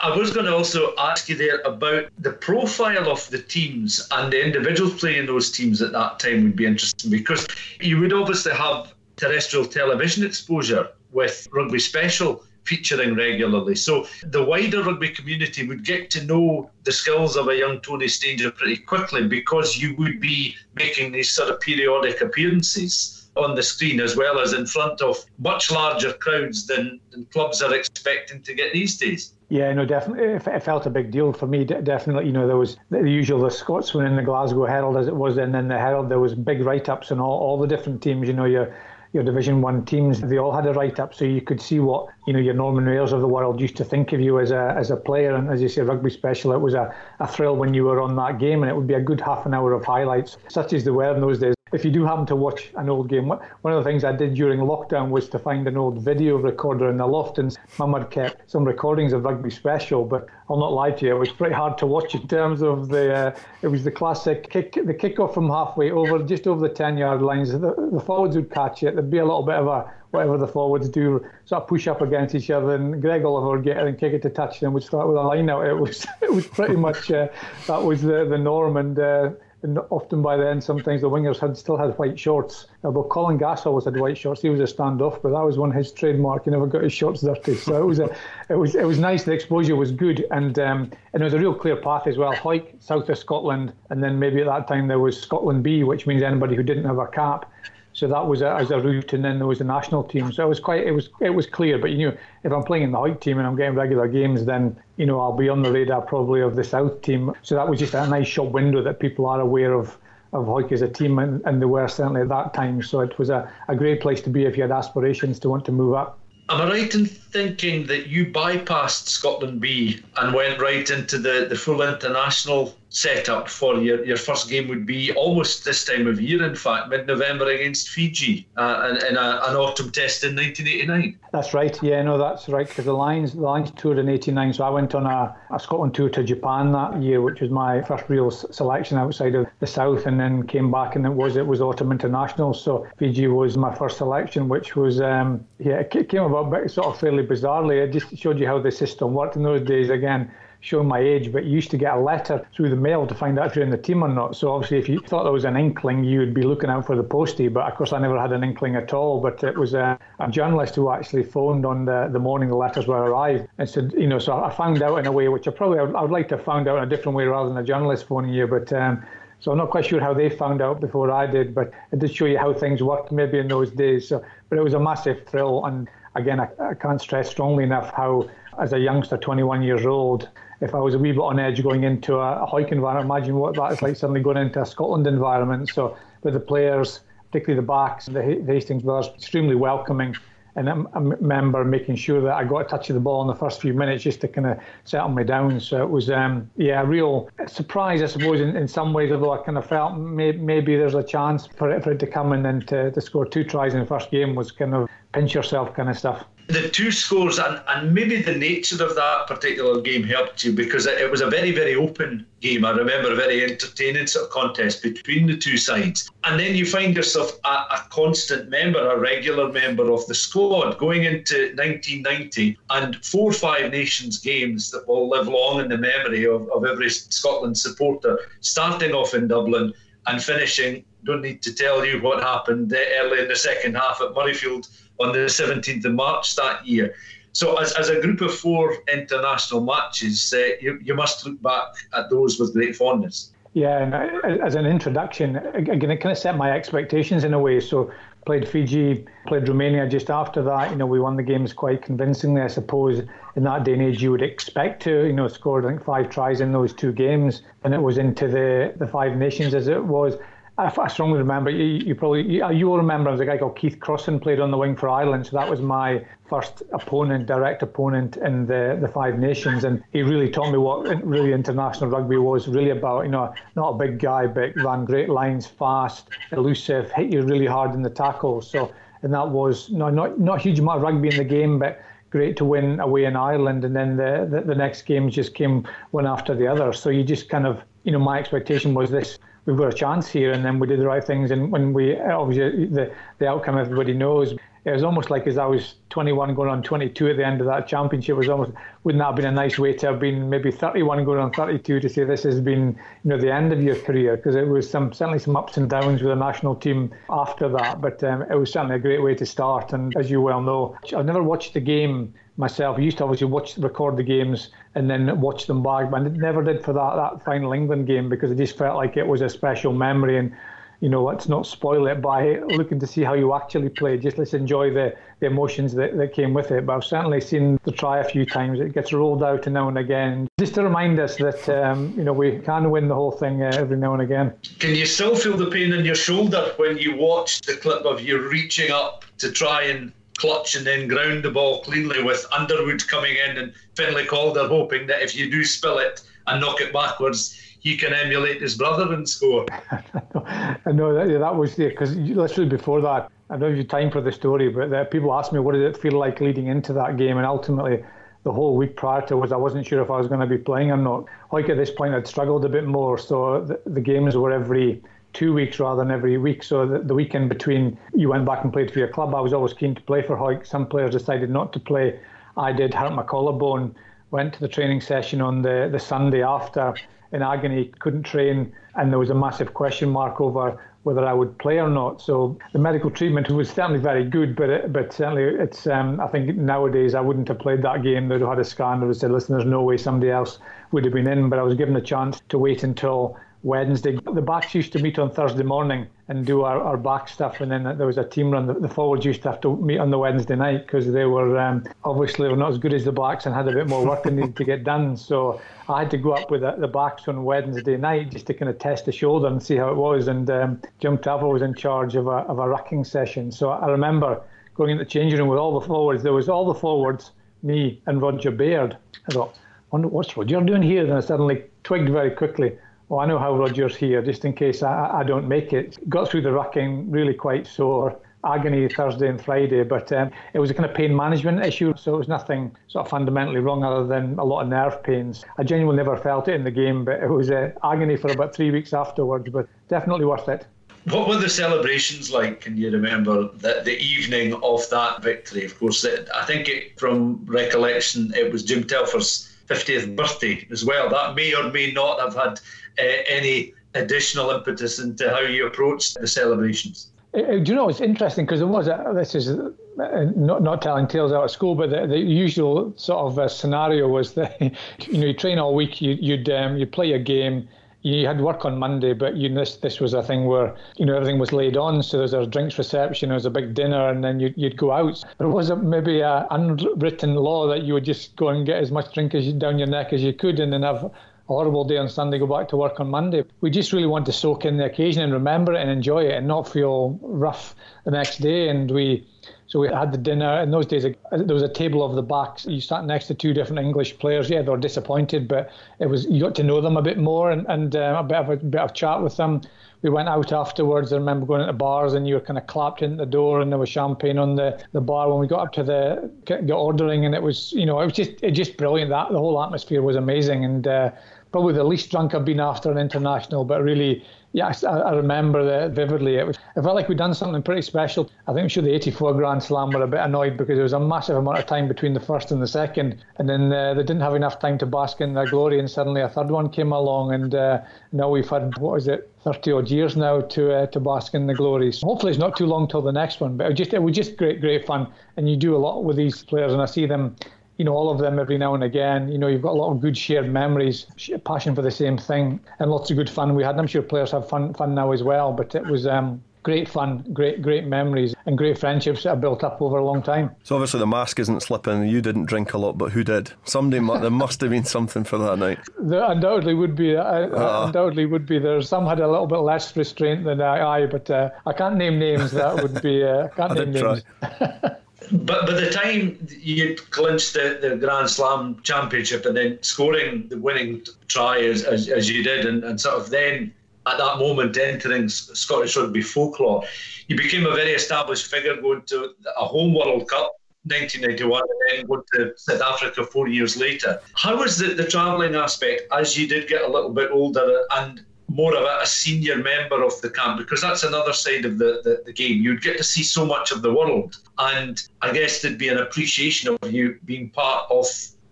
I 0.02 0.16
was 0.16 0.32
going 0.32 0.46
to 0.46 0.56
also 0.56 0.94
ask 0.98 1.30
you 1.30 1.36
there 1.36 1.62
about 1.62 2.06
the 2.20 2.32
profile 2.32 3.10
of 3.10 3.28
the 3.30 3.40
teams 3.40 4.08
and 4.12 4.32
the 4.32 4.46
individuals 4.46 5.00
playing 5.00 5.26
those 5.26 5.52
teams 5.52 5.82
at 5.82 5.92
that 5.94 6.20
time 6.20 6.44
would 6.44 6.56
be 6.56 6.66
interesting 6.66 7.10
because 7.10 7.48
you 7.82 8.00
would 8.00 8.14
obviously 8.14 8.54
have 8.54 8.94
terrestrial 9.18 9.66
television 9.66 10.24
exposure 10.26 10.90
with 11.12 11.48
rugby 11.52 11.80
special 11.80 12.44
featuring 12.66 13.16
regularly. 13.16 13.76
So 13.76 14.06
the 14.24 14.44
wider 14.44 14.84
rugby 14.84 15.10
community 15.10 15.68
would 15.68 15.84
get 15.84 16.12
to 16.12 16.24
know 16.24 16.70
the 16.84 16.92
skills 16.92 17.36
of 17.36 17.48
a 17.48 17.58
young 17.58 17.82
Tony 17.82 18.08
Stanger 18.08 18.52
pretty 18.52 18.78
quickly 18.78 19.28
because 19.28 19.78
you 19.78 19.96
would 19.96 20.20
be 20.20 20.56
making 20.76 21.12
these 21.12 21.32
sort 21.32 21.50
of 21.50 21.60
periodic 21.62 22.22
appearances 22.22 23.30
on 23.36 23.56
the 23.56 23.64
screen 23.64 24.00
as 24.00 24.16
well 24.16 24.40
as 24.40 24.54
in 24.54 24.66
front 24.66 25.02
of 25.02 25.18
much 25.40 25.72
larger 25.72 26.14
crowds 26.14 26.68
than, 26.68 27.00
than 27.10 27.26
clubs 27.26 27.62
are 27.62 27.74
expecting 27.74 28.42
to 28.44 28.54
get 28.54 28.72
these 28.72 28.98
days. 28.98 29.34
Yeah, 29.50 29.74
no, 29.74 29.84
definitely. 29.84 30.26
It 30.26 30.64
felt 30.64 30.86
a 30.86 30.92
big 30.92 31.10
deal 31.10 31.34
for 31.34 31.48
me. 31.48 31.66
Definitely, 31.66 32.28
you 32.28 32.32
know, 32.32 32.46
there 32.46 32.58
was 32.58 32.78
the 32.92 33.00
usual 33.00 33.40
the 33.40 33.50
Scotsman 33.50 34.06
in 34.06 34.16
the 34.16 34.22
Glasgow 34.22 34.66
Herald 34.66 34.96
as 34.96 35.08
it 35.08 35.16
was, 35.16 35.38
and 35.38 35.54
then 35.54 35.68
the 35.68 35.78
Herald 35.78 36.10
there 36.10 36.20
was 36.20 36.36
big 36.36 36.62
write-ups 36.62 37.12
on 37.12 37.20
all, 37.20 37.40
all 37.40 37.58
the 37.58 37.66
different 37.66 38.04
teams. 38.04 38.28
You 38.28 38.36
know, 38.36 38.46
your 38.46 38.76
your 39.12 39.24
Division 39.24 39.60
One 39.62 39.86
teams, 39.86 40.22
they 40.22 40.38
all 40.38 40.52
had 40.52 40.68
a 40.68 40.74
write-up, 40.74 41.16
so 41.16 41.26
you 41.26 41.42
could 41.42 41.60
see 41.60 41.80
what 41.80 42.10
you 42.28 42.34
know 42.34 42.40
your 42.40 42.54
Norman 42.54 42.86
Wales 42.86 43.12
of 43.12 43.22
the 43.22 43.28
world 43.28 43.60
used 43.60 43.76
to 43.78 43.84
think 43.84 44.14
of 44.14 44.20
you 44.22 44.40
as 44.40 44.52
a 44.52 44.76
as 44.78 44.92
a 44.92 44.96
player. 44.96 45.34
And 45.34 45.50
as 45.50 45.64
you 45.64 45.68
say, 45.68 45.82
rugby 45.82 46.12
special, 46.12 46.52
it 46.54 46.60
was 46.60 46.76
a, 46.76 46.94
a 47.20 47.26
thrill 47.28 47.56
when 47.56 47.74
you 47.74 47.86
were 47.86 48.02
on 48.02 48.16
that 48.18 48.38
game, 48.38 48.62
and 48.62 48.70
it 48.70 48.76
would 48.76 48.88
be 48.88 48.94
a 48.94 49.02
good 49.02 49.20
half 49.20 49.48
an 49.48 49.56
hour 49.56 49.74
of 49.74 49.84
highlights, 49.84 50.38
such 50.48 50.74
as 50.74 50.84
there 50.84 50.94
were 50.94 51.12
in 51.16 51.22
those 51.22 51.40
days 51.40 51.56
if 51.72 51.86
you 51.86 51.92
do 51.92 52.06
happen 52.06 52.26
to 52.28 52.36
watch 52.36 52.72
an 52.76 52.90
old 52.90 53.10
game, 53.10 53.28
one 53.28 53.74
of 53.74 53.84
the 53.84 53.90
things 53.90 54.04
I 54.04 54.12
did 54.12 54.34
during 54.34 54.60
lockdown 54.60 55.10
was 55.10 55.30
to 55.30 55.40
find 55.40 55.68
an 55.68 55.78
old 55.78 56.02
video 56.02 56.38
recorder 56.38 56.90
in 56.90 56.98
the 56.98 57.06
loft, 57.06 57.38
and 57.38 57.56
Mum 57.78 57.94
had 57.94 58.10
kept 58.10 58.50
some 58.50 58.64
recordings 58.64 59.14
of 59.14 59.24
rugby 59.24 59.50
special. 59.50 60.06
But 60.06 60.28
I'll 60.50 60.58
not 60.58 60.74
lie 60.74 60.92
to 60.92 61.06
you, 61.06 61.16
it 61.16 61.20
was 61.20 61.30
pretty 61.30 61.54
hard 61.54 61.78
to 61.80 61.86
watch 61.86 62.16
in 62.16 62.28
terms 62.28 62.62
of 62.62 62.90
the. 62.90 63.14
Uh, 63.14 63.36
it 63.62 63.68
was 63.68 63.84
the 63.84 63.92
classic 63.92 64.50
kick, 64.50 64.74
the 64.74 64.94
kickoff 64.94 65.34
from 65.34 65.50
halfway 65.50 65.92
over, 65.92 66.20
just 66.24 66.48
over 66.48 66.68
the 66.68 66.74
ten 66.74 66.98
yard 66.98 67.22
lines. 67.22 67.52
The, 67.52 67.90
the 67.92 68.00
forwards 68.00 68.36
would 68.36 68.52
catch 68.52 68.84
it. 68.84 68.96
There'd 68.96 69.12
be 69.12 69.20
a 69.20 69.26
little 69.26 69.44
bit 69.44 69.56
of 69.56 69.68
a 69.68 69.92
whatever 70.12 70.38
the 70.40 70.48
forwards 70.48 70.90
do, 70.90 71.24
sort 71.46 71.62
of 71.62 71.68
push 71.68 71.88
up 71.88 72.02
against 72.02 72.34
each 72.34 72.50
other, 72.50 72.74
and 72.74 73.00
Greig 73.00 73.24
Oliver 73.24 73.58
would 73.58 73.64
get 73.64 73.78
it 73.78 73.86
and 73.86 73.98
kick 73.98 74.14
it 74.14 74.24
to 74.24 74.30
touch, 74.30 74.64
and 74.64 74.74
would 74.74 74.84
start 74.84 75.08
with 75.08 75.18
a 75.18 75.22
line 75.22 75.50
out. 75.50 75.68
It 75.68 75.78
was 75.78 76.06
it 76.22 76.32
was 76.32 76.48
pretty 76.48 76.76
much 76.76 77.12
uh, 77.12 77.28
that 77.68 77.84
was 77.84 78.02
the 78.02 78.26
the 78.26 78.38
norm, 78.38 78.78
and. 78.78 78.98
Uh, 78.98 79.30
and 79.62 79.78
often 79.90 80.22
by 80.22 80.38
then, 80.38 80.62
sometimes 80.62 81.02
the 81.02 81.10
wingers 81.10 81.38
had 81.38 81.58
still 81.58 81.76
had 81.76 81.98
white 81.98 82.18
shorts. 82.18 82.68
Although 82.84 83.04
Colin 83.04 83.38
Gass 83.38 83.66
always 83.66 83.86
had 83.86 84.00
white 84.00 84.18
shorts, 84.18 84.42
he 84.42 84.50
was 84.50 84.60
a 84.60 84.74
standoff, 84.74 85.22
but 85.22 85.32
that 85.32 85.44
was 85.44 85.58
one 85.58 85.70
of 85.70 85.76
his 85.76 85.92
trademark. 85.92 86.46
He 86.46 86.52
never 86.52 86.66
got 86.66 86.84
his 86.84 86.94
shorts 86.94 87.22
dirty. 87.22 87.56
So 87.56 87.82
it 87.82 87.86
was 87.86 88.00
a, 88.00 88.16
it 88.50 88.56
was 88.56 88.76
it 88.76 88.86
was 88.86 89.00
nice. 89.00 89.24
The 89.24 89.34
exposure 89.34 89.76
was 89.76 89.92
good, 89.92 90.26
and 90.32 90.58
um, 90.60 90.92
and 91.14 91.22
it 91.22 91.26
was 91.26 91.34
a 91.34 91.40
real 91.40 91.54
clear 91.54 91.76
path 91.76 92.08
as 92.08 92.18
well. 92.18 92.34
Hawick, 92.34 92.76
south 92.80 93.10
of 93.10 93.18
Scotland, 93.18 93.74
and 93.90 94.02
then 94.02 94.18
maybe 94.18 94.40
at 94.40 94.46
that 94.46 94.68
time 94.68 94.88
there 94.88 95.00
was 95.00 95.22
Scotland 95.22 95.62
B, 95.62 95.84
which 95.84 96.08
means 96.08 96.24
anybody 96.24 96.56
who 96.56 96.64
didn't 96.64 96.86
have 96.86 96.98
a 96.98 97.08
cap. 97.08 97.52
So 98.00 98.08
that 98.08 98.26
was 98.26 98.42
a, 98.42 98.54
as 98.54 98.72
a 98.72 98.80
route, 98.80 99.12
and 99.12 99.26
then 99.26 99.40
there 99.40 99.48
was 99.48 99.60
a 99.60 99.66
national 99.66 100.06
team. 100.06 100.32
So 100.32 100.46
it 100.46 100.48
was 100.48 100.62
quite, 100.62 100.88
it 100.88 100.92
was, 100.92 101.10
it 101.20 101.32
was 101.32 101.46
clear. 101.46 101.78
But 101.78 101.92
you 101.92 101.98
knew 101.98 102.18
if 102.44 102.52
I'm 102.54 102.64
playing 102.64 102.84
in 102.84 102.92
the 102.92 102.98
Hawick 102.98 103.20
team 103.20 103.40
and 103.40 103.46
I'm 103.46 103.58
getting 103.58 103.76
regular 103.76 104.08
games, 104.08 104.46
then 104.46 104.78
you 104.96 105.06
know 105.06 105.20
I'll 105.20 105.36
be 105.36 105.50
on 105.50 105.62
the 105.64 105.70
radar 105.70 106.02
probably 106.02 106.40
of 106.40 106.56
the 106.56 106.64
South 106.64 107.02
team. 107.02 107.34
So 107.42 107.56
that 107.56 107.68
was 107.68 107.78
just 107.78 107.94
a 107.94 108.08
nice 108.08 108.28
shop 108.28 108.52
window 108.52 108.82
that 108.84 109.02
people 109.02 109.26
are 109.26 109.42
aware 109.42 109.74
of 109.74 109.98
of 110.32 110.46
Hawick 110.46 110.72
as 110.72 110.82
a 110.82 110.88
team, 110.88 111.20
and, 111.20 111.42
and 111.44 111.62
they 111.62 111.66
were 111.66 111.90
certainly 111.90 112.22
at 112.22 112.30
that 112.30 112.54
time. 112.54 112.82
So 112.82 113.02
it 113.02 113.20
was 113.20 113.30
a, 113.30 113.52
a 113.68 113.76
great 113.76 114.00
place 114.00 114.22
to 114.22 114.30
be 114.30 114.46
if 114.46 114.56
you 114.56 114.62
had 114.62 114.72
aspirations 114.72 115.38
to 115.40 115.50
want 115.50 115.66
to 115.66 115.74
move 115.74 115.96
up. 115.96 116.20
Am 116.48 116.62
I 116.62 116.70
right 116.70 116.96
in 116.96 117.06
thinking 117.32 117.86
that 117.88 118.08
you 118.08 118.26
bypassed 118.26 119.08
Scotland 119.08 119.62
B 119.62 120.02
and 120.18 120.34
went 120.34 120.60
right 120.60 120.90
into 120.90 121.18
the, 121.18 121.46
the 121.50 121.56
full 121.56 121.82
international 121.82 122.76
setup 122.90 123.48
for 123.48 123.76
your, 123.78 124.04
your 124.04 124.18
first 124.18 124.50
game 124.50 124.68
would 124.68 124.86
be 124.86 125.14
almost 125.14 125.64
this 125.64 125.86
time 125.86 126.08
of 126.08 126.20
year, 126.20 126.44
in 126.44 126.56
fact, 126.56 126.90
mid 126.90 127.08
November 127.08 127.50
against 127.50 127.90
Fiji 127.90 128.48
uh, 128.58 128.90
in, 128.90 129.06
in 129.08 129.18
a, 129.18 129.42
an 129.46 129.56
autumn 129.56 129.92
test 129.92 130.24
in 130.24 130.36
1989. 130.36 131.20
That's 131.32 131.54
right. 131.54 131.82
Yeah, 131.84 132.02
no, 132.02 132.18
that's 132.18 132.50
right. 132.50 132.68
Because 132.68 132.86
the 132.86 132.94
Lions, 132.94 133.34
the 133.34 133.42
Lions 133.42 133.72
toured 133.72 134.00
in 134.00 134.10
'89, 134.10 134.54
so 134.54 134.64
I 134.64 134.70
went 134.70 134.96
on 134.96 135.06
a, 135.06 135.36
a, 135.52 135.60
Scotland 135.60 135.94
tour 135.94 136.10
to 136.10 136.24
Japan 136.24 136.72
that 136.72 137.02
year, 137.02 137.22
which 137.22 137.42
was 137.42 137.52
my 137.52 137.82
first 137.84 138.06
real 138.08 138.32
selection 138.32 138.98
outside 138.98 139.36
of 139.36 139.48
the 139.60 139.68
South, 139.68 140.08
and 140.08 140.20
then 140.20 140.48
came 140.48 140.72
back 140.72 140.96
and 140.96 141.06
it 141.06 141.14
was 141.14 141.36
it 141.36 141.46
was 141.46 141.62
autumn 141.62 141.92
international. 141.92 142.54
So 142.54 142.88
Fiji 142.98 143.28
was 143.28 143.58
my 143.58 143.74
first 143.74 143.98
selection, 143.98 144.50
which 144.50 144.76
was 144.76 145.00
um, 145.02 145.46
yeah, 145.60 145.82
it 145.82 146.10
came 146.10 146.24
about 146.24 146.72
sort 146.72 146.88
of 146.88 147.00
fairly 147.00 147.19
bizarrely. 147.24 147.84
It 147.84 147.92
just 147.92 148.18
showed 148.18 148.40
you 148.40 148.48
how 148.48 148.60
the 148.60 148.72
system 148.72 149.14
worked 149.14 149.36
in 149.36 149.44
those 149.44 149.62
days. 149.62 149.90
Again 149.90 150.32
showing 150.62 150.88
my 150.88 151.00
age, 151.00 151.32
but 151.32 151.46
you 151.46 151.52
used 151.52 151.72
to 151.72 151.78
get 151.78 151.94
a 151.94 152.00
letter 152.00 152.46
through 152.54 152.70
the 152.70 152.76
mail 152.76 153.08
to 153.08 153.16
find 153.16 153.40
out 153.40 153.48
if 153.48 153.56
you're 153.56 153.64
in 153.64 153.72
the 153.72 153.78
team 153.78 154.04
or 154.04 154.10
not. 154.10 154.36
So 154.36 154.52
obviously, 154.52 154.78
if 154.78 154.90
you 154.90 155.00
thought 155.00 155.24
there 155.24 155.32
was 155.32 155.46
an 155.46 155.56
inkling, 155.56 156.04
you 156.04 156.20
would 156.20 156.34
be 156.34 156.42
looking 156.42 156.70
out 156.70 156.86
for 156.86 156.96
the 156.96 157.04
postie. 157.04 157.48
But 157.48 157.72
of 157.72 157.78
course, 157.78 157.94
I 157.94 158.00
never 158.00 158.20
had 158.20 158.34
an 158.34 158.44
inkling 158.44 158.76
at 158.76 158.94
all. 158.94 159.22
But 159.22 159.44
it 159.44 159.58
was 159.58 159.74
a, 159.74 159.98
a 160.20 160.30
journalist 160.30 160.76
who 160.76 160.92
actually 160.92 161.24
phoned 161.24 161.66
on 161.66 161.86
the, 161.86 162.10
the 162.12 162.20
morning 162.20 162.50
the 162.50 162.56
letters 162.56 162.88
were 162.88 162.98
arrived 162.98 163.48
and 163.58 163.70
said, 163.70 163.94
you 163.98 164.08
know, 164.08 164.20
so 164.20 164.44
I 164.44 164.50
found 164.50 164.82
out 164.82 164.98
in 164.98 165.06
a 165.06 165.12
way 165.12 165.30
which 165.30 165.48
I 165.48 165.52
probably 165.52 165.80
I 165.80 165.84
would, 165.84 165.96
I 165.96 166.02
would 166.02 166.12
like 166.12 166.28
to 166.30 166.36
have 166.36 166.46
found 166.46 166.68
out 166.68 166.78
in 166.78 166.84
a 166.84 166.88
different 166.88 167.16
way 167.16 167.26
rather 167.26 167.48
than 167.48 167.58
a 167.58 167.64
journalist 167.64 168.08
phoning 168.08 168.34
you. 168.34 168.46
But 168.46 168.74
um, 168.74 169.02
so 169.40 169.52
I'm 169.54 169.58
not 169.58 169.70
quite 169.70 169.86
sure 169.86 170.02
how 170.02 170.14
they 170.14 170.30
found 170.30 170.62
out 170.62 170.82
before 170.82 171.10
I 171.10 171.26
did, 171.26 171.56
but 171.56 171.72
it 171.94 172.00
did 172.00 172.14
show 172.14 172.26
you 172.26 172.38
how 172.38 172.54
things 172.54 172.84
worked 172.84 173.14
maybe 173.14 173.40
in 173.40 173.48
those 173.48 173.72
days. 173.72 174.10
So, 174.10 174.22
but 174.50 174.58
it 174.58 174.64
was 174.64 174.74
a 174.74 174.80
massive 174.80 175.26
thrill, 175.26 175.66
and 175.66 175.88
again, 176.16 176.40
I, 176.40 176.50
I 176.60 176.74
can't 176.74 177.02
stress 177.02 177.30
strongly 177.30 177.64
enough 177.64 177.94
how, 177.94 178.30
as 178.60 178.74
a 178.74 178.80
youngster, 178.80 179.18
21 179.18 179.62
years 179.64 179.86
old, 179.86 180.30
if 180.62 180.76
I 180.76 180.80
was 180.80 180.94
a 180.94 181.00
wee 181.00 181.12
bit 181.12 181.22
on 181.22 181.40
edge 181.40 181.64
going 181.64 181.84
into 181.84 182.16
a, 182.16 182.44
a 182.44 182.58
environment, 182.58 183.06
imagine 183.06 183.36
what 183.36 183.56
that's 183.56 183.82
like 183.82 183.96
suddenly 183.96 184.22
going 184.22 184.38
into 184.38 184.62
a 184.62 184.66
Scotland 184.66 185.08
environment. 185.08 185.70
So 185.70 185.96
with 186.24 186.34
the 186.34 186.40
players, 186.40 187.02
particularly 187.32 187.62
the 187.62 187.68
backs, 187.68 188.08
the, 188.08 188.42
the 188.46 188.54
Hastings 188.54 188.84
brothers, 188.84 189.12
extremely 189.16 189.56
welcoming 189.56 190.16
and 190.60 190.70
I 190.70 191.00
remember 191.00 191.64
making 191.64 191.96
sure 191.96 192.22
that 192.22 192.34
I 192.34 192.44
got 192.44 192.60
a 192.60 192.64
touch 192.66 192.90
of 192.90 192.96
the 192.96 193.00
ball 193.00 193.22
in 193.22 193.28
the 193.28 193.36
first 193.36 193.62
few 193.62 193.74
minutes 193.74 194.04
just 194.04 194.20
to 194.22 194.28
kind 194.28 194.48
of 194.48 194.60
settle 194.84 195.08
me 195.08 195.24
down. 195.24 195.60
So 195.60 195.82
it 195.82 195.90
was, 195.90 196.10
um, 196.10 196.50
yeah, 196.58 196.82
a 196.82 196.86
real 196.86 197.30
surprise, 197.48 198.02
I 198.02 198.08
suppose, 198.08 198.42
in, 198.42 198.58
in 198.58 198.68
some 198.68 198.92
ways, 198.92 199.12
although 199.12 199.32
I 199.32 199.44
kind 199.44 199.58
of 199.58 199.66
felt 199.66 199.98
may, 199.98 200.34
maybe 200.34 200.76
there's 200.76 200.96
a 200.96 201.04
chance 201.04 201.48
for 201.48 201.72
it, 201.72 201.82
for 201.84 201.92
it 201.92 202.00
to 202.00 202.08
come 202.08 202.34
and 202.34 202.44
then 202.44 202.62
to, 202.68 202.92
to 202.92 203.02
score 203.02 203.26
two 203.26 203.44
tries 203.44 203.74
in 203.74 203.80
the 203.80 203.86
first 203.86 204.12
game 204.12 204.36
was 204.36 204.52
kind 204.52 204.74
of 204.74 204.90
pinch 205.14 205.34
yourself 205.34 205.74
kind 205.74 205.90
of 205.90 205.98
stuff. 205.98 206.26
The 206.48 206.68
two 206.68 206.92
scores 206.92 207.38
and, 207.38 207.62
and 207.68 207.94
maybe 207.94 208.24
the 208.24 208.34
nature 208.34 208.84
of 208.84 208.96
that 208.96 209.28
particular 209.28 209.82
game 209.82 210.02
helped 210.02 210.44
you 210.44 210.52
because 210.52 210.88
it, 210.88 211.12
was 211.12 211.22
a 211.22 211.30
very 211.30 211.52
very 211.52 211.76
open 211.76 212.26
game. 212.42 212.66
I 212.66 212.72
remember 212.72 213.12
a 213.12 213.16
very 213.16 213.44
entertaining 213.44 214.08
sort 214.08 214.26
of 214.26 214.32
contest 214.32 214.82
between 214.82 215.28
the 215.28 215.38
two 215.38 215.58
sides. 215.58 216.10
And 216.24 216.40
then 216.40 216.56
you 216.56 216.66
find 216.66 216.96
yourself 216.96 217.38
a, 217.46 217.50
a 217.50 217.86
constant 217.92 218.50
member 218.50 218.80
a 218.80 219.00
regular 219.00 219.52
member 219.52 219.92
of 219.92 220.08
the 220.08 220.16
squad 220.16 220.80
going 220.80 221.04
into 221.04 221.54
1990 221.54 222.58
and 222.72 222.96
four 223.06 223.32
five 223.32 223.72
nations 223.72 224.18
games 224.18 224.72
that 224.72 224.88
will 224.88 225.08
live 225.08 225.28
long 225.28 225.60
in 225.60 225.70
the 225.70 225.78
memory 225.78 226.26
of, 226.26 226.50
of 226.50 226.66
every 226.66 226.90
scotland 226.90 227.56
supporter 227.56 228.18
starting 228.40 228.94
off 228.94 229.14
in 229.14 229.28
dublin 229.28 229.72
and 230.08 230.24
finishing 230.24 230.84
don't 231.04 231.22
need 231.22 231.42
to 231.42 231.54
tell 231.54 231.86
you 231.86 232.02
what 232.02 232.22
happened 232.22 232.74
early 233.00 233.20
in 233.20 233.28
the 233.28 233.36
second 233.36 233.76
half 233.76 234.02
at 234.02 234.10
murrayfield 234.10 234.68
on 235.00 235.12
the 235.12 235.20
17th 235.20 235.86
of 235.86 235.94
March 235.94 236.36
that 236.36 236.66
year. 236.66 236.94
So, 237.34 237.58
as, 237.58 237.74
as 237.74 237.90
a 237.90 238.02
group 238.02 238.22
of 238.22 238.34
four 238.34 238.78
international 238.92 239.62
matches, 239.62 240.34
uh, 240.36 240.56
you, 240.60 240.80
you 240.82 240.96
must 240.96 241.26
look 241.26 241.42
back 241.42 241.68
at 241.94 242.10
those 242.10 242.40
with 242.40 242.54
great 242.54 242.76
fondness. 242.76 243.32
Yeah, 243.54 243.84
and 243.84 243.94
uh, 243.94 244.46
as 244.46 244.56
an 244.56 244.66
introduction, 244.66 245.38
again, 245.38 245.92
it 245.92 245.98
kind 245.98 246.12
of 246.12 246.18
set 246.18 246.38
my 246.38 246.52
expectations 246.52 247.24
in 247.24 247.34
a 247.34 247.40
way. 247.40 247.60
So, 247.60 247.92
played 248.26 248.48
Fiji, 248.48 249.06
played 249.28 249.48
Romania 249.48 249.88
just 249.88 250.10
after 250.10 250.44
that. 250.44 250.72
You 250.72 250.78
know, 250.78 250.86
we 250.86 251.00
won 251.00 251.16
the 251.16 251.24
games 251.24 251.54
quite 251.54 251.82
convincingly, 251.82 252.42
I 252.42 252.48
suppose. 252.48 253.02
In 253.36 253.44
that 253.44 253.64
day 253.64 253.74
and 253.74 253.82
age, 253.82 254.04
you 254.04 254.12
would 254.12 254.22
expect 254.22 254.84
to, 254.84 255.06
you 255.06 255.14
know, 255.14 255.28
scored 255.28 255.66
I 255.66 255.70
think 255.70 255.84
five 255.84 256.10
tries 256.10 256.42
in 256.42 256.52
those 256.52 256.74
two 256.74 256.92
games, 256.92 257.44
and 257.64 257.74
it 257.74 257.82
was 257.82 257.98
into 257.98 258.28
the 258.28 258.74
the 258.78 258.88
Five 258.88 259.16
Nations 259.18 259.54
as 259.54 259.68
it 259.68 259.84
was. 259.84 260.16
I, 260.60 260.74
I 260.78 260.88
strongly 260.90 261.20
remember. 261.20 261.50
You, 261.50 261.64
you 261.64 261.96
probably 261.96 262.24
you, 262.30 262.52
you, 262.52 262.68
will 262.68 262.78
remember. 262.78 263.10
Was 263.10 263.22
a 263.22 263.26
guy 263.26 263.38
called 263.38 263.58
Keith 263.58 263.80
Crossan 263.80 264.20
played 264.20 264.42
on 264.42 264.52
the 264.52 264.58
wing 264.58 264.76
for 264.76 264.90
Ireland, 264.90 265.26
so 265.26 265.38
that 265.38 265.50
was 265.50 265.62
my 265.62 266.06
first 266.28 266.64
opponent, 266.74 267.28
direct 267.28 267.64
opponent 267.64 268.18
in 268.18 268.46
the 268.46 268.78
the 268.82 268.88
Five 268.90 269.18
Nations, 269.18 269.64
and 269.64 269.82
he 269.94 270.02
really 270.02 270.30
taught 270.30 270.52
me 270.52 270.58
what 270.58 270.84
really 271.06 271.32
international 271.32 271.90
rugby 271.90 272.18
was 272.18 272.50
really 272.50 272.72
about. 272.72 273.06
You 273.06 273.12
know, 273.12 273.34
not 273.56 273.70
a 273.70 273.78
big 273.78 274.00
guy, 274.00 274.28
but 274.28 274.54
ran 274.58 274.84
great 274.84 275.08
lines, 275.08 275.48
fast, 275.48 276.10
elusive, 276.34 276.92
hit 276.92 277.10
you 277.14 277.22
really 277.22 277.48
hard 277.48 277.74
in 277.74 277.82
the 277.82 277.90
tackle. 277.90 278.42
So, 278.42 278.74
and 279.02 279.14
that 279.14 279.30
was 279.30 279.70
no, 279.70 279.90
not 279.90 280.20
not 280.20 280.42
huge 280.42 280.60
amount 280.60 280.78
of 280.78 280.84
rugby 280.84 281.08
in 281.08 281.16
the 281.16 281.24
game, 281.24 281.58
but 281.58 281.82
great 282.10 282.36
to 282.36 282.44
win 282.44 282.82
away 282.82 283.06
in 283.06 283.16
Ireland, 283.16 283.64
and 283.64 283.74
then 283.74 283.96
the, 283.96 284.28
the, 284.30 284.42
the 284.42 284.56
next 284.56 284.82
games 284.82 285.16
just 285.16 285.36
came 285.36 285.66
one 285.92 286.06
after 286.06 286.36
the 286.36 286.48
other. 286.48 286.74
So 286.74 286.90
you 286.90 287.04
just 287.04 287.30
kind 287.30 287.46
of, 287.48 287.62
you 287.84 287.92
know, 287.92 288.00
my 288.00 288.18
expectation 288.20 288.74
was 288.74 288.90
this 288.90 289.20
we've 289.50 289.58
got 289.58 289.74
a 289.74 289.76
chance 289.76 290.08
here, 290.08 290.32
and 290.32 290.46
then 290.46 290.60
we 290.60 290.68
did 290.68 290.80
the 290.80 290.86
right 290.86 291.04
things. 291.04 291.32
And 291.32 291.52
when 291.52 291.74
we 291.74 292.00
obviously 292.00 292.68
the 292.68 292.94
the 293.18 293.28
outcome 293.28 293.58
everybody 293.58 293.94
knows. 293.94 294.36
It 294.66 294.72
was 294.72 294.84
almost 294.84 295.10
like 295.10 295.26
as 295.26 295.38
I 295.38 295.46
was 295.46 295.76
21 295.90 296.36
going 296.36 296.50
on 296.50 296.62
22 296.62 297.10
at 297.10 297.18
the 297.18 297.26
end 297.26 297.40
of 297.42 297.48
that 297.48 297.68
championship 297.68 298.18
was 298.18 298.30
almost 298.30 298.52
wouldn't 298.84 299.02
that 299.02 299.06
have 299.08 299.16
been 299.16 299.26
a 299.26 299.32
nice 299.32 299.58
way 299.58 299.74
to 299.74 299.88
have 299.88 300.00
been 300.00 300.30
maybe 300.30 300.52
31 300.52 301.06
going 301.06 301.20
on 301.20 301.32
32 301.32 301.80
to 301.80 301.90
say 301.90 302.04
this 302.04 302.24
has 302.24 302.42
been 302.42 302.78
you 303.04 303.10
know 303.10 303.18
the 303.18 303.34
end 303.34 303.54
of 303.54 303.64
your 303.64 303.76
career 303.78 304.18
because 304.18 304.36
it 304.36 304.48
was 304.48 304.70
some 304.70 304.92
certainly 304.92 305.20
some 305.20 305.36
ups 305.36 305.58
and 305.58 305.70
downs 305.70 306.02
with 306.02 306.12
the 306.12 306.16
national 306.16 306.56
team 306.56 306.92
after 307.10 307.48
that 307.48 307.80
but 307.80 308.04
um, 308.04 308.22
it 308.24 308.36
was 308.36 308.52
certainly 308.52 308.76
a 308.76 308.80
great 308.80 309.02
way 309.02 309.16
to 309.16 309.26
start 309.26 309.72
and 309.74 309.96
as 309.98 310.12
you 310.12 310.20
well 310.22 310.42
know 310.42 310.78
I've 310.96 311.06
never 311.06 311.24
watched 311.24 311.54
the 311.54 311.62
game 311.62 312.14
myself. 312.40 312.78
I 312.78 312.82
used 312.82 312.98
to 313.00 313.04
obviously 313.04 313.28
watch, 313.28 313.58
record 313.58 313.98
the 313.98 314.04
games 314.04 314.50
and 314.74 314.90
then 314.90 315.20
watch 315.20 315.46
them 315.46 315.62
back, 315.62 315.92
but 315.92 316.02
I 316.02 316.04
never 316.06 316.42
did 316.42 316.64
for 316.64 316.74
that 316.74 316.96
that 316.96 317.24
final 317.26 317.52
England 317.52 317.86
game 317.86 318.08
because 318.10 318.32
I 318.32 318.36
just 318.36 318.58
felt 318.58 318.78
like 318.78 318.96
it 318.96 319.06
was 319.06 319.22
a 319.22 319.30
special 319.30 319.74
memory. 319.74 320.18
And 320.18 320.34
you 320.82 320.88
know, 320.88 321.04
let's 321.04 321.28
not 321.28 321.46
spoil 321.46 321.88
it 321.88 322.02
by 322.02 322.40
looking 322.40 322.80
to 322.80 322.88
see 322.88 323.04
how 323.04 323.14
you 323.14 323.34
actually 323.34 323.70
played. 323.70 324.02
Just 324.02 324.18
let's 324.18 324.34
enjoy 324.34 324.74
the, 324.74 324.96
the 325.20 325.26
emotions 325.26 325.74
that, 325.74 325.98
that 325.98 326.14
came 326.14 326.34
with 326.34 326.52
it. 326.52 326.66
But 326.66 326.78
I've 326.78 326.84
certainly 326.86 327.20
seen 327.20 327.60
the 327.64 327.72
try 327.72 328.00
a 328.00 328.04
few 328.04 328.26
times. 328.26 328.60
It 328.60 328.74
gets 328.74 328.94
rolled 328.94 329.22
out 329.22 329.46
now 329.48 329.68
and 329.68 329.78
again, 329.78 330.28
just 330.40 330.56
to 330.56 330.64
remind 330.64 331.00
us 331.00 331.18
that 331.18 331.50
um, 331.50 331.94
you 331.98 332.04
know 332.04 332.14
we 332.14 332.40
can 332.40 332.72
win 332.72 332.88
the 332.88 332.96
whole 332.96 333.12
thing 333.12 333.44
uh, 333.44 333.52
every 333.54 333.78
now 333.78 333.94
and 333.94 334.02
again. 334.02 334.34
Can 334.60 334.74
you 334.74 334.86
still 334.86 335.16
feel 335.16 335.36
the 335.36 335.50
pain 335.50 335.74
in 335.74 335.84
your 335.84 335.96
shoulder 335.96 336.54
when 336.58 336.78
you 336.78 336.96
watch 336.96 337.42
the 337.42 337.56
clip 337.56 337.84
of 337.86 338.02
you 338.02 338.30
reaching 338.30 338.72
up 338.72 339.04
to 339.18 339.32
try 339.32 339.64
and 339.64 339.92
clutch 340.18 340.56
and 340.56 340.66
then 340.66 340.88
ground 340.88 341.24
the 341.24 341.32
ball 341.32 341.62
cleanly 341.64 342.04
with 342.04 342.26
Underwood 342.38 342.86
coming 342.88 343.16
in 343.16 343.38
and 343.38 343.54
Finlay 343.76 344.06
Calder 344.06 344.48
hoping 344.48 344.86
that 344.88 345.02
if 345.02 345.16
you 345.16 345.32
do 345.32 345.44
spill 345.46 345.80
it 345.80 346.02
and 346.28 346.42
knock 346.42 346.62
it 346.62 346.72
backwards, 346.72 347.40
he 347.60 347.76
can 347.76 347.94
emulate 347.94 348.42
his 348.42 348.56
brother 348.56 348.94
and 348.94 349.08
score. 349.08 349.46
I 349.72 350.72
know 350.72 350.94
that, 350.94 351.20
that 351.20 351.36
was 351.36 351.56
there 351.56 351.70
because 351.70 351.96
literally 351.96 352.50
before 352.50 352.82
that, 352.82 353.12
I 353.30 353.38
don't 353.38 353.56
have 353.56 353.68
time 353.68 353.92
for 353.92 354.02
the 354.02 354.12
story, 354.12 354.50
but 354.50 354.74
uh, 354.74 354.86
people 354.86 355.14
asked 355.14 355.34
me 355.34 355.40
what 355.40 355.54
did 355.54 355.62
it 355.62 355.78
feel 355.78 356.00
like 356.00 356.20
leading 356.20 356.48
into 356.48 356.74
that 356.74 356.98
game, 356.98 357.18
and 357.18 357.26
ultimately 357.26 357.84
the 358.24 358.32
whole 358.32 358.56
week 358.56 358.76
prior 358.76 359.06
to 359.08 359.18
was 359.18 359.32
I 359.32 359.38
wasn't 359.38 359.66
sure 359.68 359.82
if 359.82 359.92
I 359.92 359.98
was 359.98 360.08
going 360.08 360.20
to 360.20 360.26
be 360.26 360.38
playing 360.38 360.72
or 360.72 360.78
not. 360.78 361.06
Like 361.32 361.50
at 361.50 361.58
this 361.58 361.70
point, 361.70 361.94
I'd 361.94 362.08
struggled 362.08 362.44
a 362.46 362.50
bit 362.50 362.66
more, 362.66 362.98
so 362.98 363.44
the, 363.44 363.60
the 363.66 363.82
games 363.82 364.18
were 364.18 364.32
every 364.32 364.82
two 365.14 365.34
weeks 365.34 365.60
rather 365.60 365.82
than 365.82 365.92
every 365.92 366.18
week. 366.18 366.44
So 366.44 366.66
the, 366.66 366.80
the, 366.80 366.94
weekend 366.94 367.30
between 367.30 367.78
you 367.96 368.10
went 368.10 368.26
back 368.26 368.44
and 368.44 368.54
played 368.54 368.72
for 368.72 368.80
your 368.80 368.90
club, 368.90 369.16
I 369.16 369.22
was 369.22 369.34
always 369.34 369.54
keen 369.54 369.74
to 369.76 369.82
play 369.82 370.02
for 370.02 370.16
Hawick. 370.16 370.46
Some 370.46 370.68
players 370.68 370.92
decided 370.92 371.30
not 371.30 371.52
to 371.54 371.60
play. 371.60 372.00
I 372.38 372.52
did 372.52 372.74
hurt 372.74 372.94
my 372.94 373.04
collarbone, 373.04 373.76
went 374.12 374.34
to 374.34 374.40
the 374.40 374.48
training 374.48 374.82
session 374.82 375.22
on 375.22 375.42
the, 375.42 375.70
the 375.72 375.80
Sunday 375.80 376.24
after 376.24 376.74
in 377.12 377.22
agony, 377.22 377.72
couldn't 377.80 378.04
train, 378.04 378.54
and 378.76 378.92
there 378.92 379.00
was 379.00 379.10
a 379.10 379.16
massive 379.16 379.54
question 379.54 379.90
mark 379.90 380.22
over 380.22 380.60
whether 380.84 381.06
I 381.06 381.14
would 381.14 381.38
play 381.38 381.60
or 381.60 381.70
not. 381.70 382.02
So 382.02 382.38
the 382.54 382.60
medical 382.60 382.90
treatment 382.90 383.30
was 383.30 383.50
certainly 383.50 383.80
very 383.80 384.06
good, 384.06 384.36
but 384.36 384.50
it, 384.50 384.74
but 384.74 384.94
certainly 384.94 385.24
it's 385.24 385.68
um, 385.68 386.00
I 386.00 386.08
think 386.08 386.36
nowadays 386.38 386.96
I 386.96 387.02
wouldn't 387.02 387.28
have 387.28 387.40
played 387.40 387.62
that 387.64 387.84
game. 387.84 388.08
They'd 388.08 388.22
have 388.22 388.30
had 388.30 388.40
a 388.40 388.46
scan 388.46 388.82
and 388.82 388.96
said, 388.96 389.12
listen, 389.12 389.36
there's 389.36 389.48
no 389.48 389.62
way 389.62 389.78
somebody 389.78 390.12
else 390.12 390.40
would 390.72 390.86
have 390.86 390.94
been 390.94 391.08
in. 391.08 391.30
But 391.30 391.40
I 391.40 391.44
was 391.44 391.56
given 391.56 391.76
a 391.76 391.82
chance 391.82 392.22
to 392.30 392.38
wait 392.38 392.64
until 392.64 393.18
Wednesday. 393.44 393.98
The 394.14 394.22
backs 394.22 394.54
used 394.54 394.74
to 394.74 394.80
meet 394.80 395.00
on 395.00 395.12
Thursday 395.12 395.44
morning 395.44 395.88
and 396.10 396.26
do 396.26 396.42
our, 396.42 396.62
our 396.62 396.76
back 396.76 397.08
stuff, 397.08 397.40
and 397.40 397.50
then 397.50 397.64
there 397.78 397.88
was 397.88 397.98
a 397.98 398.04
team 398.04 398.32
run. 398.32 398.48
The, 398.48 398.68
forwards 398.68 399.06
used 399.06 399.22
to 399.24 399.32
have 399.32 399.40
to 399.42 399.56
meet 399.56 399.78
on 399.78 399.92
the 399.92 399.98
Wednesday 399.98 400.36
night 400.36 400.66
because 400.66 400.92
they 400.92 401.06
were 401.06 401.38
um, 401.38 401.64
obviously 401.86 402.28
were 402.28 402.36
not 402.36 402.52
as 402.52 402.58
good 402.58 402.74
as 402.74 402.84
the 402.84 402.92
backs 402.92 403.26
and 403.26 403.34
had 403.34 403.48
a 403.48 403.54
bit 403.54 403.68
more 403.68 403.86
work 403.86 404.04
they 404.04 404.12
needed 404.12 404.36
to 404.36 404.44
get 404.44 404.66
done. 404.66 404.98
So 404.98 405.40
I 405.70 405.80
had 405.80 405.92
to 405.92 405.98
go 405.98 406.12
up 406.12 406.30
with 406.30 406.42
the, 406.42 406.56
the 406.58 406.68
backs 406.68 407.08
on 407.08 407.24
Wednesday 407.24 407.78
night 407.78 408.12
just 408.12 408.28
to 408.28 408.34
kind 408.34 408.50
of 408.50 408.60
test 408.60 408.86
the 408.86 408.92
shoulder 408.92 409.28
and 409.28 409.42
see 409.42 409.56
how 409.56 409.70
it 409.70 409.76
was. 409.76 410.08
And 410.10 410.30
um, 410.30 410.62
Jim 410.80 410.98
Telfer 410.98 411.28
was 411.28 411.42
in 411.42 411.54
charge 411.54 411.96
of 411.96 412.08
a, 412.08 412.26
of 412.28 412.40
a 412.40 412.44
rucking 412.44 412.86
session. 412.86 413.32
So 413.32 413.52
I 413.52 413.68
remember 413.68 414.22
going 414.56 414.72
into 414.72 414.84
the 414.84 414.90
changing 414.90 415.18
room 415.18 415.30
with 415.30 415.40
all 415.40 415.58
the 415.58 415.66
forwards. 415.66 416.04
There 416.04 416.14
was 416.14 416.28
all 416.28 416.46
the 416.46 416.60
forwards, 416.60 417.12
me 417.42 417.82
and 417.86 418.02
Roger 418.02 418.32
Baird. 418.32 418.76
I 419.08 419.14
thought, 419.14 419.36
wonder 419.72 419.88
what's 419.88 420.18
Roger 420.18 420.42
doing 420.42 420.62
here? 420.62 420.86
Then 420.86 420.98
I 420.98 421.00
suddenly 421.00 421.46
twigged 421.64 421.90
very 421.90 422.12
quickly 422.12 422.58
well, 422.90 423.00
I 423.00 423.06
know 423.06 423.20
how 423.20 423.38
Roger's 423.38 423.76
here, 423.76 424.02
just 424.02 424.26
in 424.26 424.34
case 424.34 424.64
I, 424.64 425.00
I 425.00 425.04
don't 425.04 425.28
make 425.28 425.54
it. 425.54 425.78
Got 425.90 426.10
through 426.10 426.24
the 426.24 426.30
rucking 426.30 426.86
really 426.88 427.14
quite 427.14 427.48
sore. 427.48 427.98
Agony 428.26 428.68
Thursday 428.68 429.08
and 429.08 429.24
Friday, 429.24 429.64
but 429.64 429.94
um, 429.94 430.12
it 430.34 430.40
was 430.40 430.52
a 430.52 430.54
kind 430.54 430.70
of 430.70 430.76
pain 430.76 430.94
management 430.94 431.46
issue, 431.46 431.74
so 431.78 431.96
it 431.96 431.98
was 431.98 432.10
nothing 432.10 432.54
sort 432.68 432.86
of 432.86 432.90
fundamentally 432.90 433.40
wrong 433.40 433.64
other 433.64 433.88
than 433.88 434.20
a 434.20 434.24
lot 434.26 434.42
of 434.42 434.50
nerve 434.50 434.84
pains. 434.84 435.24
I 435.38 435.44
genuinely 435.44 435.78
never 435.78 435.96
felt 435.96 436.28
it 436.28 436.34
in 436.34 436.44
the 436.44 436.52
game, 436.52 436.84
but 436.84 437.02
it 437.02 437.08
was 437.08 437.32
uh, 437.32 437.52
agony 437.64 437.96
for 437.96 438.12
about 438.12 438.36
three 438.36 438.52
weeks 438.52 438.74
afterwards, 438.74 439.30
but 439.32 439.48
definitely 439.70 440.04
worth 440.04 440.28
it. 440.28 440.46
What 440.86 441.08
were 441.08 441.18
the 441.18 441.30
celebrations 441.30 442.12
like? 442.12 442.42
Can 442.42 442.58
you 442.58 442.70
remember 442.72 443.30
the, 443.38 443.62
the 443.64 443.80
evening 443.80 444.34
of 444.44 444.70
that 444.70 445.02
victory? 445.02 445.46
Of 445.46 445.58
course, 445.58 445.86
I 445.86 446.26
think 446.26 446.50
it, 446.50 446.78
from 446.78 447.24
recollection, 447.26 448.14
it 448.16 448.34
was 448.34 448.44
Jim 448.44 448.66
Telfer's 448.66 449.34
50th 449.50 449.96
birthday 449.96 450.48
as 450.52 450.64
well. 450.64 450.90
That 450.90 451.16
may 451.16 451.34
or 451.34 451.52
may 451.52 451.72
not 451.72 452.00
have 452.00 452.16
had 452.16 452.40
uh, 452.80 453.04
any 453.08 453.54
additional 453.74 454.32
impetus 454.32 454.80
into 454.80 455.10
how 455.10 455.22
you 455.22 455.48
approached 455.48 456.00
the 456.00 456.08
celebrations. 456.08 456.90
Uh, 457.14 457.22
uh, 457.22 457.40
do 457.40 457.52
you 457.52 457.56
know 457.56 457.70
it's 457.70 457.82
interesting 457.82 458.26
because 458.26 458.42
it 458.42 458.48
was 458.48 458.68
a, 458.68 458.92
this 458.94 459.16
is 459.16 459.38
not 459.78 460.44
not 460.44 460.62
telling 460.62 460.88
tales 460.88 461.12
out 461.12 461.24
of 461.24 461.32
school, 461.32 461.56
but 461.56 461.70
the, 461.70 461.88
the 461.88 461.98
usual 461.98 462.74
sort 462.76 463.00
of 463.00 463.20
uh, 463.20 463.28
scenario 463.28 463.88
was 463.88 464.14
that 464.14 464.40
you 464.42 465.00
know 465.00 465.08
you 465.08 465.14
train 465.14 465.40
all 465.40 465.56
week, 465.56 465.82
you, 465.82 465.98
you'd 466.00 466.30
um, 466.30 466.58
you 466.58 466.68
play 466.68 466.94
a 466.94 467.00
game, 467.00 467.48
you 467.82 468.06
had 468.06 468.20
work 468.20 468.44
on 468.44 468.58
Monday, 468.58 468.94
but 468.94 469.16
you 469.16 469.34
this 469.34 469.58
this 469.58 469.80
was 469.80 469.94
a 469.94 470.04
thing 470.04 470.26
where 470.26 470.56
you 470.78 470.86
know 470.86 470.96
everything 470.96 471.20
was 471.20 471.32
laid 471.32 471.56
on. 471.56 471.82
So 471.82 471.98
there's 471.98 472.14
a 472.14 472.26
drinks 472.26 472.58
reception, 472.58 473.10
there 473.10 473.16
was 473.16 473.26
a 473.26 473.30
big 473.30 473.54
dinner, 473.54 473.90
and 473.90 474.04
then 474.04 474.20
you'd, 474.20 474.34
you'd 474.38 474.58
go 474.58 474.72
out. 474.72 475.04
There 475.18 475.30
was 475.30 475.50
a, 475.50 475.56
maybe 475.56 476.02
a 476.02 476.28
unwritten 476.30 477.16
law 477.16 477.48
that 477.48 477.64
you 477.64 477.74
would 477.76 477.86
just 477.86 478.16
go 478.16 478.30
and 478.30 478.46
get 478.46 478.62
as 478.62 478.72
much 478.72 478.94
drink 478.94 479.16
as 479.16 479.26
you, 479.26 479.34
down 479.34 479.58
your 479.60 479.68
neck 479.68 479.94
as 479.94 480.04
you 480.04 480.14
could, 480.14 480.40
and 480.40 480.52
then 480.52 480.64
have 480.64 480.92
horrible 481.30 481.64
day 481.64 481.78
on 481.78 481.88
Sunday, 481.88 482.18
go 482.18 482.26
back 482.26 482.48
to 482.50 482.58
work 482.58 482.80
on 482.80 482.90
Monday. 482.90 483.24
We 483.42 483.52
just 483.52 483.72
really 483.72 483.86
want 483.86 484.08
to 484.08 484.12
soak 484.12 484.46
in 484.46 484.58
the 484.58 484.66
occasion 484.66 485.04
and 485.04 485.14
remember 485.14 485.54
it 485.54 485.62
and 485.62 485.70
enjoy 485.70 486.06
it 486.06 486.16
and 486.16 486.28
not 486.28 486.50
feel 486.50 487.00
rough 487.04 487.56
the 487.86 487.92
next 487.92 488.18
day. 488.18 488.50
And 488.50 488.72
we 488.72 489.06
so 489.46 489.60
we 489.60 489.68
had 489.68 489.92
the 489.92 489.98
dinner. 489.98 490.42
In 490.42 490.50
those 490.50 490.66
days, 490.66 490.84
there 490.84 491.34
was 491.34 491.44
a 491.44 491.50
table 491.50 491.84
of 491.84 491.96
the 491.96 492.02
backs. 492.02 492.46
You 492.46 492.62
sat 492.62 492.86
next 492.86 493.06
to 493.08 493.14
two 493.14 493.34
different 493.34 493.60
English 493.60 494.00
players. 494.00 494.30
Yeah, 494.30 494.42
they 494.42 494.50
were 494.50 494.58
disappointed, 494.58 495.28
but 495.28 495.52
it 495.80 495.86
was 495.86 496.06
you 496.06 496.20
got 496.20 496.34
to 496.36 496.44
know 496.44 496.62
them 496.62 496.78
a 496.78 496.82
bit 496.82 496.98
more 496.98 497.32
and, 497.32 497.46
and 497.48 497.76
uh, 497.76 497.98
a 498.00 498.04
bit 498.04 498.18
of 498.18 498.30
a 498.30 498.38
bit 498.38 498.62
of 498.62 498.74
chat 498.74 499.02
with 499.02 499.18
them. 499.18 499.42
We 499.82 499.90
went 499.90 500.10
out 500.10 500.34
afterwards. 500.34 500.92
I 500.92 500.98
remember 500.98 501.26
going 501.26 501.42
into 501.42 501.54
bars 501.54 501.94
and 501.94 502.08
you 502.08 502.16
were 502.16 502.20
kind 502.20 502.38
of 502.38 502.48
clapped 502.48 502.82
in 502.82 502.98
the 502.98 503.06
door 503.06 503.40
and 503.40 503.52
there 503.52 503.58
was 503.58 503.70
champagne 503.70 504.18
on 504.18 504.36
the, 504.36 504.62
the 504.74 504.82
bar 504.82 505.10
when 505.10 505.20
we 505.20 505.28
got 505.28 505.48
up 505.48 505.54
to 505.54 505.64
the 505.64 506.12
get 506.26 506.52
ordering 506.52 507.06
and 507.06 507.16
it 507.16 507.24
was 507.24 507.54
you 507.54 507.66
know 507.66 507.80
it 507.80 507.86
was 507.86 507.94
just 507.94 508.12
it 508.22 508.32
just 508.32 508.58
brilliant. 508.58 508.90
That 508.90 509.12
the 509.12 509.18
whole 509.18 509.42
atmosphere 509.42 509.82
was 509.82 509.96
amazing 509.96 510.46
and 510.46 510.68
uh, 510.68 510.92
probably 511.32 511.54
the 511.54 511.64
least 511.64 511.92
drunk 511.92 512.16
I've 512.16 512.26
been 512.26 512.40
after 512.40 512.72
an 512.72 512.78
international, 512.78 513.46
but 513.46 513.62
really 513.62 514.04
Yes, 514.32 514.64
I, 514.64 514.78
I 514.78 514.94
remember 514.94 515.44
that 515.44 515.72
vividly. 515.72 516.18
It, 516.18 516.28
was, 516.28 516.38
it 516.56 516.62
felt 516.62 516.76
like 516.76 516.88
we'd 516.88 517.00
done 517.00 517.16
something 517.16 517.42
pretty 517.42 517.64
special. 517.64 518.12
I 518.28 518.34
think 518.34 518.44
I'm 518.44 518.48
sure 518.48 518.62
the 518.62 518.74
84 518.76 519.16
Grand 519.16 519.42
Slam 519.42 519.72
were 519.72 519.82
a 519.82 519.88
bit 519.88 520.02
annoyed 520.02 520.38
because 520.38 520.56
there 520.56 520.64
was 520.64 520.74
a 520.74 520.80
massive 520.80 521.18
amount 521.18 521.40
of 521.40 521.48
time 521.48 521.68
between 521.68 521.96
the 521.96 522.00
first 522.00 522.32
and 522.32 522.40
the 522.40 522.48
second, 522.48 523.04
and 523.18 523.28
then 523.28 523.52
uh, 523.52 523.74
they 523.74 523.82
didn't 523.82 524.02
have 524.02 524.14
enough 524.14 524.40
time 524.40 524.60
to 524.60 524.68
bask 524.68 525.02
in 525.02 525.16
their 525.16 525.26
glory, 525.26 525.58
and 525.58 525.70
suddenly 525.70 526.02
a 526.02 526.10
third 526.10 526.30
one 526.30 526.50
came 526.50 526.72
along, 526.72 527.12
and 527.12 527.34
uh, 527.34 527.62
now 527.92 528.08
we've 528.08 528.30
had, 528.30 528.56
what 528.60 528.76
is 528.76 528.88
it, 528.88 529.12
30 529.24 529.52
odd 529.52 529.70
years 529.70 529.98
now 529.98 530.22
to 530.22 530.54
uh, 530.54 530.66
to 530.68 530.80
bask 530.80 531.16
in 531.16 531.26
the 531.26 531.34
glories. 531.34 531.82
Hopefully, 531.82 532.12
it's 532.12 532.20
not 532.20 532.38
too 532.38 532.46
long 532.46 532.68
till 532.68 532.82
the 532.82 532.92
next 532.92 533.20
one, 533.20 533.36
but 533.36 533.46
it 533.46 533.50
was 533.50 533.58
just 533.58 533.74
it 533.74 533.82
was 533.82 533.96
just 533.96 534.16
great, 534.16 534.42
great 534.42 534.66
fun. 534.66 534.88
And 535.18 535.28
you 535.30 535.36
do 535.38 535.56
a 535.56 535.58
lot 535.58 535.84
with 535.84 535.98
these 535.98 536.24
players, 536.24 536.54
and 536.54 536.62
I 536.62 536.66
see 536.66 536.86
them 536.86 537.16
you 537.60 537.66
know, 537.66 537.74
all 537.74 537.92
of 537.92 538.00
them 538.00 538.18
every 538.18 538.38
now 538.38 538.56
and 538.56 538.64
again. 538.64 539.10
You 539.12 539.18
know, 539.18 539.28
you've 539.28 539.42
got 539.42 539.52
a 539.52 539.60
lot 539.62 539.72
of 539.72 539.82
good 539.82 539.96
shared 539.96 540.32
memories, 540.32 540.86
passion 541.26 541.54
for 541.54 541.62
the 541.62 541.70
same 541.70 541.98
thing, 541.98 542.40
and 542.60 542.72
lots 542.72 542.90
of 542.90 542.96
good 542.96 543.10
fun 543.10 543.36
we 543.36 543.44
had. 543.44 543.52
And 543.52 543.60
I'm 543.60 543.68
sure 543.68 543.82
players 543.82 544.12
have 544.12 544.28
fun 544.28 544.54
fun 544.54 544.74
now 544.74 544.94
as 544.94 545.04
well. 545.04 545.34
But 545.34 545.54
it 545.54 545.66
was 545.66 545.86
um, 545.86 546.24
great 546.44 546.70
fun, 546.70 547.04
great 547.12 547.42
great 547.42 547.68
memories, 547.68 548.16
and 548.26 548.38
great 548.38 548.58
friendships 548.58 549.04
that 549.04 549.10
have 549.10 549.22
built 549.22 549.44
up 549.44 549.62
over 549.62 549.78
a 549.78 549.84
long 549.84 550.02
time. 550.02 550.32
So 550.44 550.56
obviously 550.56 550.80
the 550.80 550.88
mask 550.88 551.20
isn't 551.20 551.42
slipping. 551.42 551.86
You 551.86 552.02
didn't 552.02 552.28
drink 552.28 552.54
a 552.54 552.58
lot, 552.58 552.78
but 552.78 552.94
who 552.94 553.04
did? 553.04 553.34
Somebody 553.44 553.86
there 554.00 554.10
must 554.10 554.40
have 554.40 554.52
been 554.52 554.64
something 554.64 555.04
for 555.04 555.18
that 555.18 555.38
night. 555.38 555.60
There 555.82 556.04
undoubtedly 556.10 556.54
would 556.54 556.78
be. 556.78 556.96
Uh, 556.96 557.04
uh, 557.04 557.64
undoubtedly 557.68 558.06
would 558.06 558.26
be. 558.26 558.40
There 558.40 558.62
some 558.62 558.86
had 558.86 559.02
a 559.02 559.08
little 559.08 559.28
bit 559.28 559.40
less 559.40 559.76
restraint 559.76 560.24
than 560.24 560.40
I, 560.40 560.86
but 560.86 561.10
uh, 561.12 561.32
I 561.46 561.52
can't 561.52 561.76
name 561.76 562.00
names. 562.00 562.32
That 562.32 562.56
would 562.64 562.82
be. 562.82 563.04
Uh, 563.04 563.26
I 563.26 563.28
can't 563.36 563.52
I 563.52 563.66
name 563.66 563.72
names. 563.74 564.04
But 565.12 565.48
by 565.48 565.54
the 565.54 565.70
time 565.70 566.28
you 566.30 566.76
clinched 566.90 567.34
the, 567.34 567.58
the 567.62 567.78
Grand 567.78 568.10
Slam 568.10 568.62
championship 568.64 569.26
and 569.26 569.36
then 569.36 569.58
scoring 569.62 570.28
the 570.28 570.38
winning 570.38 570.86
try 571.08 571.40
as, 571.40 571.64
as, 571.64 571.90
as 571.90 572.10
you 572.10 572.24
did, 572.24 572.46
and, 572.46 572.64
and 572.64 572.80
sort 572.80 572.96
of 572.96 573.10
then 573.10 573.54
at 573.88 573.98
that 573.98 574.20
moment 574.20 574.58
entering 574.58 575.10
Scottish 575.10 575.76
rugby 575.78 576.02
folklore, 576.02 576.64
you 577.08 577.16
became 577.16 577.46
a 577.46 577.56
very 577.56 577.72
established 577.72 578.28
figure 578.28 578.60
going 578.62 578.84
to 578.84 579.14
a 579.38 579.46
home 579.46 579.74
World 579.74 580.08
Cup 580.10 580.36
1991 580.66 581.42
and 581.42 581.80
then 581.80 581.88
went 581.88 582.04
to 582.14 582.34
South 582.36 582.62
Africa 582.62 583.04
four 583.06 583.28
years 583.28 583.58
later. 583.58 584.00
How 584.16 584.38
was 584.38 584.58
the, 584.58 584.74
the 584.74 584.86
travelling 584.86 585.36
aspect 585.36 585.84
as 585.92 586.18
you 586.18 586.28
did 586.28 586.48
get 586.48 586.62
a 586.62 586.68
little 586.68 586.92
bit 586.92 587.10
older 587.12 587.62
and 587.72 588.06
more 588.30 588.56
of 588.56 588.64
a, 588.64 588.84
a, 588.84 588.86
senior 588.86 589.38
member 589.38 589.84
of 589.84 590.00
the 590.02 590.10
camp 590.10 590.38
because 590.38 590.62
that's 590.62 590.84
another 590.84 591.14
side 591.14 591.46
of 591.46 591.58
the, 591.58 591.82
the, 591.84 592.04
the, 592.06 592.14
game. 592.14 592.42
You'd 592.42 592.62
get 592.62 592.78
to 592.78 592.84
see 592.84 593.04
so 593.04 593.26
much 593.26 593.52
of 593.52 593.62
the 593.62 593.74
world. 593.74 594.18
And 594.38 594.82
I 595.02 595.12
guess 595.12 595.42
there'd 595.42 595.58
be 595.58 595.70
an 595.70 595.78
appreciation 595.78 596.58
of 596.62 596.72
you 596.72 597.00
being 597.06 597.30
part 597.30 597.70
of 597.70 597.86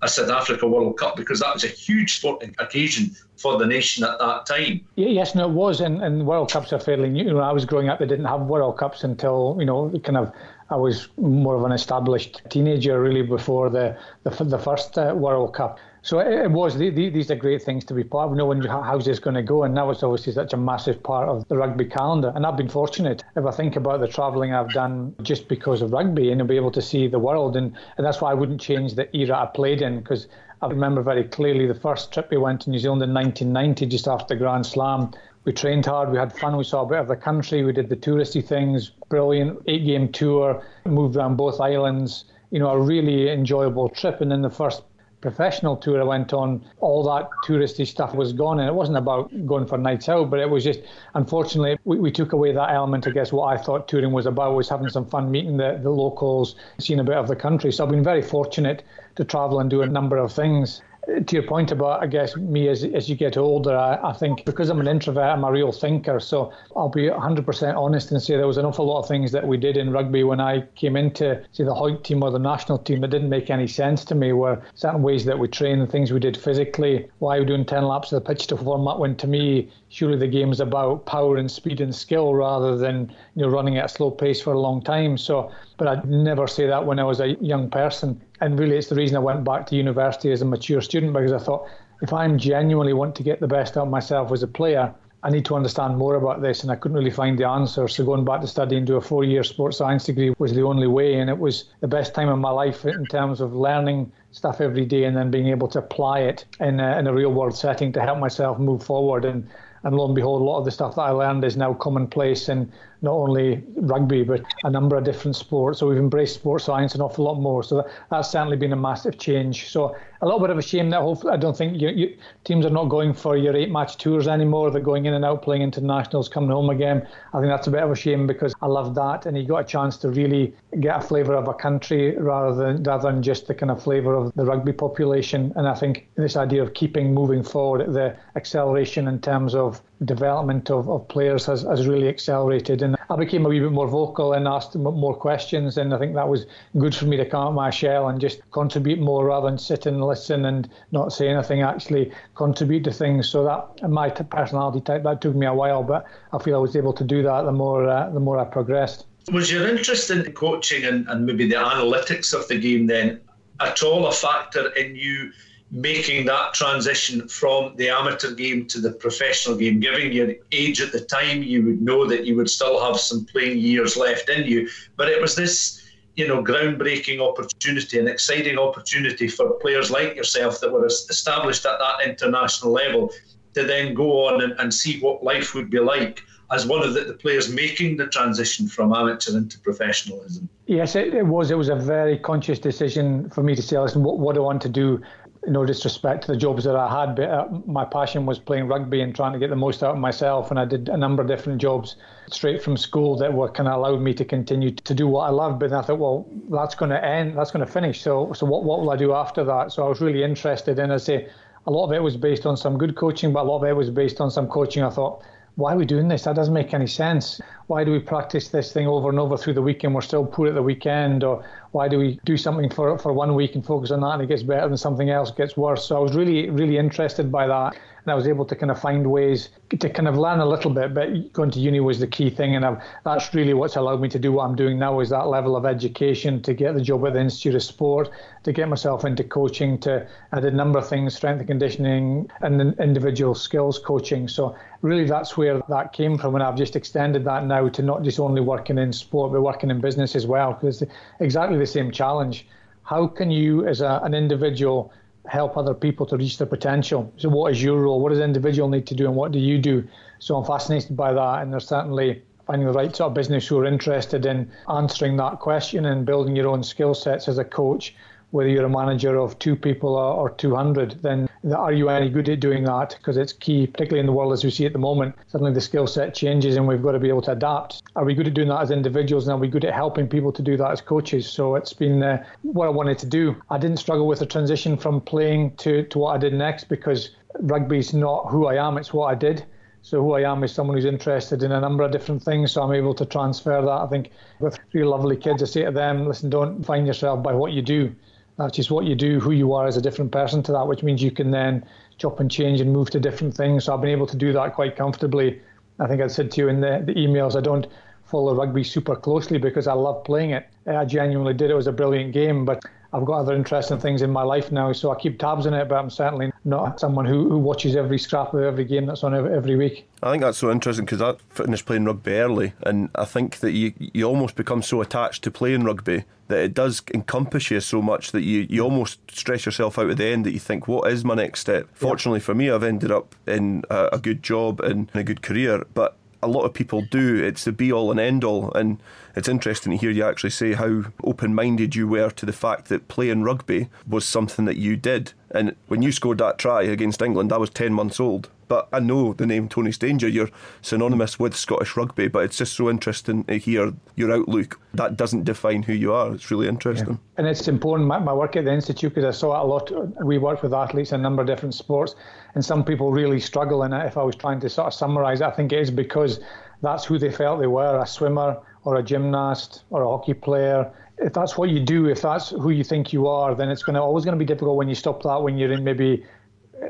a 0.03 0.07
South 0.07 0.29
Africa 0.29 0.67
World 0.67 0.97
Cup 0.97 1.15
because 1.15 1.39
that 1.39 1.53
was 1.53 1.63
a 1.63 1.67
huge 1.67 2.17
sporting 2.17 2.55
occasion 2.60 3.15
for 3.38 3.57
the 3.57 3.65
nation 3.65 4.03
at 4.03 4.19
that 4.19 4.45
time. 4.45 4.86
Yes, 4.95 5.33
no, 5.33 5.49
it 5.49 5.53
was. 5.53 5.81
And, 5.81 6.03
and 6.03 6.25
World 6.27 6.51
Cups 6.51 6.71
are 6.71 6.79
fairly 6.79 7.10
new. 7.10 7.36
When 7.36 7.43
I 7.43 7.51
was 7.51 7.65
growing 7.65 7.89
up, 7.89 7.99
they 7.99 8.05
didn't 8.05 8.25
have 8.25 8.41
World 8.41 8.77
Cups 8.77 9.03
until, 9.03 9.57
you 9.60 9.65
know, 9.65 9.91
kind 10.03 10.17
of 10.17 10.31
I 10.69 10.75
was 10.75 11.07
more 11.17 11.55
of 11.55 11.63
an 11.63 11.71
established 11.71 12.41
teenager 12.49 13.01
really 13.01 13.21
before 13.21 13.69
the 13.69 13.97
the, 14.23 14.43
the 14.43 14.60
first 14.60 14.97
uh, 14.97 15.13
World 15.15 15.53
Cup. 15.53 15.79
So 16.01 16.19
it, 16.19 16.49
was. 16.51 16.77
The, 16.77 16.89
the, 16.89 17.10
these 17.10 17.29
are 17.31 17.36
great 17.36 17.62
things 17.63 17.83
to 17.86 17.93
be 17.93 18.03
part 18.03 18.31
of, 18.31 18.38
knowing 18.38 18.62
how, 18.62 18.81
how's 18.81 19.05
this 19.05 19.19
going 19.19 19.36
to 19.36 19.41
go. 19.41 19.63
And 19.63 19.73
now 19.73 19.89
it's 19.89 20.03
obviously 20.03 20.33
such 20.33 20.53
a 20.53 20.57
massive 20.57 21.01
part 21.03 21.27
of 21.27 21.47
the 21.47 21.57
rugby 21.57 21.86
calendar. 21.86 22.31
And 22.36 22.45
I've 22.45 22.57
been 22.57 22.69
fortunate. 22.69 23.23
If 23.36 23.45
I 23.45 23.51
think 23.51 23.75
about 23.75 23.99
the 23.99 24.07
travelling 24.07 24.53
I've 24.53 24.71
done 24.71 25.15
just 25.21 25.47
because 25.47 25.81
of 25.81 25.91
rugby 25.91 26.31
and 26.31 26.39
to 26.39 26.45
be 26.45 26.55
able 26.55 26.71
to 26.71 26.81
see 26.81 27.07
the 27.07 27.19
world, 27.19 27.57
and, 27.57 27.75
and 27.97 28.05
that's 28.05 28.21
why 28.21 28.31
I 28.31 28.33
wouldn't 28.33 28.62
change 28.62 28.93
the 28.95 29.13
era 29.15 29.41
I 29.41 29.45
played 29.47 29.81
in 29.81 29.99
because 29.99 30.27
I 30.62 30.67
remember 30.67 31.03
very 31.03 31.23
clearly 31.23 31.67
the 31.67 31.75
first 31.75 32.12
trip 32.12 32.31
we 32.31 32.38
went 32.38 32.62
to 32.62 32.71
New 32.71 32.79
Zealand 32.79 33.03
in 33.03 33.13
1990, 33.13 33.86
just 33.86 34.07
after 34.07 34.33
the 34.33 34.39
Grand 34.39 34.65
Slam. 34.65 35.12
We 35.43 35.53
trained 35.53 35.86
hard, 35.86 36.12
we 36.12 36.17
had 36.17 36.33
fun, 36.33 36.57
we 36.57 36.63
saw 36.63 36.81
a 36.81 36.86
bit 36.86 36.99
of 36.99 37.07
the 37.07 37.15
country, 37.15 37.63
we 37.63 37.71
did 37.71 37.89
the 37.89 37.95
touristy 37.95 38.43
things, 38.43 38.91
brilliant 39.07 39.62
eight 39.67 39.86
game 39.86 40.12
tour, 40.12 40.63
moved 40.86 41.15
around 41.15 41.38
both 41.38 41.62
islands. 41.62 42.25
You 42.49 42.60
know, 42.60 42.69
a 42.69 42.79
really 42.79 43.29
enjoyable 43.29 43.89
trip. 43.89 44.21
And 44.21 44.31
then 44.31 44.41
the 44.41 44.49
first 44.49 44.83
professional 45.21 45.75
tour 45.75 45.99
I 45.99 46.03
went 46.03 46.34
on, 46.34 46.63
all 46.80 47.03
that 47.03 47.30
touristy 47.45 47.86
stuff 47.86 48.13
was 48.13 48.34
gone. 48.34 48.60
And 48.60 48.69
it 48.69 48.73
wasn't 48.73 48.97
about 48.97 49.32
going 49.45 49.65
for 49.65 49.77
nights 49.77 50.10
out, 50.10 50.30
but 50.30 50.39
it 50.39 50.49
was 50.49 50.63
just, 50.63 50.82
unfortunately, 51.15 51.77
we, 51.86 51.99
we 51.99 52.12
took 52.12 52.34
away 52.34 52.51
that 52.51 52.71
element. 52.71 53.08
I 53.08 53.12
guess 53.12 53.32
what 53.32 53.47
I 53.47 53.62
thought 53.62 53.88
touring 53.88 54.12
was 54.12 54.25
about 54.25 54.56
was 54.56 54.69
having 54.69 54.89
some 54.89 55.06
fun, 55.06 55.32
meeting 55.32 55.58
the, 55.58 55.80
the 55.82 55.89
locals, 55.89 56.56
seeing 56.80 56.99
a 56.99 57.03
bit 57.03 57.15
of 57.15 57.27
the 57.27 57.36
country. 57.36 57.71
So 57.71 57.84
I've 57.84 57.91
been 57.91 58.03
very 58.03 58.21
fortunate 58.21 58.84
to 59.15 59.23
travel 59.23 59.60
and 59.60 59.69
do 59.69 59.82
a 59.82 59.88
number 59.88 60.17
of 60.17 60.32
things 60.32 60.82
to 61.08 61.36
your 61.36 61.43
point 61.43 61.72
about, 61.72 62.04
I 62.04 62.08
guess, 62.08 62.36
me 62.36 62.67
as, 62.67 62.84
as 62.84 63.10
you 63.10 63.15
get 63.15 63.38
older, 63.38 63.76
I, 63.76 63.98
I 64.04 64.13
think 64.13 64.46
because 64.46 64.70
I'm 64.70 64.80
an 64.80 64.88
introvert, 64.88 65.24
I'm 65.24 65.43
a 65.43 65.52
real 65.52 65.72
thinker. 65.72 66.20
So 66.20 66.52
I'll 66.76 66.89
be 66.89 67.04
100% 67.04 67.78
honest 67.78 68.12
and 68.12 68.22
say 68.22 68.36
there 68.36 68.48
was 68.48 68.58
an 68.58 68.65
awful 68.65 68.86
lot 68.86 69.00
of 69.00 69.08
things 69.08 69.32
that 69.32 69.48
we 69.48 69.58
did 69.58 69.78
in 69.78 69.91
rugby 69.91 70.24
when 70.24 70.39
I 70.39 70.62
came 70.76 70.98
into, 70.98 71.43
say, 71.52 71.63
the 71.63 71.74
Hawick 71.74 72.04
team 72.04 72.24
or 72.24 72.32
the 72.32 72.39
national 72.39 72.80
team 72.80 73.02
that 73.02 73.10
didn't 73.10 73.30
make 73.30 73.50
any 73.50 73.67
sense 73.67 74.04
to 74.06 74.15
me. 74.15 74.34
Were 74.34 74.62
certain 74.76 75.02
ways 75.02 75.26
that 75.26 75.39
we 75.39 75.48
trained, 75.48 75.82
the 75.82 75.88
things 75.88 76.12
we 76.12 76.20
did 76.20 76.36
physically, 76.36 77.08
why 77.20 77.39
we 77.39 77.46
doing 77.46 77.65
10 77.65 77.86
laps 77.86 78.12
of 78.12 78.24
the 78.24 78.28
pitch 78.28 78.48
to 78.48 78.58
form 78.58 78.88
up 78.88 79.00
when 79.00 79.15
to 79.17 79.28
me, 79.28 79.72
surely 79.97 80.15
the 80.15 80.27
game 80.27 80.51
is 80.51 80.60
about 80.60 81.07
power 81.07 81.38
and 81.38 81.49
speed 81.49 81.81
and 81.81 81.93
skill 81.93 82.36
rather 82.36 82.77
than 82.77 83.12
you 83.33 83.41
know 83.41 83.47
running 83.47 83.79
at 83.79 83.86
a 83.86 83.89
slow 83.89 84.12
pace 84.12 84.39
for 84.39 84.53
a 84.53 84.60
long 84.60 84.79
time. 84.79 85.17
So, 85.17 85.51
but 85.77 85.88
I'd 85.88 86.05
never 86.05 86.45
say 86.45 86.67
that 86.67 86.86
when 86.86 86.99
I 86.99 87.03
was 87.03 87.19
a 87.19 87.29
young 87.41 87.67
person. 87.71 88.21
And 88.39 88.60
really, 88.60 88.77
it's 88.77 88.89
the 88.89 88.95
reason 88.95 89.17
I 89.17 89.21
went 89.21 89.43
back 89.43 89.65
to 89.67 89.75
university 89.75 90.31
as 90.31 90.43
a 90.43 90.45
mature 90.45 90.81
student 90.81 91.13
because 91.13 91.33
I 91.33 91.39
thought 91.39 91.67
if 92.03 92.13
I'm 92.13 92.38
genuinely 92.38 92.93
want 92.93 93.15
to 93.15 93.23
get 93.23 93.39
the 93.39 93.47
best 93.47 93.75
out 93.75 93.88
of 93.88 93.89
myself 93.89 94.31
as 94.31 94.43
a 94.43 94.47
player, 94.47 94.93
I 95.23 95.31
need 95.31 95.45
to 95.45 95.55
understand 95.55 95.97
more 95.97 96.13
about 96.13 96.43
this, 96.43 96.62
and 96.62 96.71
I 96.71 96.75
couldn't 96.75 96.95
really 96.95 97.10
find 97.10 97.39
the 97.39 97.47
answer. 97.47 97.88
So 97.88 98.05
going 98.05 98.23
back 98.23 98.41
to 98.41 98.47
study 98.47 98.77
and 98.77 98.86
do 98.86 98.97
a 98.97 99.01
four-year 99.01 99.43
sports 99.43 99.77
science 99.77 100.03
degree 100.03 100.31
was 100.38 100.53
the 100.53 100.62
only 100.62 100.86
way, 100.86 101.15
and 101.15 101.27
it 101.27 101.39
was 101.39 101.65
the 101.79 101.88
best 101.88 102.13
time 102.13 102.29
of 102.29 102.38
my 102.38 102.51
life 102.51 102.86
in 102.86 103.03
terms 103.07 103.41
of 103.41 103.55
learning 103.55 104.12
stuff 104.29 104.62
every 104.62 104.86
day 104.86 105.05
and 105.05 105.17
then 105.17 105.31
being 105.31 105.47
able 105.47 105.67
to 105.69 105.79
apply 105.79 106.19
it 106.19 106.45
in 106.60 106.79
a, 106.79 106.99
in 106.99 107.07
a 107.07 107.13
real-world 107.13 107.57
setting 107.57 107.91
to 107.93 107.99
help 107.99 108.19
myself 108.19 108.60
move 108.60 108.83
forward. 108.83 109.25
And 109.25 109.49
and 109.83 109.95
lo 109.95 110.05
and 110.05 110.15
behold, 110.15 110.41
a 110.41 110.45
lot 110.45 110.59
of 110.59 110.65
the 110.65 110.71
stuff 110.71 110.95
that 110.95 111.01
I 111.01 111.11
learned 111.11 111.43
is 111.43 111.57
now 111.57 111.73
commonplace 111.73 112.49
in 112.49 112.71
not 113.01 113.13
only 113.13 113.63
rugby, 113.75 114.23
but 114.23 114.43
a 114.63 114.69
number 114.69 114.95
of 114.95 115.03
different 115.03 115.36
sports. 115.36 115.79
So 115.79 115.88
we've 115.88 115.97
embraced 115.97 116.36
sports 116.36 116.65
science 116.65 116.95
an 116.95 117.01
awful 117.01 117.25
lot 117.25 117.39
more. 117.39 117.63
So 117.63 117.77
that, 117.77 117.88
that's 118.10 118.31
certainly 118.31 118.57
been 118.57 118.73
a 118.73 118.77
massive 118.77 119.17
change. 119.17 119.69
So 119.69 119.95
a 120.21 120.25
little 120.25 120.39
bit 120.39 120.49
of 120.49 120.57
a 120.57 120.62
shame 120.62 120.89
that 120.89 121.01
hopefully 121.01 121.33
I 121.33 121.38
don't 121.38 121.55
think 121.55 121.79
you, 121.79 121.89
you, 121.89 122.17
teams 122.43 122.65
are 122.65 122.71
not 122.71 122.86
going 122.86 123.13
for 123.13 123.38
your 123.38 123.55
eight 123.55 123.69
match 123.69 123.97
tours 123.97 124.27
anymore. 124.27 124.71
They're 124.71 124.81
going 124.81 125.05
in 125.05 125.13
and 125.13 125.23
out, 125.23 125.43
playing 125.43 125.62
internationals, 125.62 126.27
coming 126.27 126.49
home 126.49 126.69
again. 126.69 127.07
I 127.33 127.39
think 127.39 127.51
that's 127.51 127.67
a 127.67 127.71
bit 127.71 127.83
of 127.83 127.91
a 127.91 127.95
shame 127.95 128.25
because 128.25 128.53
I 128.62 128.67
love 128.67 128.95
that, 128.95 129.25
and 129.25 129.38
you 129.38 129.45
got 129.45 129.60
a 129.60 129.63
chance 129.63 129.97
to 129.97 130.10
really 130.10 130.55
get 130.79 130.97
a 130.97 131.01
flavour 131.01 131.36
of 131.36 131.47
a 131.47 131.53
country 131.53 132.17
rather 132.17 132.55
than 132.55 132.83
rather 132.83 133.12
than 133.12 133.21
just 133.21 133.47
the 133.47 133.53
kind 133.53 133.71
of 133.71 133.81
flavour 133.83 134.15
of 134.15 134.33
the 134.36 134.45
rugby 134.45 134.73
population. 134.73 135.53
And 135.55 135.67
I 135.67 135.75
think 135.75 136.07
this 136.15 136.36
idea 136.36 136.63
of 136.63 136.73
keeping 136.73 137.13
moving 137.13 137.43
forward, 137.43 137.93
the 137.93 138.15
acceleration 138.36 139.07
in 139.07 139.19
terms 139.19 139.53
of 139.53 139.81
development 140.05 140.69
of, 140.69 140.89
of 140.89 141.07
players 141.07 141.45
has, 141.45 141.63
has 141.63 141.88
really 141.88 142.07
accelerated. 142.07 142.82
And 142.82 142.95
I 143.09 143.15
became 143.15 143.45
a 143.45 143.49
wee 143.49 143.59
bit 143.59 143.72
more 143.72 143.88
vocal 143.88 144.34
and 144.34 144.47
asked 144.47 144.76
more 144.76 145.15
questions. 145.15 145.78
And 145.78 145.93
I 145.93 145.97
think 145.97 146.13
that 146.15 146.28
was 146.28 146.45
good 146.78 146.95
for 146.95 147.05
me 147.05 147.17
to 147.17 147.26
come 147.26 147.47
out 147.47 147.53
my 147.53 147.69
shell 147.69 148.09
and 148.09 148.19
just 148.22 148.41
contribute 148.51 148.99
more 148.99 149.26
rather 149.26 149.49
than 149.49 149.57
sit 149.57 149.86
and 149.86 150.03
listen 150.03 150.45
and 150.45 150.69
not 150.91 151.13
say 151.13 151.28
anything, 151.28 151.61
actually 151.61 152.11
contribute 152.36 152.84
to 152.84 152.91
things. 152.91 153.30
So 153.30 153.43
that, 153.43 153.89
my 153.89 154.09
personality 154.09 154.82
type, 154.82 155.03
that 155.03 155.22
took 155.22 155.36
me 155.36 155.45
a 155.45 155.53
while, 155.53 155.84
but 155.84 156.05
I 156.34 156.38
feel 156.38 156.55
I 156.55 156.59
was 156.59 156.76
able 156.76 156.93
to 156.93 157.03
do 157.03 157.24
that 157.24 157.43
the 157.43 157.51
more, 157.51 157.88
uh, 157.88 158.09
the 158.09 158.19
more 158.19 158.38
I 158.38 158.45
progressed. 158.45 159.05
Was 159.32 159.51
your 159.51 159.67
interest 159.67 160.09
in 160.09 160.32
coaching 160.34 160.86
and, 160.86 161.07
and 161.09 161.26
maybe 161.26 161.47
the 161.49 161.55
analytics 161.55 162.34
of 162.34 162.47
the 162.47 162.57
game 162.57 162.88
then 162.88 163.19
at 163.59 163.84
all 163.84 164.07
a 164.07 164.11
factor 164.11 164.69
in 164.76 164.95
you 164.95 165.32
making 165.72 166.26
that 166.26 166.53
transition 166.53 167.28
from 167.28 167.76
the 167.76 167.89
amateur 167.89 168.34
game 168.34 168.65
to 168.68 168.80
the 168.80 168.91
professional 168.91 169.57
game. 169.57 169.80
Given 169.80 170.11
your 170.11 170.34
age 170.51 170.82
at 170.82 170.91
the 170.91 171.01
time, 171.01 171.43
you 171.43 171.65
would 171.65 171.82
know 171.82 172.05
that 172.05 172.26
you 172.26 172.36
would 172.38 172.49
still 172.49 172.84
have 172.86 172.99
some 172.99 173.26
playing 173.26 173.59
years 173.59 173.97
left 173.97 174.30
in 174.30 174.45
you. 174.45 174.70
But 174.95 175.09
it 175.09 175.22
was 175.22 175.36
this, 175.36 175.84
you 176.15 176.28
know, 176.28 176.41
groundbreaking 176.41 177.20
opportunity, 177.20 177.99
an 177.99 178.07
exciting 178.07 178.57
opportunity 178.57 179.28
for 179.28 179.51
players 179.55 179.91
like 179.91 180.15
yourself 180.15 180.61
that 180.61 180.72
were 180.72 180.86
established 180.86 181.65
at 181.65 181.80
that 181.80 182.07
international 182.07 182.72
level 182.72 183.11
to 183.53 183.63
then 183.63 183.93
go 183.93 184.28
on 184.28 184.41
and, 184.41 184.53
and 184.59 184.74
see 184.74 184.99
what 184.99 185.24
life 185.24 185.53
would 185.53 185.70
be 185.70 185.80
like 185.80 186.22
as 186.51 186.65
one 186.65 186.82
of 186.82 186.93
the, 186.93 187.01
the, 187.01 187.13
players 187.13 187.53
making 187.53 187.97
the 187.97 188.07
transition 188.07 188.68
from 188.68 188.93
amateur 188.93 189.38
into 189.38 189.59
professionalism? 189.59 190.47
Yes, 190.65 190.95
it, 190.95 191.13
it, 191.13 191.26
was. 191.26 191.51
It 191.51 191.57
was 191.57 191.70
a 191.70 191.76
very 191.76 192.18
conscious 192.18 192.57
decision 192.57 193.30
for 193.30 193.43
me 193.43 193.55
to 193.55 193.61
say, 193.61 193.78
listen, 193.78 194.03
what, 194.03 194.18
what 194.20 194.36
do 194.36 194.41
I 194.41 194.45
want 194.45 194.61
to 194.61 194.70
do? 194.70 195.01
No 195.45 195.65
disrespect 195.65 196.25
to 196.25 196.31
the 196.31 196.38
jobs 196.38 196.63
that 196.63 196.75
I 196.75 196.89
had, 196.89 197.15
but 197.15 197.29
uh, 197.29 197.47
my 197.65 197.85
passion 197.85 198.25
was 198.25 198.39
playing 198.39 198.67
rugby 198.67 199.01
and 199.01 199.15
trying 199.15 199.33
to 199.33 199.39
get 199.39 199.49
the 199.49 199.55
most 199.55 199.83
out 199.83 199.95
of 199.95 199.99
myself. 199.99 200.49
And 200.51 200.59
I 200.59 200.65
did 200.65 200.89
a 200.89 200.97
number 200.97 201.21
of 201.21 201.27
different 201.27 201.61
jobs 201.61 201.95
straight 202.31 202.61
from 202.61 202.77
school 202.77 203.17
that 203.17 203.33
were 203.33 203.49
kind 203.49 203.69
of 203.69 203.75
allowed 203.75 204.01
me 204.01 204.13
to 204.15 204.25
continue 204.25 204.71
to 204.71 204.93
do 204.93 205.07
what 205.07 205.27
I 205.27 205.29
loved. 205.29 205.59
But 205.59 205.73
I 205.73 205.81
thought, 205.81 205.99
well, 205.99 206.27
that's 206.49 206.75
going 206.75 206.91
to 206.91 207.03
end, 207.03 207.38
that's 207.38 207.51
going 207.51 207.65
to 207.65 207.71
finish. 207.71 208.01
So, 208.01 208.33
so 208.33 208.45
what, 208.45 208.63
what 208.63 208.79
will 208.79 208.89
I 208.89 208.97
do 208.97 209.13
after 209.13 209.43
that? 209.43 209.71
So 209.71 209.85
I 209.85 209.89
was 209.89 210.01
really 210.01 210.23
interested 210.23 210.79
in, 210.79 210.91
I 210.91 210.97
say, 210.97 211.29
a 211.65 211.71
lot 211.71 211.85
of 211.85 211.91
it 211.91 212.01
was 212.01 212.17
based 212.17 212.45
on 212.45 212.55
some 212.57 212.77
good 212.77 212.95
coaching, 212.95 213.33
but 213.33 213.41
a 213.41 213.47
lot 213.47 213.57
of 213.57 213.63
it 213.65 213.73
was 213.73 213.89
based 213.89 214.21
on 214.21 214.31
some 214.31 214.47
coaching 214.47 214.83
I 214.83 214.89
thought, 214.89 215.23
why 215.57 215.73
are 215.73 215.77
we 215.77 215.85
doing 215.85 216.07
this? 216.07 216.23
That 216.23 216.35
doesn't 216.35 216.53
make 216.53 216.75
any 216.75 216.85
sense. 216.85 217.41
Why 217.65 217.83
do 217.83 217.91
we 217.91 217.99
practice 217.99 218.49
this 218.49 218.71
thing 218.71 218.88
over 218.88 219.09
and 219.09 219.19
over 219.19 219.35
through 219.35 219.53
the 219.53 219.61
weekend? 219.61 219.95
we're 219.95 220.01
still 220.01 220.23
poor 220.23 220.47
at 220.47 220.53
the 220.53 220.61
weekend? 220.61 221.23
Or 221.23 221.43
why 221.72 221.88
do 221.88 221.97
we 221.99 222.20
do 222.26 222.38
something 222.38 222.70
for, 222.70 222.97
for 222.97 223.13
one 223.13 223.36
week 223.36 223.55
and 223.55 223.65
focus 223.65 223.91
on 223.91 224.01
that 224.01 224.13
and 224.13 224.24
it 224.24 224.28
gets 224.28 224.43
better 224.43 224.68
and 224.68 224.80
something 224.80 225.09
else 225.09 225.32
gets 225.32 225.57
worse? 225.57 225.86
So 225.86 225.97
I 225.97 225.99
was 225.99 226.15
really, 226.15 226.49
really 226.49 226.78
interested 226.78 227.32
by 227.32 227.47
that 227.47 227.78
and 228.08 228.14
I 228.14 228.16
was 228.16 228.26
able 228.26 228.45
to 228.45 228.55
kind 228.55 228.72
of 228.72 228.80
find 228.80 229.12
ways 229.12 229.49
to 229.70 229.89
kind 229.89 230.08
of 230.08 230.18
learn 230.18 230.39
a 230.39 230.45
little 230.45 230.72
bit. 230.72 230.93
But 230.93 231.34
going 231.34 231.51
to 231.51 231.60
uni 231.60 231.82
was 231.82 231.99
the 231.99 232.08
key 232.08 232.30
thing, 232.30 232.55
and 232.55 232.64
I've, 232.64 232.82
that's 233.03 233.34
really 233.34 233.53
what's 233.53 233.76
allowed 233.76 233.99
me 233.99 234.08
to 234.08 234.18
do 234.18 234.32
what 234.32 234.45
I'm 234.45 234.55
doing 234.55 234.80
now. 234.80 235.01
Is 235.01 235.10
that 235.10 235.28
level 235.28 235.58
of 235.58 235.66
education 235.66 236.41
to 236.43 236.53
get 236.53 236.74
the 236.74 236.82
job 236.82 237.05
at 237.05 237.12
the 237.12 237.20
Institute 237.20 237.55
of 237.55 237.64
Sport, 237.64 238.10
to 238.43 238.53
get 238.53 238.70
myself 238.70 239.03
into 239.03 239.26
coaching. 239.26 239.78
To 239.80 240.08
I 240.32 240.39
did 240.39 240.53
a 240.53 240.55
number 240.55 240.80
of 240.80 240.88
things, 240.88 241.18
strength 241.18 241.39
and 241.39 241.47
conditioning, 241.49 242.32
and 242.39 242.80
individual 242.80 243.36
skills 243.36 243.78
coaching. 243.78 244.30
So 244.30 244.55
really, 244.82 245.03
that's 245.03 245.36
where 245.36 245.62
that 245.68 245.91
came 245.91 246.18
from, 246.18 246.36
and 246.36 246.43
I've 246.45 246.55
just 246.55 246.78
extended 246.78 247.26
that 247.26 247.45
now 247.45 247.68
to 247.68 247.82
not 247.82 248.03
just 248.03 248.22
only 248.22 248.39
working 248.39 248.78
in 248.78 248.93
sport, 248.93 249.34
but 249.34 249.41
working 249.41 249.70
in 249.70 249.82
business 249.82 250.16
as 250.16 250.26
well, 250.26 250.53
because 250.53 250.82
it's 250.82 250.93
exactly 251.20 251.58
the 251.58 251.68
same 251.68 251.91
challenge. 251.91 252.47
How 252.84 253.05
can 253.05 253.32
you, 253.32 253.68
as 253.68 253.82
a, 253.82 253.99
an 254.01 254.14
individual, 254.14 254.93
help 255.28 255.57
other 255.57 255.73
people 255.73 256.05
to 256.07 256.17
reach 256.17 256.38
their 256.38 256.47
potential. 256.47 257.11
So, 257.17 257.30
what 257.30 257.51
is 257.51 257.61
your 257.61 257.82
role? 257.82 257.99
What 258.01 258.09
does 258.09 258.19
the 258.19 258.25
individual 258.25 258.69
need 258.69 258.88
to 258.88 258.95
do, 258.95 259.05
and 259.05 259.15
what 259.15 259.32
do 259.32 259.39
you 259.39 259.57
do? 259.57 259.88
So, 260.19 260.36
I'm 260.36 260.45
fascinated 260.45 260.95
by 260.95 261.13
that, 261.13 261.41
and 261.41 261.51
there's 261.51 261.67
certainly 261.67 262.21
finding 262.45 262.67
the 262.67 262.73
right 262.73 262.95
sort 262.95 263.09
of 263.09 263.13
business 263.13 263.47
who 263.47 263.59
are 263.59 263.65
interested 263.65 264.25
in 264.25 264.49
answering 264.69 265.17
that 265.17 265.39
question 265.39 265.86
and 265.86 266.05
building 266.05 266.36
your 266.36 266.47
own 266.47 266.63
skill 266.63 266.93
sets 266.93 267.28
as 267.28 267.38
a 267.38 267.43
coach 267.43 267.93
whether 268.32 268.49
you're 268.49 268.65
a 268.65 268.69
manager 268.69 269.17
of 269.17 269.38
two 269.39 269.55
people 269.55 269.95
or, 269.95 270.30
200, 270.30 271.01
then 271.01 271.26
are 271.55 271.73
you 271.73 271.89
any 271.89 272.09
good 272.09 272.27
at 272.29 272.39
doing 272.39 272.63
that? 272.63 272.95
Because 272.97 273.17
it's 273.17 273.33
key, 273.33 273.67
particularly 273.67 273.99
in 273.99 274.05
the 274.05 274.11
world 274.11 274.33
as 274.33 274.43
we 274.43 274.49
see 274.49 274.65
at 274.65 274.73
the 274.73 274.79
moment. 274.79 275.15
Suddenly 275.27 275.53
the 275.53 275.61
skill 275.61 275.88
set 275.88 276.13
changes 276.13 276.55
and 276.55 276.67
we've 276.67 276.81
got 276.81 276.93
to 276.93 276.99
be 276.99 277.09
able 277.09 277.21
to 277.23 277.31
adapt. 277.31 277.83
Are 277.95 278.05
we 278.05 278.13
good 278.13 278.27
at 278.27 278.33
doing 278.33 278.49
that 278.49 278.61
as 278.61 278.71
individuals 278.71 279.27
and 279.27 279.33
are 279.33 279.39
we 279.39 279.47
good 279.47 279.65
at 279.65 279.73
helping 279.73 280.07
people 280.07 280.31
to 280.31 280.41
do 280.41 280.57
that 280.57 280.71
as 280.71 280.81
coaches? 280.81 281.29
So 281.29 281.55
it's 281.55 281.73
been 281.73 282.03
uh, 282.03 282.25
what 282.41 282.65
I 282.65 282.69
wanted 282.69 282.97
to 282.99 283.05
do. 283.05 283.35
I 283.49 283.57
didn't 283.57 283.77
struggle 283.77 284.07
with 284.07 284.19
the 284.19 284.25
transition 284.25 284.77
from 284.77 285.01
playing 285.01 285.55
to, 285.57 285.83
to 285.83 285.99
what 285.99 286.15
I 286.15 286.17
did 286.17 286.33
next 286.33 286.65
because 286.65 287.11
rugby's 287.39 287.93
not 287.93 288.29
who 288.29 288.47
I 288.47 288.55
am, 288.67 288.77
it's 288.77 288.93
what 288.93 289.07
I 289.07 289.15
did. 289.15 289.45
So 289.83 290.01
who 290.01 290.13
I 290.13 290.29
am 290.29 290.43
is 290.43 290.51
someone 290.51 290.75
who's 290.75 290.85
interested 290.85 291.43
in 291.43 291.53
a 291.53 291.61
number 291.61 291.83
of 291.83 291.91
different 291.91 292.21
things. 292.21 292.51
So 292.51 292.61
I'm 292.61 292.73
able 292.73 292.93
to 292.95 293.05
transfer 293.05 293.61
that. 293.61 293.69
I 293.69 293.88
think 293.88 294.11
with 294.39 294.59
three 294.69 294.83
lovely 294.83 295.15
kids, 295.15 295.41
I 295.41 295.45
say 295.45 295.63
to 295.63 295.71
them, 295.71 296.05
listen, 296.07 296.29
don't 296.29 296.61
find 296.61 296.85
yourself 296.85 297.23
by 297.23 297.33
what 297.33 297.53
you 297.53 297.61
do. 297.61 297.95
That's 298.38 298.55
just 298.55 298.69
what 298.69 298.85
you 298.85 298.95
do, 298.95 299.19
who 299.19 299.31
you 299.31 299.53
are 299.53 299.65
as 299.65 299.77
a 299.77 299.81
different 299.81 300.11
person 300.11 300.43
to 300.43 300.51
that, 300.51 300.67
which 300.67 300.83
means 300.83 301.01
you 301.01 301.11
can 301.11 301.31
then 301.31 301.65
chop 301.97 302.19
and 302.19 302.29
change 302.29 302.61
and 302.61 302.71
move 302.71 302.91
to 302.91 302.99
different 302.99 303.33
things. 303.33 303.65
So 303.65 303.73
I've 303.73 303.81
been 303.81 303.89
able 303.89 304.07
to 304.07 304.17
do 304.17 304.31
that 304.33 304.53
quite 304.53 304.75
comfortably. 304.75 305.41
I 305.79 305.88
think 305.88 306.01
I 306.01 306.07
said 306.07 306.31
to 306.31 306.41
you 306.41 306.47
in 306.47 306.61
the, 306.61 306.83
the 306.85 306.93
emails, 306.93 307.35
I 307.35 307.41
don't 307.41 307.67
follow 308.05 308.35
rugby 308.35 308.63
super 308.63 308.95
closely 308.95 309.38
because 309.38 309.67
I 309.67 309.73
love 309.73 310.03
playing 310.03 310.31
it. 310.31 310.47
I 310.67 310.85
genuinely 310.85 311.33
did. 311.33 311.49
It 311.49 311.55
was 311.55 311.67
a 311.67 311.71
brilliant 311.71 312.13
game, 312.13 312.45
but 312.45 312.63
I've 312.93 313.05
got 313.05 313.19
other 313.19 313.35
interesting 313.35 313.79
things 313.79 314.01
in 314.01 314.09
my 314.09 314.23
life 314.23 314.51
now, 314.51 314.71
so 314.73 314.91
I 314.91 314.99
keep 314.99 315.19
tabs 315.19 315.45
on 315.45 315.53
it, 315.53 315.67
but 315.67 315.75
I'm 315.75 315.89
certainly 315.89 316.31
not 316.45 316.79
someone 316.79 317.05
who, 317.05 317.29
who 317.29 317.38
watches 317.38 317.75
every 317.75 317.99
scrap 317.99 318.33
of 318.33 318.41
every 318.41 318.65
game 318.65 318.85
that's 318.85 319.03
on 319.03 319.13
every, 319.13 319.33
every 319.33 319.55
week. 319.55 319.88
I 320.01 320.11
think 320.11 320.23
that's 320.23 320.38
so 320.38 320.51
interesting 320.51 320.85
because 320.85 321.01
I 321.01 321.15
finished 321.29 321.65
playing 321.65 321.85
rugby 321.85 322.13
early, 322.13 322.53
and 322.61 322.89
I 322.95 323.05
think 323.05 323.38
that 323.38 323.51
you, 323.51 323.73
you 323.77 324.05
almost 324.05 324.35
become 324.35 324.61
so 324.61 324.81
attached 324.81 325.23
to 325.23 325.31
playing 325.31 325.63
rugby 325.63 326.05
that 326.27 326.39
it 326.39 326.53
does 326.53 326.81
encompass 326.93 327.51
you 327.51 327.59
so 327.59 327.81
much 327.81 328.11
that 328.11 328.23
you, 328.23 328.45
you 328.49 328.61
almost 328.61 328.99
stress 329.09 329.45
yourself 329.45 329.79
out 329.79 329.89
at 329.89 329.97
the 329.97 330.05
end 330.05 330.25
that 330.25 330.31
you 330.31 330.39
think, 330.39 330.67
what 330.67 330.91
is 330.91 331.03
my 331.05 331.15
next 331.15 331.41
step? 331.41 331.67
Fortunately 331.73 332.19
for 332.19 332.35
me, 332.35 332.49
I've 332.49 332.63
ended 332.63 332.91
up 332.91 333.15
in 333.25 333.63
a, 333.69 333.89
a 333.93 333.99
good 333.99 334.23
job 334.23 334.59
and 334.59 334.89
a 334.93 335.03
good 335.03 335.21
career, 335.21 335.65
but 335.73 335.97
a 336.22 336.28
lot 336.28 336.43
of 336.43 336.53
people 336.53 336.82
do. 336.82 337.15
It's 337.24 337.43
the 337.43 337.51
be 337.51 337.72
all 337.72 337.91
and 337.91 337.99
end 337.99 338.24
all. 338.24 338.51
And 338.53 338.80
it's 339.15 339.28
interesting 339.28 339.72
to 339.72 339.78
hear 339.78 339.91
you 339.91 340.03
actually 340.03 340.32
say 340.32 340.53
how 340.53 340.86
open 341.03 341.36
minded 341.36 341.76
you 341.76 341.88
were 341.88 342.09
to 342.11 342.26
the 342.26 342.34
fact 342.34 342.70
that 342.70 342.88
playing 342.88 343.24
rugby 343.24 343.70
was 343.88 344.05
something 344.05 344.45
that 344.45 344.57
you 344.57 344.76
did. 344.76 345.13
And 345.32 345.55
when 345.67 345.82
you 345.82 345.91
scored 345.91 346.19
that 346.19 346.38
try 346.38 346.63
against 346.63 347.01
England, 347.01 347.34
I 347.34 347.38
was 347.38 347.49
10 347.49 347.73
months 347.73 347.99
old. 347.99 348.30
But 348.47 348.69
I 348.71 348.80
know 348.80 349.11
the 349.13 349.25
name 349.25 349.49
Tony 349.49 349.73
Stanger, 349.73 350.07
you're 350.07 350.30
synonymous 350.61 351.19
with 351.19 351.36
Scottish 351.36 351.75
rugby, 351.75 352.07
but 352.07 352.23
it's 352.23 352.38
just 352.38 352.55
so 352.55 352.69
interesting 352.69 353.25
to 353.25 353.38
hear 353.38 353.73
your 353.95 354.11
outlook. 354.13 354.59
That 354.73 354.95
doesn't 354.95 355.25
define 355.25 355.63
who 355.63 355.73
you 355.73 355.93
are. 355.93 356.13
It's 356.13 356.32
really 356.32 356.47
interesting. 356.47 356.91
Yeah. 356.91 357.17
And 357.17 357.28
it's 357.28 357.47
important, 357.49 357.89
my, 357.89 357.99
my 357.99 358.13
work 358.13 358.38
at 358.38 358.45
the 358.45 358.53
Institute, 358.53 358.95
because 358.95 359.15
I 359.15 359.17
saw 359.17 359.38
it 359.38 359.43
a 359.43 359.47
lot. 359.47 360.05
We 360.05 360.17
work 360.17 360.43
with 360.43 360.53
athletes 360.53 360.93
in 360.93 361.01
a 361.01 361.03
number 361.03 361.21
of 361.21 361.28
different 361.28 361.55
sports, 361.55 361.95
and 362.36 362.45
some 362.45 362.63
people 362.63 362.91
really 362.91 363.19
struggle 363.19 363.63
in 363.63 363.73
it. 363.73 363.86
If 363.86 363.97
I 363.97 364.03
was 364.03 364.15
trying 364.15 364.39
to 364.39 364.49
sort 364.49 364.67
of 364.67 364.73
summarise 364.73 365.19
it, 365.19 365.25
I 365.25 365.32
think 365.32 365.51
it 365.51 365.59
is 365.59 365.69
because 365.69 366.21
that's 366.61 366.86
who 366.86 366.97
they 366.97 367.11
felt 367.11 367.39
they 367.41 367.47
were 367.47 367.80
a 367.80 367.86
swimmer 367.86 368.39
or 368.63 368.78
a 368.78 368.84
gymnast 368.84 369.63
or 369.71 369.82
a 369.82 369.88
hockey 369.88 370.13
player 370.13 370.71
if 371.00 371.14
that's 371.14 371.38
what 371.38 371.50
you 371.50 371.60
do, 371.60 371.88
if 371.88 372.02
that's 372.02 372.30
who 372.30 372.50
you 372.50 372.64
think 372.64 372.91
you 372.91 373.08
are, 373.08 373.36
then 373.36 373.50
it's 373.50 373.64
going 373.64 373.76
to 373.76 373.82
always 373.82 374.04
going 374.04 374.18
to 374.18 374.20
be 374.20 374.26
difficult 374.26 374.58
when 374.58 374.68
you 374.68 374.76
stop 374.76 375.04
that 375.04 375.22
when 375.22 375.38
you're 375.38 375.52
in 375.52 375.64
maybe 375.64 376.04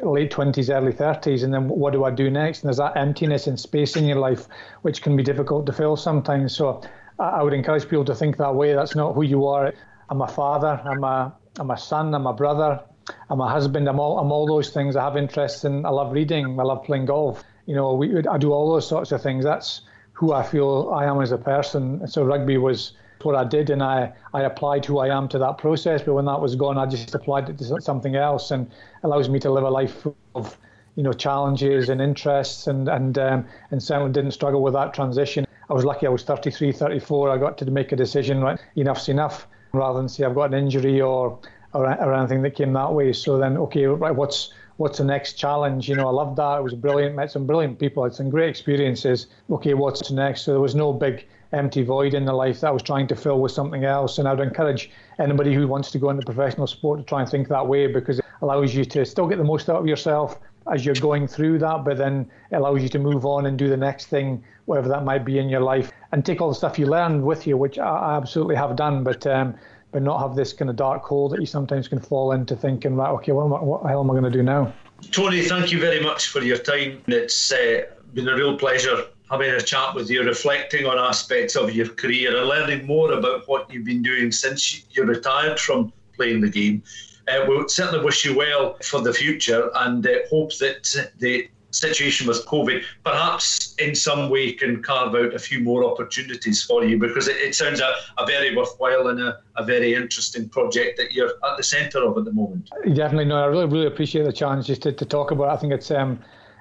late 0.04 0.32
20s, 0.32 0.74
early 0.74 0.92
30s, 0.92 1.44
and 1.44 1.54
then 1.54 1.70
what 1.70 1.94
do 1.94 2.04
I 2.04 2.12
do 2.12 2.30
next? 2.30 2.62
And 2.62 2.68
there's 2.68 2.78
that 2.78 2.98
emptiness 2.98 3.48
and 3.48 3.60
space 3.60 3.96
in 3.96 4.06
your 4.06 4.18
life, 4.18 4.48
which 4.82 5.02
can 5.02 5.16
be 5.16 5.24
difficult 5.24 5.66
to 5.68 5.74
fill 5.74 5.96
sometimes. 5.96 6.56
So 6.56 6.82
I 7.20 7.42
would 7.42 7.54
encourage 7.54 7.84
people 7.84 8.06
to 8.06 8.16
think 8.16 8.38
that 8.38 8.54
way. 8.54 8.74
That's 8.74 8.96
not 8.96 9.14
who 9.14 9.24
you 9.24 9.46
are. 9.48 9.74
I'm 10.10 10.22
a 10.22 10.28
father, 10.28 10.82
I'm 10.86 11.04
a, 11.04 11.34
I'm 11.60 11.72
a 11.72 11.78
son, 11.78 12.14
I'm 12.14 12.28
a 12.28 12.34
brother, 12.34 12.82
I'm 13.30 13.42
a 13.42 13.50
husband, 13.50 13.88
I'm 13.88 14.00
all, 14.00 14.20
I'm 14.20 14.32
all 14.32 14.46
those 14.46 14.70
things. 14.70 14.96
I 14.96 15.04
have 15.04 15.18
interests 15.18 15.64
in, 15.64 15.86
I 15.86 15.90
love 15.90 16.12
reading, 16.12 16.60
I 16.60 16.64
love 16.64 16.84
playing 16.84 17.06
golf. 17.06 17.44
You 17.66 17.76
know, 17.76 17.94
we, 17.94 18.26
I 18.28 18.38
do 18.38 18.52
all 18.52 18.72
those 18.72 18.88
sorts 18.88 19.12
of 19.12 19.22
things. 19.22 19.44
That's 19.44 19.82
who 20.14 20.34
I 20.34 20.44
feel 20.44 20.92
I 20.94 21.06
am 21.06 21.22
as 21.22 21.32
a 21.32 21.38
person. 21.38 22.08
So 22.08 22.24
rugby 22.24 22.58
was 22.58 22.94
what 23.28 23.36
I 23.36 23.44
did, 23.44 23.70
and 23.70 23.84
I, 23.84 24.14
I 24.34 24.44
applied 24.44 24.86
who 24.86 25.00
I 25.00 25.16
am 25.16 25.28
to 25.30 25.38
that 25.40 25.58
process. 25.58 26.02
But 26.02 26.14
when 26.14 26.26
that 26.26 26.40
was 26.40 26.56
gone, 26.56 26.78
I 26.78 26.86
just 26.86 27.14
applied 27.14 27.50
it 27.50 27.58
to 27.60 27.82
something 27.82 28.16
else, 28.16 28.50
and 28.52 28.72
allows 29.04 29.30
me 29.30 29.38
to 29.40 29.52
live 29.52 29.66
a 29.66 29.70
life 29.70 30.08
of 30.34 30.58
you 30.96 31.04
know 31.04 31.14
challenges 31.14 31.90
and 31.90 32.02
interests, 32.02 32.66
and 32.68 32.88
and 32.88 33.18
um, 33.20 33.46
and 33.72 33.84
certainly 33.84 34.12
didn't 34.12 34.32
struggle 34.32 34.64
with 34.64 34.74
that 34.74 34.94
transition. 34.94 35.46
I 35.70 35.74
was 35.74 35.84
lucky. 35.84 36.08
I 36.08 36.10
was 36.10 36.24
33, 36.24 36.72
34. 36.72 37.30
I 37.30 37.38
got 37.38 37.58
to 37.58 37.70
make 37.70 37.92
a 37.92 37.98
decision. 37.98 38.42
Right, 38.42 38.60
enough's 38.76 39.10
enough, 39.10 39.46
rather 39.74 40.00
than 40.00 40.08
say 40.08 40.24
I've 40.24 40.34
got 40.34 40.54
an 40.54 40.60
injury 40.64 41.02
or 41.02 41.38
or, 41.74 41.86
or 41.86 42.14
anything 42.14 42.42
that 42.44 42.56
came 42.56 42.74
that 42.74 42.94
way. 42.94 43.12
So 43.14 43.38
then, 43.38 43.58
okay, 43.58 43.86
right, 43.86 44.16
what's 44.16 44.54
what's 44.78 45.00
the 45.00 45.04
next 45.04 45.34
challenge? 45.34 45.90
You 45.90 45.96
know, 45.96 46.08
I 46.08 46.12
loved 46.12 46.38
that. 46.38 46.60
It 46.60 46.64
was 46.64 46.74
brilliant. 46.74 47.16
Met 47.16 47.32
some 47.32 47.46
brilliant 47.46 47.78
people. 47.78 48.04
Had 48.04 48.14
some 48.14 48.30
great 48.30 48.50
experiences. 48.50 49.28
Okay, 49.50 49.74
what's 49.74 50.10
next? 50.12 50.44
So 50.44 50.52
there 50.52 50.62
was 50.62 50.76
no 50.76 50.94
big 50.94 51.28
empty 51.54 51.84
void 51.84 52.14
in 52.14 52.26
the 52.26 52.34
life 52.34 52.62
that 52.62 52.68
I 52.68 52.72
was 52.72 52.84
trying 52.84 53.08
to 53.08 53.16
fill 53.16 53.40
with 53.40 53.52
something 53.52 53.86
else. 53.86 54.18
And 54.18 54.28
I 54.28 54.34
would 54.34 54.46
encourage 54.46 54.90
anybody 55.20 55.54
who 55.54 55.68
wants 55.68 55.92
to 55.92 56.00
go 56.00 56.10
into 56.10 56.26
professional 56.26 56.68
sport 56.68 57.00
to 57.00 57.06
try 57.06 57.22
and 57.22 57.30
think 57.30 57.48
that 57.50 57.66
way 57.66 57.88
because 57.88 58.20
it 58.20 58.26
allows 58.42 58.76
you 58.76 58.86
to 58.86 59.06
still 59.06 59.28
get 59.28 59.38
the 59.38 59.44
most 59.44 59.70
out 59.70 59.78
of 59.78 59.88
yourself 59.88 60.40
as 60.72 60.86
you're 60.86 60.96
going 60.96 61.28
through 61.28 61.60
that, 61.60 61.86
but 61.86 61.98
then 61.98 62.30
it 62.52 62.56
allows 62.58 62.84
you 62.84 62.90
to 62.90 63.00
move 63.00 63.26
on 63.26 63.46
and 63.46 63.58
do 63.58 63.70
the 63.70 63.78
next 63.78 64.08
thing, 64.08 64.44
whatever 64.66 64.90
that 64.90 65.06
might 65.06 65.24
be 65.24 65.40
in 65.40 65.48
your 65.48 65.62
life, 65.62 65.92
and 66.12 66.26
take 66.26 66.42
all 66.42 66.50
the 66.50 66.56
stuff 66.56 66.78
you 66.78 66.86
learned 66.86 67.24
with 67.24 67.48
you, 67.48 67.56
which 67.56 67.80
I 67.80 68.18
absolutely 68.18 68.56
have 68.56 68.76
done. 68.76 69.04
But 69.04 69.26
um, 69.26 69.56
but 69.92 70.02
not 70.04 70.20
have 70.20 70.36
this 70.36 70.52
kind 70.52 70.70
of 70.70 70.76
dark 70.76 71.04
hole 71.04 71.30
that 71.30 71.40
you 71.40 71.46
sometimes 71.46 71.88
can 71.88 72.00
fall 72.00 72.34
into 72.34 72.56
thinking, 72.56 72.96
right, 72.96 73.10
okay, 73.10 73.32
what, 73.32 73.44
I, 73.44 73.64
what 73.64 73.84
the 73.84 73.90
hell 73.90 74.02
am 74.02 74.12
I 74.12 74.14
going 74.14 74.26
to 74.26 74.30
do 74.30 74.44
now? 74.44 74.74
Tony, 75.12 75.42
thank 75.44 75.72
you 75.72 75.80
very 75.80 76.02
much 76.02 76.28
for 76.28 76.42
your 76.42 76.58
time. 76.58 77.02
It's 77.08 77.52
uh, 77.52 77.84
been 78.14 78.28
a 78.28 78.36
real 78.36 78.58
pleasure 78.58 79.06
having 79.30 79.50
a 79.52 79.62
chat 79.62 79.94
with 79.94 80.10
you, 80.10 80.24
reflecting 80.24 80.86
on 80.86 80.98
aspects 80.98 81.56
of 81.56 81.74
your 81.74 81.88
career 81.90 82.36
and 82.38 82.48
learning 82.48 82.86
more 82.86 83.12
about 83.14 83.48
what 83.48 83.72
you've 83.72 83.86
been 83.86 84.02
doing 84.02 84.32
since 84.32 84.86
you 84.92 85.04
retired 85.04 85.60
from 85.60 85.92
playing 86.16 86.42
the 86.42 86.50
game. 86.50 86.82
Uh, 87.28 87.46
we 87.48 87.68
certainly 87.68 88.04
wish 88.04 88.24
you 88.24 88.36
well 88.36 88.78
for 88.84 89.02
the 89.02 89.14
future 89.14 89.70
and 89.76 90.08
uh, 90.08 90.14
hope 90.30 90.56
that 90.58 91.10
the 91.20 91.50
situation 91.72 92.28
with 92.28 92.46
COVID 92.46 92.84
perhaps 93.04 93.76
in 93.76 93.94
some 93.94 94.30
way 94.30 94.54
can 94.54 94.82
carve 94.82 95.14
out 95.16 95.34
a 95.34 95.40
few 95.40 95.60
more 95.60 95.84
opportunities 95.84 96.64
for 96.64 96.84
you 96.86 96.98
because 96.98 97.28
it, 97.28 97.36
it 97.38 97.56
sounds 97.56 97.82
a, 97.82 97.94
a, 98.18 98.26
very 98.26 98.56
worthwhile 98.56 99.08
and 99.08 99.20
a, 99.20 99.40
a, 99.58 99.64
very 99.64 99.94
interesting 99.94 100.48
project 100.48 100.98
that 100.98 101.12
you're 101.12 101.30
at 101.30 101.58
the 101.58 101.64
centre 101.64 102.04
of 102.04 102.18
at 102.18 102.24
the 102.26 102.32
moment. 102.32 102.70
Definitely, 102.96 103.26
no, 103.26 103.36
I 103.36 103.46
really, 103.46 103.66
really 103.66 103.88
appreciate 103.88 104.24
the 104.24 104.34
chance 104.34 104.66
just 104.66 104.82
to, 104.84 104.94
to 104.94 105.06
talk 105.06 105.32
about. 105.32 105.50
It. 105.50 105.54
I 105.54 105.58
think 105.58 105.74
it's 105.74 105.92
um, 105.92 106.20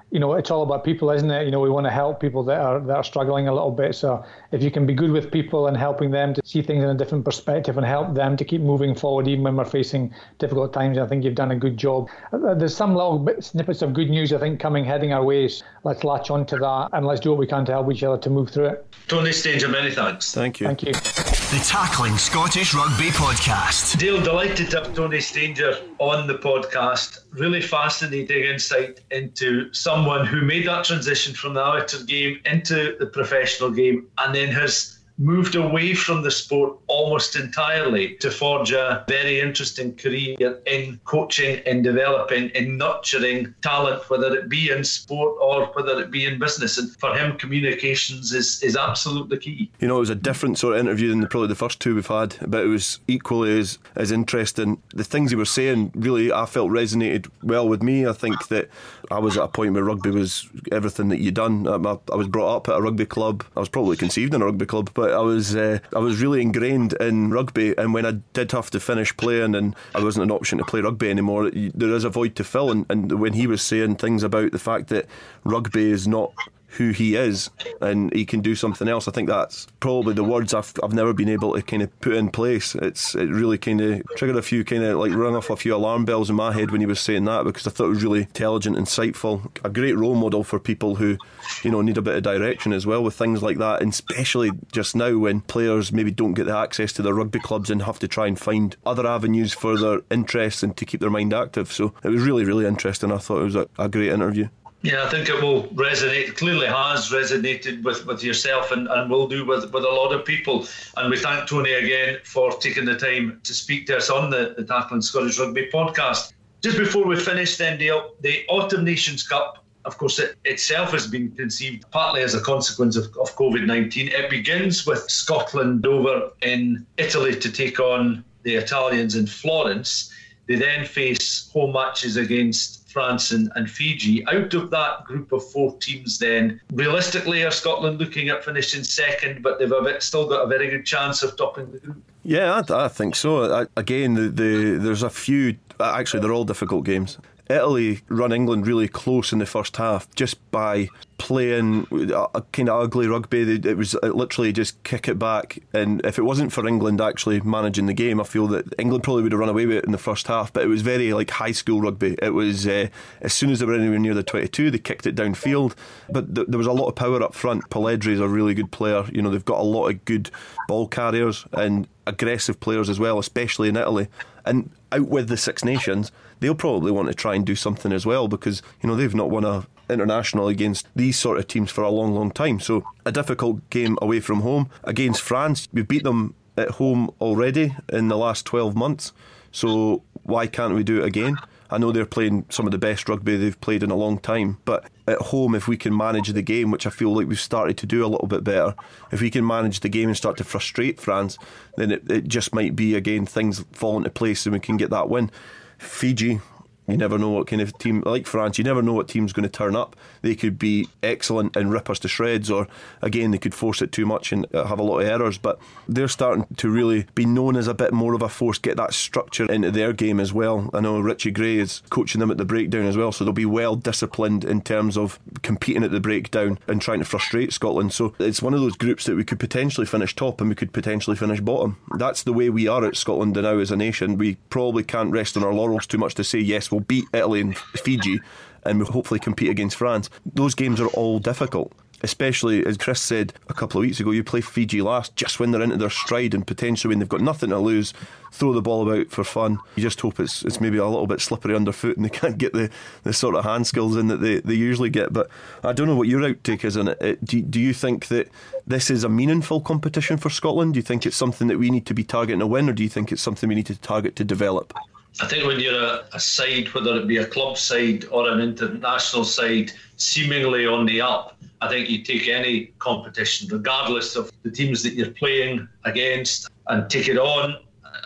you 0.09 0.19
know, 0.19 0.33
it's 0.35 0.49
all 0.51 0.63
about 0.63 0.83
people, 0.83 1.11
isn't 1.11 1.29
it? 1.29 1.45
You 1.45 1.51
know, 1.51 1.59
we 1.59 1.69
want 1.69 1.85
to 1.85 1.91
help 1.91 2.19
people 2.19 2.43
that 2.43 2.59
are 2.59 2.79
that 2.79 2.95
are 2.95 3.03
struggling 3.03 3.47
a 3.47 3.53
little 3.53 3.71
bit. 3.71 3.93
So 3.93 4.23
if 4.51 4.63
you 4.63 4.71
can 4.71 4.85
be 4.85 4.93
good 4.93 5.11
with 5.11 5.31
people 5.31 5.67
and 5.67 5.75
helping 5.75 6.11
them 6.11 6.33
to 6.33 6.41
see 6.45 6.61
things 6.61 6.83
in 6.83 6.89
a 6.89 6.93
different 6.93 7.25
perspective 7.25 7.77
and 7.77 7.85
help 7.85 8.13
them 8.13 8.37
to 8.37 8.45
keep 8.45 8.61
moving 8.61 8.95
forward, 8.95 9.27
even 9.27 9.43
when 9.43 9.57
we're 9.57 9.65
facing 9.65 10.13
difficult 10.39 10.71
times, 10.71 10.97
I 10.97 11.07
think 11.07 11.23
you've 11.23 11.35
done 11.35 11.51
a 11.51 11.55
good 11.55 11.75
job. 11.75 12.09
Uh, 12.31 12.53
there's 12.53 12.75
some 12.75 12.95
little 12.95 13.19
bit, 13.19 13.43
snippets 13.43 13.81
of 13.81 13.93
good 13.93 14.09
news, 14.09 14.31
I 14.31 14.37
think, 14.37 14.59
coming 14.59 14.85
heading 14.85 15.11
our 15.11 15.23
way. 15.23 15.47
So 15.49 15.65
let's 15.83 16.03
latch 16.03 16.29
on 16.29 16.45
to 16.47 16.57
that 16.57 16.89
and 16.93 17.05
let's 17.05 17.19
do 17.19 17.31
what 17.31 17.39
we 17.39 17.47
can 17.47 17.65
to 17.65 17.73
help 17.73 17.91
each 17.91 18.03
other 18.03 18.17
to 18.17 18.29
move 18.29 18.49
through 18.49 18.67
it. 18.67 18.85
Tony 19.07 19.33
Stanger, 19.33 19.67
many 19.67 19.91
thanks. 19.91 20.33
Thank 20.33 20.61
you. 20.61 20.67
Thank 20.67 20.83
you. 20.83 21.26
The 21.49 21.59
Tackling 21.59 22.17
Scottish 22.17 22.73
Rugby 22.73 23.07
Podcast. 23.07 23.97
Dale, 23.97 24.21
delighted 24.21 24.69
to 24.71 24.81
have 24.81 24.93
Tony 24.93 25.21
Stanger 25.21 25.77
on 25.97 26.27
the 26.27 26.33
podcast. 26.33 27.19
Really 27.31 27.61
fascinating 27.61 28.43
insight 28.43 28.99
into 29.11 29.73
someone 29.73 30.25
who 30.25 30.41
made 30.41 30.67
that 30.67 30.83
transition 30.83 31.33
from 31.33 31.53
the 31.53 31.63
amateur 31.63 32.03
game 32.03 32.41
into 32.43 32.97
the 32.99 33.05
professional 33.05 33.71
game 33.71 34.09
and 34.17 34.35
then 34.35 34.49
has 34.49 34.96
moved 35.17 35.55
away 35.55 35.93
from 35.93 36.21
the 36.21 36.31
sport 36.31 36.77
almost 36.87 37.35
entirely 37.35 38.15
to 38.15 38.29
forge 38.29 38.71
a 38.71 39.03
very 39.07 39.39
interesting 39.39 39.95
career 39.95 40.35
in 40.65 40.99
coaching, 41.05 41.59
in 41.65 41.81
developing, 41.81 42.49
in 42.49 42.77
nurturing 42.77 43.53
talent, 43.61 44.07
whether 44.09 44.35
it 44.35 44.47
be 44.49 44.69
in 44.69 44.83
sport 44.83 45.35
or 45.41 45.65
whether 45.73 45.99
it 45.99 46.11
be 46.11 46.25
in 46.25 46.37
business. 46.37 46.77
And 46.77 46.95
for 46.97 47.15
him, 47.15 47.37
communications 47.37 48.33
is, 48.33 48.61
is 48.61 48.77
absolutely 48.77 49.39
key. 49.39 49.71
You 49.79 49.87
know, 49.87 49.97
it 49.97 50.01
was 50.01 50.09
a 50.09 50.15
different 50.15 50.59
sort 50.59 50.75
of 50.75 50.79
interview 50.79 51.09
than 51.09 51.27
probably 51.27 51.47
the 51.47 51.55
first 51.55 51.79
two 51.79 51.95
we've 51.95 52.05
had, 52.05 52.35
but 52.45 52.63
it 52.63 52.67
was 52.67 52.99
equally 53.07 53.59
as, 53.59 53.79
as 53.95 54.11
interesting. 54.11 54.81
The 54.93 55.03
things 55.03 55.31
he 55.31 55.35
was 55.35 55.49
saying 55.49 55.91
really, 55.95 56.31
I 56.31 56.45
felt 56.45 56.69
resonated 56.69 57.27
well 57.41 57.67
with 57.67 57.81
me. 57.81 58.05
I 58.05 58.13
think 58.13 58.47
that 58.49 58.69
I 59.09 59.19
was 59.19 59.37
at 59.37 59.43
a 59.43 59.47
point 59.47 59.73
where 59.73 59.83
rugby 59.83 60.11
was 60.11 60.47
everything 60.71 61.09
that 61.09 61.19
you'd 61.19 61.33
done. 61.33 61.67
I, 61.67 61.97
I 62.11 62.15
was 62.15 62.27
brought 62.27 62.55
up 62.55 62.69
at 62.69 62.75
a 62.75 62.81
rugby 62.81 63.05
club. 63.05 63.43
I 63.55 63.59
was 63.59 63.69
probably 63.69 63.97
conceived 63.97 64.33
in 64.33 64.41
a 64.41 64.45
rugby 64.45 64.65
club, 64.65 64.91
but 64.93 65.06
I 65.13 65.19
was 65.19 65.55
uh, 65.55 65.79
I 65.95 65.99
was 65.99 66.21
really 66.21 66.41
ingrained 66.41 66.93
in 66.93 67.31
rugby. 67.31 67.77
And 67.77 67.93
when 67.93 68.05
I 68.05 68.11
did 68.33 68.51
have 68.51 68.69
to 68.71 68.79
finish 68.79 69.15
playing, 69.15 69.55
and 69.55 69.75
I 69.95 70.03
wasn't 70.03 70.23
an 70.23 70.31
option 70.31 70.57
to 70.57 70.65
play 70.65 70.81
rugby 70.81 71.09
anymore, 71.09 71.49
there 71.51 71.93
is 71.93 72.03
a 72.03 72.09
void 72.09 72.35
to 72.35 72.43
fill. 72.43 72.71
And, 72.71 72.85
and 72.89 73.19
when 73.19 73.33
he 73.33 73.47
was 73.47 73.61
saying 73.61 73.95
things 73.95 74.23
about 74.23 74.51
the 74.51 74.59
fact 74.59 74.87
that 74.87 75.05
rugby 75.43 75.91
is 75.91 76.07
not 76.07 76.33
who 76.67 76.91
he 76.91 77.15
is 77.15 77.49
and 77.81 78.13
he 78.13 78.25
can 78.25 78.41
do 78.41 78.55
something 78.55 78.87
else. 78.87 79.07
I 79.07 79.11
think 79.11 79.29
that's 79.29 79.67
probably 79.79 80.13
the 80.13 80.23
words 80.23 80.53
I've, 80.53 80.73
I've 80.83 80.93
never 80.93 81.13
been 81.13 81.29
able 81.29 81.53
to 81.53 81.61
kind 81.61 81.81
of 81.81 82.01
put 82.01 82.13
in 82.13 82.29
place. 82.29 82.75
It's 82.75 83.15
it 83.15 83.29
really 83.29 83.57
kind 83.57 83.79
of 83.81 84.03
triggered 84.15 84.35
a 84.37 84.41
few 84.41 84.63
kind 84.63 84.83
of 84.83 84.97
like 84.97 85.13
rung 85.13 85.35
off 85.35 85.49
a 85.49 85.55
few 85.55 85.75
alarm 85.75 86.05
bells 86.05 86.29
in 86.29 86.35
my 86.35 86.51
head 86.51 86.71
when 86.71 86.81
he 86.81 86.87
was 86.87 86.99
saying 86.99 87.25
that 87.25 87.43
because 87.43 87.65
I 87.65 87.71
thought 87.71 87.85
it 87.85 87.89
was 87.89 88.03
really 88.03 88.19
intelligent, 88.19 88.77
insightful, 88.77 89.49
a 89.63 89.69
great 89.69 89.97
role 89.97 90.15
model 90.15 90.43
for 90.43 90.59
people 90.59 90.95
who 90.95 91.17
you 91.63 91.71
know 91.71 91.81
need 91.81 91.97
a 91.97 92.01
bit 92.01 92.15
of 92.15 92.23
direction 92.23 92.73
as 92.73 92.85
well 92.85 93.03
with 93.03 93.15
things 93.15 93.41
like 93.41 93.57
that, 93.57 93.81
and 93.81 93.93
especially 93.93 94.51
just 94.71 94.95
now 94.95 95.17
when 95.17 95.41
players 95.41 95.91
maybe 95.91 96.11
don't 96.11 96.33
get 96.33 96.45
the 96.45 96.57
access 96.57 96.91
to 96.93 97.01
their 97.01 97.13
rugby 97.13 97.39
clubs 97.39 97.69
and 97.69 97.81
have 97.83 97.99
to 97.99 98.07
try 98.07 98.27
and 98.27 98.39
find 98.39 98.75
other 98.85 99.07
avenues 99.07 99.53
for 99.53 99.77
their 99.77 100.01
interests 100.11 100.63
and 100.63 100.75
to 100.77 100.85
keep 100.85 100.99
their 100.99 101.09
mind 101.09 101.33
active. 101.33 101.71
So 101.71 101.93
it 102.03 102.09
was 102.09 102.23
really 102.23 102.43
really 102.43 102.65
interesting. 102.65 103.11
I 103.11 103.17
thought 103.17 103.41
it 103.41 103.45
was 103.45 103.55
a, 103.55 103.67
a 103.79 103.89
great 103.89 104.11
interview. 104.11 104.49
Yeah, 104.83 105.03
I 105.03 105.09
think 105.09 105.27
it 105.27 105.41
will 105.41 105.63
resonate. 105.69 106.37
Clearly, 106.37 106.67
has 106.67 107.09
resonated 107.09 107.83
with, 107.83 108.05
with 108.05 108.23
yourself 108.23 108.71
and, 108.71 108.87
and 108.87 109.09
will 109.09 109.27
do 109.27 109.43
with, 109.43 109.73
with 109.73 109.83
a 109.83 109.89
lot 109.89 110.13
of 110.13 110.23
people. 110.23 110.67
And 110.95 111.09
we 111.09 111.17
thank 111.17 111.49
Tony 111.49 111.73
again 111.73 112.19
for 112.23 112.51
taking 112.51 112.85
the 112.85 112.95
time 112.95 113.41
to 113.43 113.53
speak 113.53 113.87
to 113.87 113.97
us 113.97 114.09
on 114.09 114.29
the, 114.29 114.53
the 114.55 114.63
Tackling 114.63 115.01
Scottish 115.01 115.39
Rugby 115.39 115.69
podcast. 115.73 116.33
Just 116.61 116.77
before 116.77 117.05
we 117.05 117.15
finish, 117.15 117.57
then, 117.57 117.79
Dale, 117.79 118.11
the 118.21 118.45
Autumn 118.49 118.83
Nations 118.83 119.27
Cup, 119.27 119.63
of 119.85 119.97
course, 119.97 120.19
it 120.19 120.35
itself 120.43 120.91
has 120.91 121.07
been 121.07 121.31
conceived 121.31 121.89
partly 121.91 122.21
as 122.21 122.35
a 122.35 122.41
consequence 122.41 122.97
of, 122.97 123.05
of 123.17 123.35
COVID 123.35 123.65
19. 123.65 124.09
It 124.09 124.29
begins 124.29 124.85
with 124.85 125.09
Scotland 125.09 125.85
over 125.87 126.31
in 126.41 126.85
Italy 126.97 127.39
to 127.39 127.51
take 127.51 127.79
on 127.79 128.23
the 128.43 128.55
Italians 128.55 129.15
in 129.15 129.27
Florence. 129.27 130.11
They 130.47 130.55
then 130.55 130.85
face 130.85 131.49
home 131.51 131.73
matches 131.73 132.17
against 132.17 132.77
France, 132.89 133.31
and, 133.31 133.51
and 133.55 133.69
Fiji. 133.69 134.25
Out 134.27 134.53
of 134.55 134.71
that 134.71 135.03
group 135.05 135.31
of 135.31 135.47
four 135.51 135.77
teams, 135.77 136.17
then 136.17 136.59
realistically, 136.73 137.43
are 137.43 137.51
Scotland 137.51 137.99
looking 137.99 138.29
at 138.29 138.43
finishing 138.43 138.83
second, 138.83 139.43
but 139.43 139.59
they've 139.59 139.69
bit, 139.69 140.01
still 140.01 140.27
got 140.27 140.43
a 140.43 140.47
very 140.47 140.69
good 140.69 140.85
chance 140.85 141.21
of 141.21 141.37
topping 141.37 141.71
the 141.71 141.77
group? 141.77 142.01
Yeah, 142.23 142.61
I, 142.67 142.85
I 142.85 142.87
think 142.87 143.15
so. 143.15 143.53
I, 143.53 143.67
again, 143.75 144.15
the, 144.15 144.29
the, 144.29 144.77
there's 144.79 145.03
a 145.03 145.09
few. 145.11 145.57
Actually, 145.79 146.21
they're 146.21 146.33
all 146.33 146.43
difficult 146.43 146.85
games. 146.85 147.19
Italy 147.49 148.01
run 148.09 148.31
England 148.31 148.65
really 148.65 148.87
close 148.87 149.31
in 149.31 149.39
the 149.39 149.45
first 149.45 149.77
half 149.77 150.13
just 150.15 150.49
by 150.51 150.89
playing 151.17 151.87
a 151.91 152.43
kind 152.53 152.69
of 152.69 152.81
ugly 152.81 153.07
rugby. 153.07 153.41
It 153.41 153.77
was 153.77 153.95
literally 154.03 154.53
just 154.53 154.81
kick 154.83 155.07
it 155.07 155.17
back. 155.17 155.59
And 155.73 156.05
if 156.05 156.17
it 156.17 156.23
wasn't 156.23 156.51
for 156.51 156.67
England 156.67 157.01
actually 157.01 157.39
managing 157.41 157.87
the 157.87 157.93
game, 157.93 158.21
I 158.21 158.23
feel 158.23 158.47
that 158.47 158.73
England 158.77 159.03
probably 159.03 159.23
would 159.23 159.31
have 159.31 159.39
run 159.39 159.49
away 159.49 159.65
with 159.65 159.77
it 159.77 159.85
in 159.85 159.91
the 159.91 159.97
first 159.97 160.27
half. 160.27 160.53
But 160.53 160.63
it 160.63 160.67
was 160.67 160.81
very 160.81 161.13
like 161.13 161.29
high 161.29 161.51
school 161.51 161.81
rugby. 161.81 162.15
It 162.21 162.33
was 162.33 162.67
uh, 162.67 162.87
as 163.21 163.33
soon 163.33 163.49
as 163.49 163.59
they 163.59 163.65
were 163.65 163.73
anywhere 163.73 163.99
near 163.99 164.13
the 164.13 164.23
22, 164.23 164.71
they 164.71 164.77
kicked 164.77 165.07
it 165.07 165.15
downfield. 165.15 165.73
But 166.09 166.35
th- 166.35 166.47
there 166.47 166.57
was 166.57 166.67
a 166.67 166.71
lot 166.73 166.87
of 166.87 166.95
power 166.95 167.21
up 167.23 167.33
front. 167.33 167.69
Polledri 167.69 168.13
is 168.13 168.19
a 168.19 168.27
really 168.27 168.53
good 168.53 168.71
player. 168.71 169.05
You 169.11 169.21
know, 169.21 169.29
they've 169.29 169.43
got 169.43 169.59
a 169.59 169.63
lot 169.63 169.87
of 169.87 170.05
good 170.05 170.29
ball 170.67 170.87
carriers 170.87 171.45
and 171.53 171.87
aggressive 172.05 172.59
players 172.59 172.89
as 172.89 172.99
well, 172.99 173.19
especially 173.19 173.69
in 173.69 173.75
Italy. 173.75 174.07
And 174.45 174.69
out 174.91 175.07
with 175.09 175.27
the 175.27 175.37
Six 175.37 175.65
Nations, 175.65 176.11
they'll 176.39 176.55
probably 176.55 176.91
want 176.91 177.07
to 177.07 177.13
try 177.13 177.35
and 177.35 177.45
do 177.45 177.55
something 177.55 177.91
as 177.91 178.05
well 178.05 178.27
because 178.27 178.61
you 178.81 178.87
know 178.87 178.95
they've 178.95 179.15
not 179.15 179.29
won 179.29 179.43
a 179.43 179.67
international 179.89 180.47
against 180.47 180.87
these 180.95 181.17
sort 181.17 181.37
of 181.37 181.47
teams 181.47 181.71
for 181.71 181.83
a 181.83 181.89
long, 181.89 182.13
long 182.13 182.31
time. 182.31 182.59
So 182.59 182.83
a 183.05 183.11
difficult 183.11 183.69
game 183.69 183.97
away 184.01 184.19
from 184.19 184.41
home 184.41 184.69
against 184.83 185.21
France. 185.21 185.67
We've 185.71 185.87
beat 185.87 186.03
them 186.03 186.35
at 186.57 186.71
home 186.71 187.11
already 187.21 187.75
in 187.89 188.07
the 188.07 188.17
last 188.17 188.45
12 188.45 188.75
months. 188.75 189.13
So 189.51 190.03
why 190.23 190.47
can't 190.47 190.75
we 190.75 190.83
do 190.83 191.01
it 191.01 191.05
again? 191.05 191.37
I 191.69 191.77
know 191.77 191.91
they're 191.91 192.05
playing 192.05 192.45
some 192.49 192.65
of 192.65 192.71
the 192.71 192.77
best 192.77 193.09
rugby 193.09 193.35
they've 193.35 193.59
played 193.59 193.83
in 193.83 193.91
a 193.91 193.95
long 193.95 194.19
time, 194.19 194.57
but 194.63 194.89
at 195.05 195.17
home, 195.17 195.53
if 195.53 195.67
we 195.67 195.75
can 195.75 195.95
manage 195.95 196.29
the 196.29 196.41
game, 196.41 196.71
which 196.71 196.87
I 196.87 196.89
feel 196.89 197.13
like 197.13 197.27
we've 197.27 197.39
started 197.39 197.77
to 197.79 197.85
do 197.85 198.05
a 198.05 198.07
little 198.07 198.27
bit 198.27 198.43
better, 198.43 198.73
if 199.11 199.21
we 199.21 199.29
can 199.29 199.45
manage 199.45 199.81
the 199.81 199.89
game 199.89 200.07
and 200.07 200.15
start 200.15 200.37
to 200.37 200.45
frustrate 200.45 200.99
France, 200.99 201.37
then 201.75 201.91
it, 201.91 202.09
it 202.09 202.27
just 202.27 202.55
might 202.55 202.75
be 202.75 202.95
again 202.95 203.25
things 203.25 203.65
fall 203.73 203.97
into 203.97 204.09
place 204.09 204.45
and 204.45 204.53
we 204.53 204.61
can 204.61 204.77
get 204.77 204.91
that 204.91 205.09
win. 205.09 205.29
Fiji, 205.77 206.39
you 206.87 206.97
never 206.97 207.17
know 207.17 207.29
what 207.29 207.47
kind 207.47 207.61
of 207.61 207.77
team, 207.77 208.01
like 208.05 208.25
France, 208.25 208.57
you 208.57 208.63
never 208.63 208.81
know 208.81 208.93
what 208.93 209.07
team's 209.07 209.33
going 209.33 209.43
to 209.43 209.49
turn 209.49 209.75
up. 209.75 209.95
They 210.21 210.35
could 210.35 210.57
be 210.57 210.87
excellent 211.03 211.55
and 211.55 211.71
rip 211.71 211.89
us 211.89 211.99
to 211.99 212.07
shreds, 212.07 212.49
or 212.49 212.67
again, 213.01 213.31
they 213.31 213.37
could 213.37 213.53
force 213.53 213.81
it 213.81 213.91
too 213.91 214.05
much 214.05 214.31
and 214.31 214.47
uh, 214.55 214.65
have 214.65 214.79
a 214.79 214.83
lot 214.83 214.99
of 214.99 215.07
errors. 215.07 215.37
But 215.37 215.59
they're 215.87 216.07
starting 216.07 216.47
to 216.57 216.69
really 216.69 217.05
be 217.13 217.25
known 217.25 217.57
as 217.57 217.67
a 217.67 217.73
bit 217.73 217.91
more 217.91 218.13
of 218.13 218.21
a 218.21 218.29
force, 218.29 218.57
get 218.57 218.77
that 218.77 218.93
structure 218.93 219.51
into 219.51 219.71
their 219.71 219.91
game 219.91 220.19
as 220.19 220.33
well. 220.33 220.69
I 220.73 220.79
know 220.79 220.99
Richie 220.99 221.31
Gray 221.31 221.57
is 221.57 221.81
coaching 221.89 222.19
them 222.19 222.31
at 222.31 222.37
the 222.37 222.45
breakdown 222.45 222.85
as 222.85 222.95
well, 222.95 223.11
so 223.11 223.23
they'll 223.23 223.33
be 223.33 223.45
well 223.45 223.75
disciplined 223.75 224.45
in 224.45 224.61
terms 224.61 224.97
of 224.97 225.19
competing 225.41 225.83
at 225.83 225.91
the 225.91 225.99
breakdown 225.99 226.57
and 226.67 226.81
trying 226.81 226.99
to 226.99 227.05
frustrate 227.05 227.51
Scotland. 227.51 227.91
So 227.93 228.15
it's 228.19 228.41
one 228.41 228.53
of 228.53 228.61
those 228.61 228.77
groups 228.77 229.05
that 229.05 229.15
we 229.15 229.25
could 229.25 229.39
potentially 229.39 229.85
finish 229.85 230.15
top 230.15 230.39
and 230.39 230.49
we 230.49 230.55
could 230.55 230.71
potentially 230.71 231.17
finish 231.17 231.41
bottom. 231.41 231.77
That's 231.97 232.23
the 232.23 232.33
way 232.33 232.49
we 232.49 232.67
are 232.67 232.85
at 232.85 232.95
Scotland 232.95 233.35
now 233.35 233.57
as 233.57 233.71
a 233.71 233.75
nation. 233.75 234.17
We 234.17 234.35
probably 234.49 234.83
can't 234.83 235.11
rest 235.11 235.35
on 235.35 235.43
our 235.43 235.53
laurels 235.53 235.85
too 235.85 235.97
much 235.97 236.15
to 236.15 236.23
say, 236.23 236.39
yes, 236.39 236.71
we'll 236.71 236.76
beat 236.81 237.05
Italy 237.13 237.41
and 237.41 237.57
Fiji 237.57 238.19
and 238.63 238.79
we'll 238.79 238.91
hopefully 238.91 239.19
compete 239.19 239.49
against 239.49 239.77
France. 239.77 240.09
Those 240.25 240.53
games 240.53 240.79
are 240.79 240.87
all 240.87 241.19
difficult. 241.19 241.71
especially 242.03 242.63
as 242.63 242.77
Chris 242.77 243.01
said 243.01 243.33
a 243.49 243.55
couple 243.55 243.79
of 243.79 243.87
weeks 243.87 243.99
ago, 243.99 244.11
you 244.11 244.23
play 244.23 244.39
Fiji 244.39 244.83
last 244.83 245.15
just 245.15 245.39
when 245.39 245.49
they're 245.49 245.63
into 245.63 245.77
their 245.77 245.89
stride 245.89 246.35
and 246.35 246.45
potentially 246.45 246.91
when 246.91 246.99
they've 246.99 247.09
got 247.09 247.21
nothing 247.21 247.49
to 247.49 247.57
lose, 247.57 247.91
throw 248.31 248.53
the 248.53 248.61
ball 248.61 248.87
about 248.87 249.09
for 249.09 249.23
fun. 249.23 249.57
You 249.75 249.81
just 249.81 250.01
hope 250.01 250.19
it's 250.19 250.45
it's 250.45 250.61
maybe 250.61 250.77
a 250.77 250.85
little 250.85 251.07
bit 251.07 251.21
slippery 251.21 251.55
underfoot 251.55 251.97
and 251.97 252.05
they 252.05 252.09
can't 252.21 252.37
get 252.37 252.53
the, 252.53 252.69
the 253.01 253.13
sort 253.13 253.35
of 253.35 253.45
hand 253.45 253.65
skills 253.65 253.95
in 253.95 254.09
that 254.09 254.17
they, 254.17 254.41
they 254.41 254.53
usually 254.53 254.91
get. 254.91 255.11
But 255.11 255.27
I 255.63 255.73
don't 255.73 255.87
know 255.87 255.95
what 255.95 256.07
your 256.07 256.21
outtake 256.21 256.63
is 256.63 256.77
on 256.77 256.89
it. 256.89 257.01
Uh, 257.01 257.15
do, 257.23 257.41
do 257.41 257.59
you 257.59 257.73
think 257.73 258.07
that 258.09 258.29
this 258.67 258.91
is 258.91 259.03
a 259.03 259.09
meaningful 259.09 259.61
competition 259.61 260.17
for 260.17 260.29
Scotland? 260.29 260.75
Do 260.75 260.77
you 260.77 260.83
think 260.83 261.05
it's 261.05 261.17
something 261.17 261.47
that 261.47 261.57
we 261.57 261.71
need 261.71 261.87
to 261.87 261.95
be 261.95 262.03
targeting 262.03 262.41
a 262.41 262.47
win, 262.47 262.69
or 262.69 262.73
do 262.73 262.83
you 262.83 262.89
think 262.89 263.11
it's 263.11 263.23
something 263.23 263.49
we 263.49 263.55
need 263.55 263.65
to 263.67 263.79
target 263.79 264.15
to 264.17 264.23
develop? 264.23 264.71
I 265.19 265.25
think 265.25 265.47
when 265.47 265.59
you're 265.59 265.83
a, 265.83 266.05
a, 266.13 266.19
side, 266.19 266.67
whether 266.73 266.95
it 266.97 267.07
be 267.07 267.17
a 267.17 267.25
club 267.25 267.57
side 267.57 268.05
or 268.05 268.29
an 268.29 268.39
international 268.39 269.23
side, 269.23 269.71
seemingly 269.95 270.67
on 270.67 270.85
the 270.85 271.01
up, 271.01 271.37
I 271.59 271.67
think 271.69 271.89
you 271.89 272.03
take 272.03 272.27
any 272.27 272.65
competition, 272.77 273.47
regardless 273.51 274.15
of 274.15 274.31
the 274.43 274.51
teams 274.51 274.83
that 274.83 274.93
you're 274.93 275.11
playing 275.11 275.67
against, 275.85 276.49
and 276.67 276.87
take 276.89 277.07
it 277.07 277.17
on. 277.17 277.57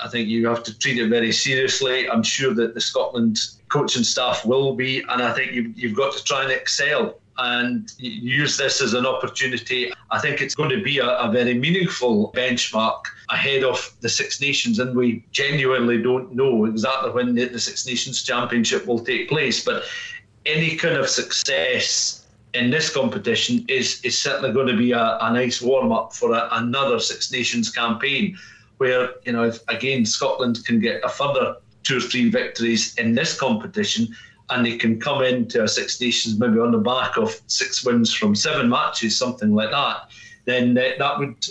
I 0.02 0.08
think 0.08 0.30
you 0.30 0.48
have 0.48 0.64
to 0.64 0.78
treat 0.78 1.00
it 1.00 1.10
very 1.10 1.34
seriously. 1.34 2.10
I'm 2.10 2.24
sure 2.24 2.54
that 2.54 2.74
the 2.74 2.82
Scotland 2.82 3.40
coaching 3.68 4.04
staff 4.04 4.46
will 4.46 4.74
be, 4.76 5.02
and 5.02 5.22
I 5.22 5.34
think 5.34 5.52
you've, 5.52 5.78
you've 5.78 5.98
got 5.98 6.16
to 6.16 6.24
try 6.24 6.44
and 6.44 6.52
excel 6.52 7.20
and 7.42 7.92
use 7.98 8.58
this 8.58 8.82
as 8.82 8.94
an 8.94 9.06
opportunity. 9.06 9.92
I 10.12 10.20
think 10.20 10.42
it's 10.42 10.54
going 10.54 10.70
to 10.70 10.82
be 10.84 11.00
a, 11.00 11.08
a, 11.08 11.32
very 11.32 11.56
meaningful 11.56 12.32
benchmark 12.34 13.02
ahead 13.30 13.64
of 13.64 13.94
the 14.02 14.10
Six 14.10 14.40
Nations, 14.40 14.78
and 14.78 14.96
we 14.96 15.26
genuinely 15.32 16.02
don't 16.02 16.36
know 16.36 16.66
exactly 16.66 17.10
when 17.12 17.34
the, 17.34 17.46
the 17.46 17.60
Six 17.60 17.88
Nations 17.88 18.22
Championship 18.22 18.86
will 18.86 19.00
take 19.00 19.28
place. 19.28 19.66
But 19.66 19.84
any 20.46 20.76
kind 20.76 20.98
of 20.98 21.10
success 21.10 22.28
in 22.54 22.70
this 22.70 22.94
competition 22.94 23.66
is, 23.68 24.02
is 24.04 24.22
certainly 24.22 24.54
going 24.54 24.68
to 24.68 24.78
be 24.78 24.92
a, 24.92 25.18
a 25.22 25.34
nice 25.34 25.62
warm 25.62 25.92
up 25.92 26.14
for 26.14 26.34
a, 26.34 26.48
another 26.52 27.00
Six 27.00 27.32
Nations 27.32 27.72
campaign, 27.72 28.38
where, 28.78 29.14
you 29.26 29.32
know, 29.32 29.44
if 29.44 29.60
again 29.68 30.06
Scotland 30.06 30.64
can 30.66 30.80
get 30.80 31.04
a 31.04 31.10
further 31.10 31.56
two 31.84 31.98
or 31.98 32.02
three 32.02 32.30
victories 32.30 32.94
in 32.96 33.16
this 33.16 33.40
competition, 33.40 34.08
and 34.52 34.66
they 34.66 34.78
can 34.78 35.00
come 35.00 35.24
into 35.24 35.64
a 35.64 35.68
Six 35.68 36.00
Nations 36.02 36.40
maybe 36.40 36.60
on 36.60 36.72
the 36.72 36.78
back 36.78 37.18
of 37.18 37.40
six 37.48 37.84
wins 37.84 38.14
from 38.14 38.36
seven 38.36 38.70
matches, 38.70 39.18
something 39.18 39.54
like 39.54 39.72
that, 39.72 40.10
then 40.46 40.78
uh, 40.78 40.92
that 41.00 41.20
would 41.20 41.48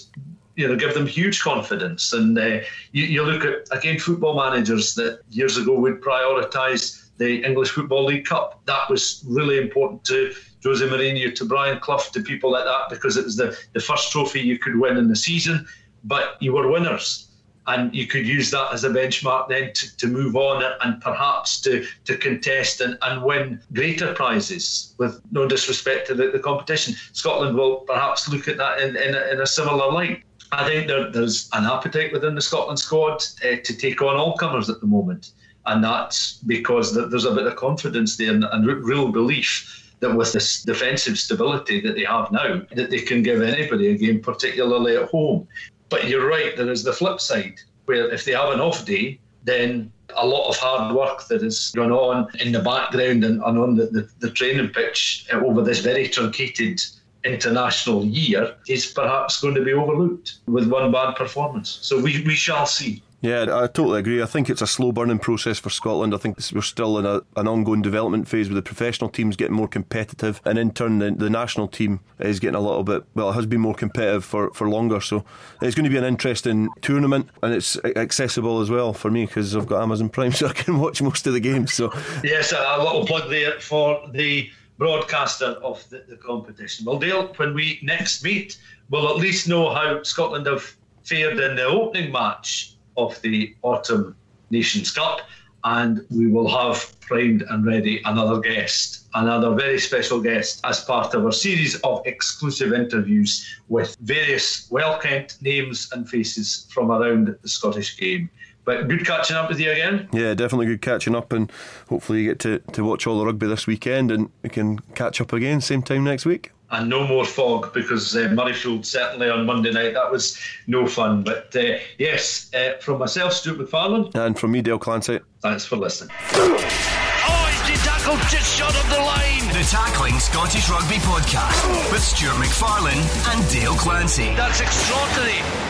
you 0.57 0.69
know 0.69 0.77
give 0.77 0.95
them 0.95 1.07
huge 1.07 1.41
confidence. 1.41 2.13
And 2.13 2.39
uh, 2.39 2.61
you, 2.93 3.05
you, 3.05 3.23
look 3.23 3.45
at 3.45 3.67
again 3.77 3.99
football 3.99 4.37
managers 4.37 4.95
that 4.95 5.21
years 5.31 5.57
ago 5.57 5.79
would 5.79 6.01
prioritise 6.01 7.09
the 7.17 7.43
English 7.45 7.71
Football 7.71 8.05
League 8.05 8.25
Cup. 8.25 8.61
That 8.67 8.89
was 8.89 9.25
really 9.27 9.59
important 9.59 10.05
to 10.05 10.33
Jose 10.65 10.87
Mourinho, 10.87 11.35
to 11.35 11.45
Brian 11.45 11.79
Clough, 11.81 12.11
to 12.13 12.23
people 12.23 12.51
like 12.53 12.65
that 12.65 12.89
because 12.91 13.17
it 13.17 13.25
was 13.25 13.37
the, 13.37 13.57
the 13.73 13.81
first 13.81 14.11
trophy 14.11 14.41
you 14.41 14.59
could 14.59 14.79
win 14.79 14.97
in 14.97 15.09
the 15.09 15.17
season, 15.17 15.67
but 16.05 16.37
you 16.41 16.53
were 16.53 16.69
winners 16.69 17.30
and 17.71 17.95
you 17.95 18.07
could 18.07 18.27
use 18.27 18.51
that 18.51 18.73
as 18.73 18.85
a 18.85 18.91
benchmark 18.91 19.49
then 19.49 19.73
to, 19.75 19.97
to 19.97 20.07
move 20.07 20.35
on 20.35 20.63
and 20.83 21.01
perhaps 21.01 21.61
to, 21.61 21.87
to 22.05 22.17
contest 22.17 22.81
and, 22.81 22.99
and 23.03 23.23
win 23.23 23.61
greater 23.73 24.13
prizes 24.15 24.95
with 24.99 25.21
no 25.31 25.47
disrespect 25.47 26.07
to 26.09 26.15
the, 26.15 26.31
the 26.31 26.39
competition. 26.39 26.95
Scotland 27.13 27.57
will 27.57 27.79
perhaps 27.81 28.29
look 28.29 28.49
at 28.49 28.57
that 28.57 28.81
in, 28.81 28.97
in, 28.97 29.15
a, 29.15 29.33
in 29.33 29.41
a 29.41 29.47
similar 29.47 29.91
light. 29.93 30.23
I 30.53 30.67
think 30.67 30.89
there, 30.89 31.11
there's 31.11 31.49
an 31.53 31.65
appetite 31.65 32.13
within 32.13 32.35
the 32.35 32.41
Scotland 32.41 32.79
squad 32.79 33.23
uh, 33.45 33.57
to 33.63 33.77
take 33.77 34.03
on 34.03 34.17
all 34.17 34.37
comers 34.37 34.69
at 34.69 34.81
the 34.81 34.87
moment. 34.87 35.33
And 35.67 35.85
that's 35.85 36.39
because 36.39 36.95
there's 36.95 37.25
a 37.25 37.35
bit 37.35 37.47
of 37.47 37.55
confidence 37.55 38.17
there 38.17 38.33
and, 38.33 38.45
and 38.45 38.67
real 38.67 39.13
belief 39.13 39.77
that 40.01 40.17
with 40.17 40.33
this 40.33 40.63
defensive 40.63 41.19
stability 41.19 41.81
that 41.83 41.95
they 41.95 42.05
have 42.05 42.33
now, 42.33 42.63
that 42.75 42.91
they 42.91 43.01
can 43.01 43.23
give 43.23 43.43
anybody 43.43 43.89
a 43.89 43.99
game, 43.99 44.21
particularly 44.21 44.97
at 44.97 45.11
home. 45.11 45.47
But 45.91 46.09
you're 46.09 46.27
right, 46.27 46.57
there 46.57 46.71
is 46.71 46.83
the 46.83 46.93
flip 46.93 47.21
side, 47.21 47.61
where 47.85 48.11
if 48.11 48.25
they 48.25 48.33
have 48.33 48.51
an 48.51 48.61
off 48.61 48.87
day, 48.87 49.19
then 49.45 49.93
a 50.17 50.27
lot 50.27 50.49
of 50.49 50.57
hard 50.57 50.95
work 50.95 51.27
that 51.29 51.43
has 51.43 51.73
gone 51.75 51.93
on 51.93 52.29
in 52.41 52.53
the 52.53 52.61
background 52.61 53.25
and, 53.25 53.43
and 53.43 53.59
on 53.59 53.77
the, 53.77 53.87
the, 53.87 54.09
the 54.21 54.31
training 54.31 54.69
pitch 54.69 55.27
over 55.33 55.63
this 55.63 55.81
very 55.81 56.09
truncated 56.09 56.81
international 57.25 58.05
year 58.05 58.55
is 58.69 58.87
perhaps 58.87 59.41
going 59.41 59.55
to 59.55 59.65
be 59.65 59.73
overlooked 59.73 60.39
with 60.47 60.69
one 60.69 60.91
bad 60.91 61.17
performance. 61.17 61.79
So 61.83 62.01
we, 62.01 62.23
we 62.25 62.35
shall 62.35 62.67
see. 62.67 63.03
Yeah, 63.23 63.43
I 63.43 63.67
totally 63.67 64.01
agree. 64.01 64.23
I 64.23 64.27
think 64.27 64.49
it's 64.49 64.63
a 64.63 64.67
slow 64.67 64.93
burning 64.93 65.19
process 65.19 65.59
for 65.59 65.69
Scotland. 65.69 66.15
I 66.15 66.17
think 66.17 66.39
we're 66.55 66.63
still 66.63 66.99
in 66.99 67.05
a, 67.05 67.21
an 67.37 67.47
ongoing 67.47 67.83
development 67.83 68.29
phase 68.29 68.49
with 68.49 68.57
the 68.57 68.63
professional 68.63 69.11
teams 69.11 69.37
getting 69.37 69.55
more 69.55 69.69
competitive, 69.69 70.41
and 70.47 70.59
in 70.59 70.71
turn, 70.71 71.01
the, 71.01 71.11
the, 71.11 71.29
national 71.29 71.69
team 71.69 72.01
is 72.19 72.41
getting 72.41 72.55
a 72.55 72.61
little 72.61 72.83
bit, 72.83 73.05
well, 73.15 73.31
it 73.31 73.35
has 73.35 73.47
been 73.47 73.61
more 73.61 73.75
competitive 73.75 74.25
for, 74.25 74.53
for 74.55 74.71
longer. 74.71 75.01
So 75.03 75.25
it's 75.61 75.75
going 75.75 75.85
to 75.85 75.91
be 75.91 75.99
an 75.99 76.05
interesting 76.05 76.71
tournament, 76.81 77.29
and 77.43 77.53
it's 77.53 77.77
accessible 77.85 78.61
as 78.61 78.71
well 78.71 78.95
for 78.95 79.11
me 79.11 79.27
because 79.27 79.55
I've 79.55 79.67
got 79.67 79.83
Amazon 79.83 80.09
Prime, 80.09 80.33
so 80.33 80.49
I 80.49 80.55
can 80.55 80.79
watch 80.79 81.03
most 81.03 81.27
of 81.27 81.35
the 81.35 81.41
games. 81.41 81.75
So 81.75 81.93
Yes, 82.25 82.53
a 82.53 82.83
little 82.83 83.05
plug 83.07 83.29
there 83.29 83.61
for 83.61 84.01
the 84.13 84.51
broadcaster 84.79 85.59
of 85.63 85.87
the, 85.91 86.05
the 86.09 86.17
competition. 86.17 86.87
Well, 86.87 86.99
Dale, 86.99 87.35
when 87.37 87.53
we 87.53 87.81
next 87.83 88.25
meet, 88.25 88.59
we'll 88.89 89.11
at 89.11 89.17
least 89.17 89.47
know 89.47 89.75
how 89.75 90.03
Scotland 90.05 90.47
have 90.47 90.75
fared 91.05 91.39
in 91.39 91.57
the 91.57 91.65
opening 91.65 92.11
match 92.13 92.77
of 93.01 93.21
the 93.23 93.55
Autumn 93.63 94.17
Nations 94.51 94.91
Cup. 94.91 95.21
And 95.63 96.07
we 96.11 96.27
will 96.27 96.49
have 96.49 96.99
primed 97.01 97.43
and 97.51 97.67
ready 97.67 98.01
another 98.07 98.41
guest, 98.41 99.09
another 99.13 99.55
very 99.55 99.79
special 99.79 100.19
guest, 100.19 100.61
as 100.65 100.85
part 100.85 101.13
of 101.13 101.25
our 101.25 101.33
series 101.33 101.79
of 101.81 102.01
exclusive 102.07 102.73
interviews 102.73 103.47
with 103.69 103.95
various 104.01 104.69
well 104.71 104.99
kent 104.99 105.37
names 105.43 105.91
and 105.93 106.09
faces 106.09 106.67
from 106.73 106.91
around 106.91 107.37
the 107.43 107.49
Scottish 107.49 107.99
game. 107.99 108.31
But 108.65 108.89
good 108.89 109.05
catching 109.05 109.37
up 109.37 109.51
with 109.51 109.61
you 109.61 109.71
again. 109.71 110.09
Yeah, 110.13 110.33
definitely 110.33 110.67
good 110.67 110.81
catching 110.81 111.15
up, 111.15 111.33
and 111.33 111.53
hopefully 111.89 112.23
you 112.23 112.31
get 112.31 112.39
to, 112.41 112.61
to 112.73 112.85
watch 112.85 113.07
all 113.07 113.19
the 113.19 113.27
rugby 113.27 113.47
this 113.47 113.67
weekend, 113.67 114.11
and 114.11 114.31
we 114.43 114.49
can 114.49 114.79
catch 114.95 115.21
up 115.21 115.33
again 115.33 115.61
same 115.61 115.83
time 115.83 116.05
next 116.05 116.25
week 116.25 116.53
and 116.71 116.89
no 116.89 117.07
more 117.07 117.25
fog 117.25 117.73
because 117.73 118.15
uh, 118.17 118.21
Murrayfield 118.29 118.85
certainly 118.85 119.29
on 119.29 119.47
Monday 119.47 119.73
night 119.73 119.95
that 119.95 120.11
was 120.11 120.39
no 120.67 120.87
fun. 120.87 121.23
But 121.23 121.55
uh, 121.57 121.79
yes, 121.99 122.51
uh, 122.55 122.79
from 122.81 122.99
myself, 122.99 123.33
Stuart 123.33 123.59
McFarlane, 123.59 124.15
and 124.15 124.39
from 124.39 124.53
me, 124.53 124.63
Dale 124.63 124.79
Clancy. 124.79 125.21
Thanks 125.43 125.65
for 125.65 125.77
listening. 125.77 126.15
Oh, 126.33 127.65
he's 127.67 127.83
tackled 127.85 128.21
just 128.31 128.57
short 128.59 128.75
of 128.75 128.91
the 128.91 128.99
line. 128.99 129.41
The 129.53 129.67
Tackling 129.67 130.19
Scottish 130.19 130.69
Rugby 130.71 130.97
Podcast 130.97 131.93
with 131.93 132.03
Stuart 132.03 132.35
McFarlane 132.35 133.35
and 133.35 133.53
Dale 133.53 133.75
Clancy. 133.75 134.35
That's 134.37 134.61
extraordinary. 134.61 135.70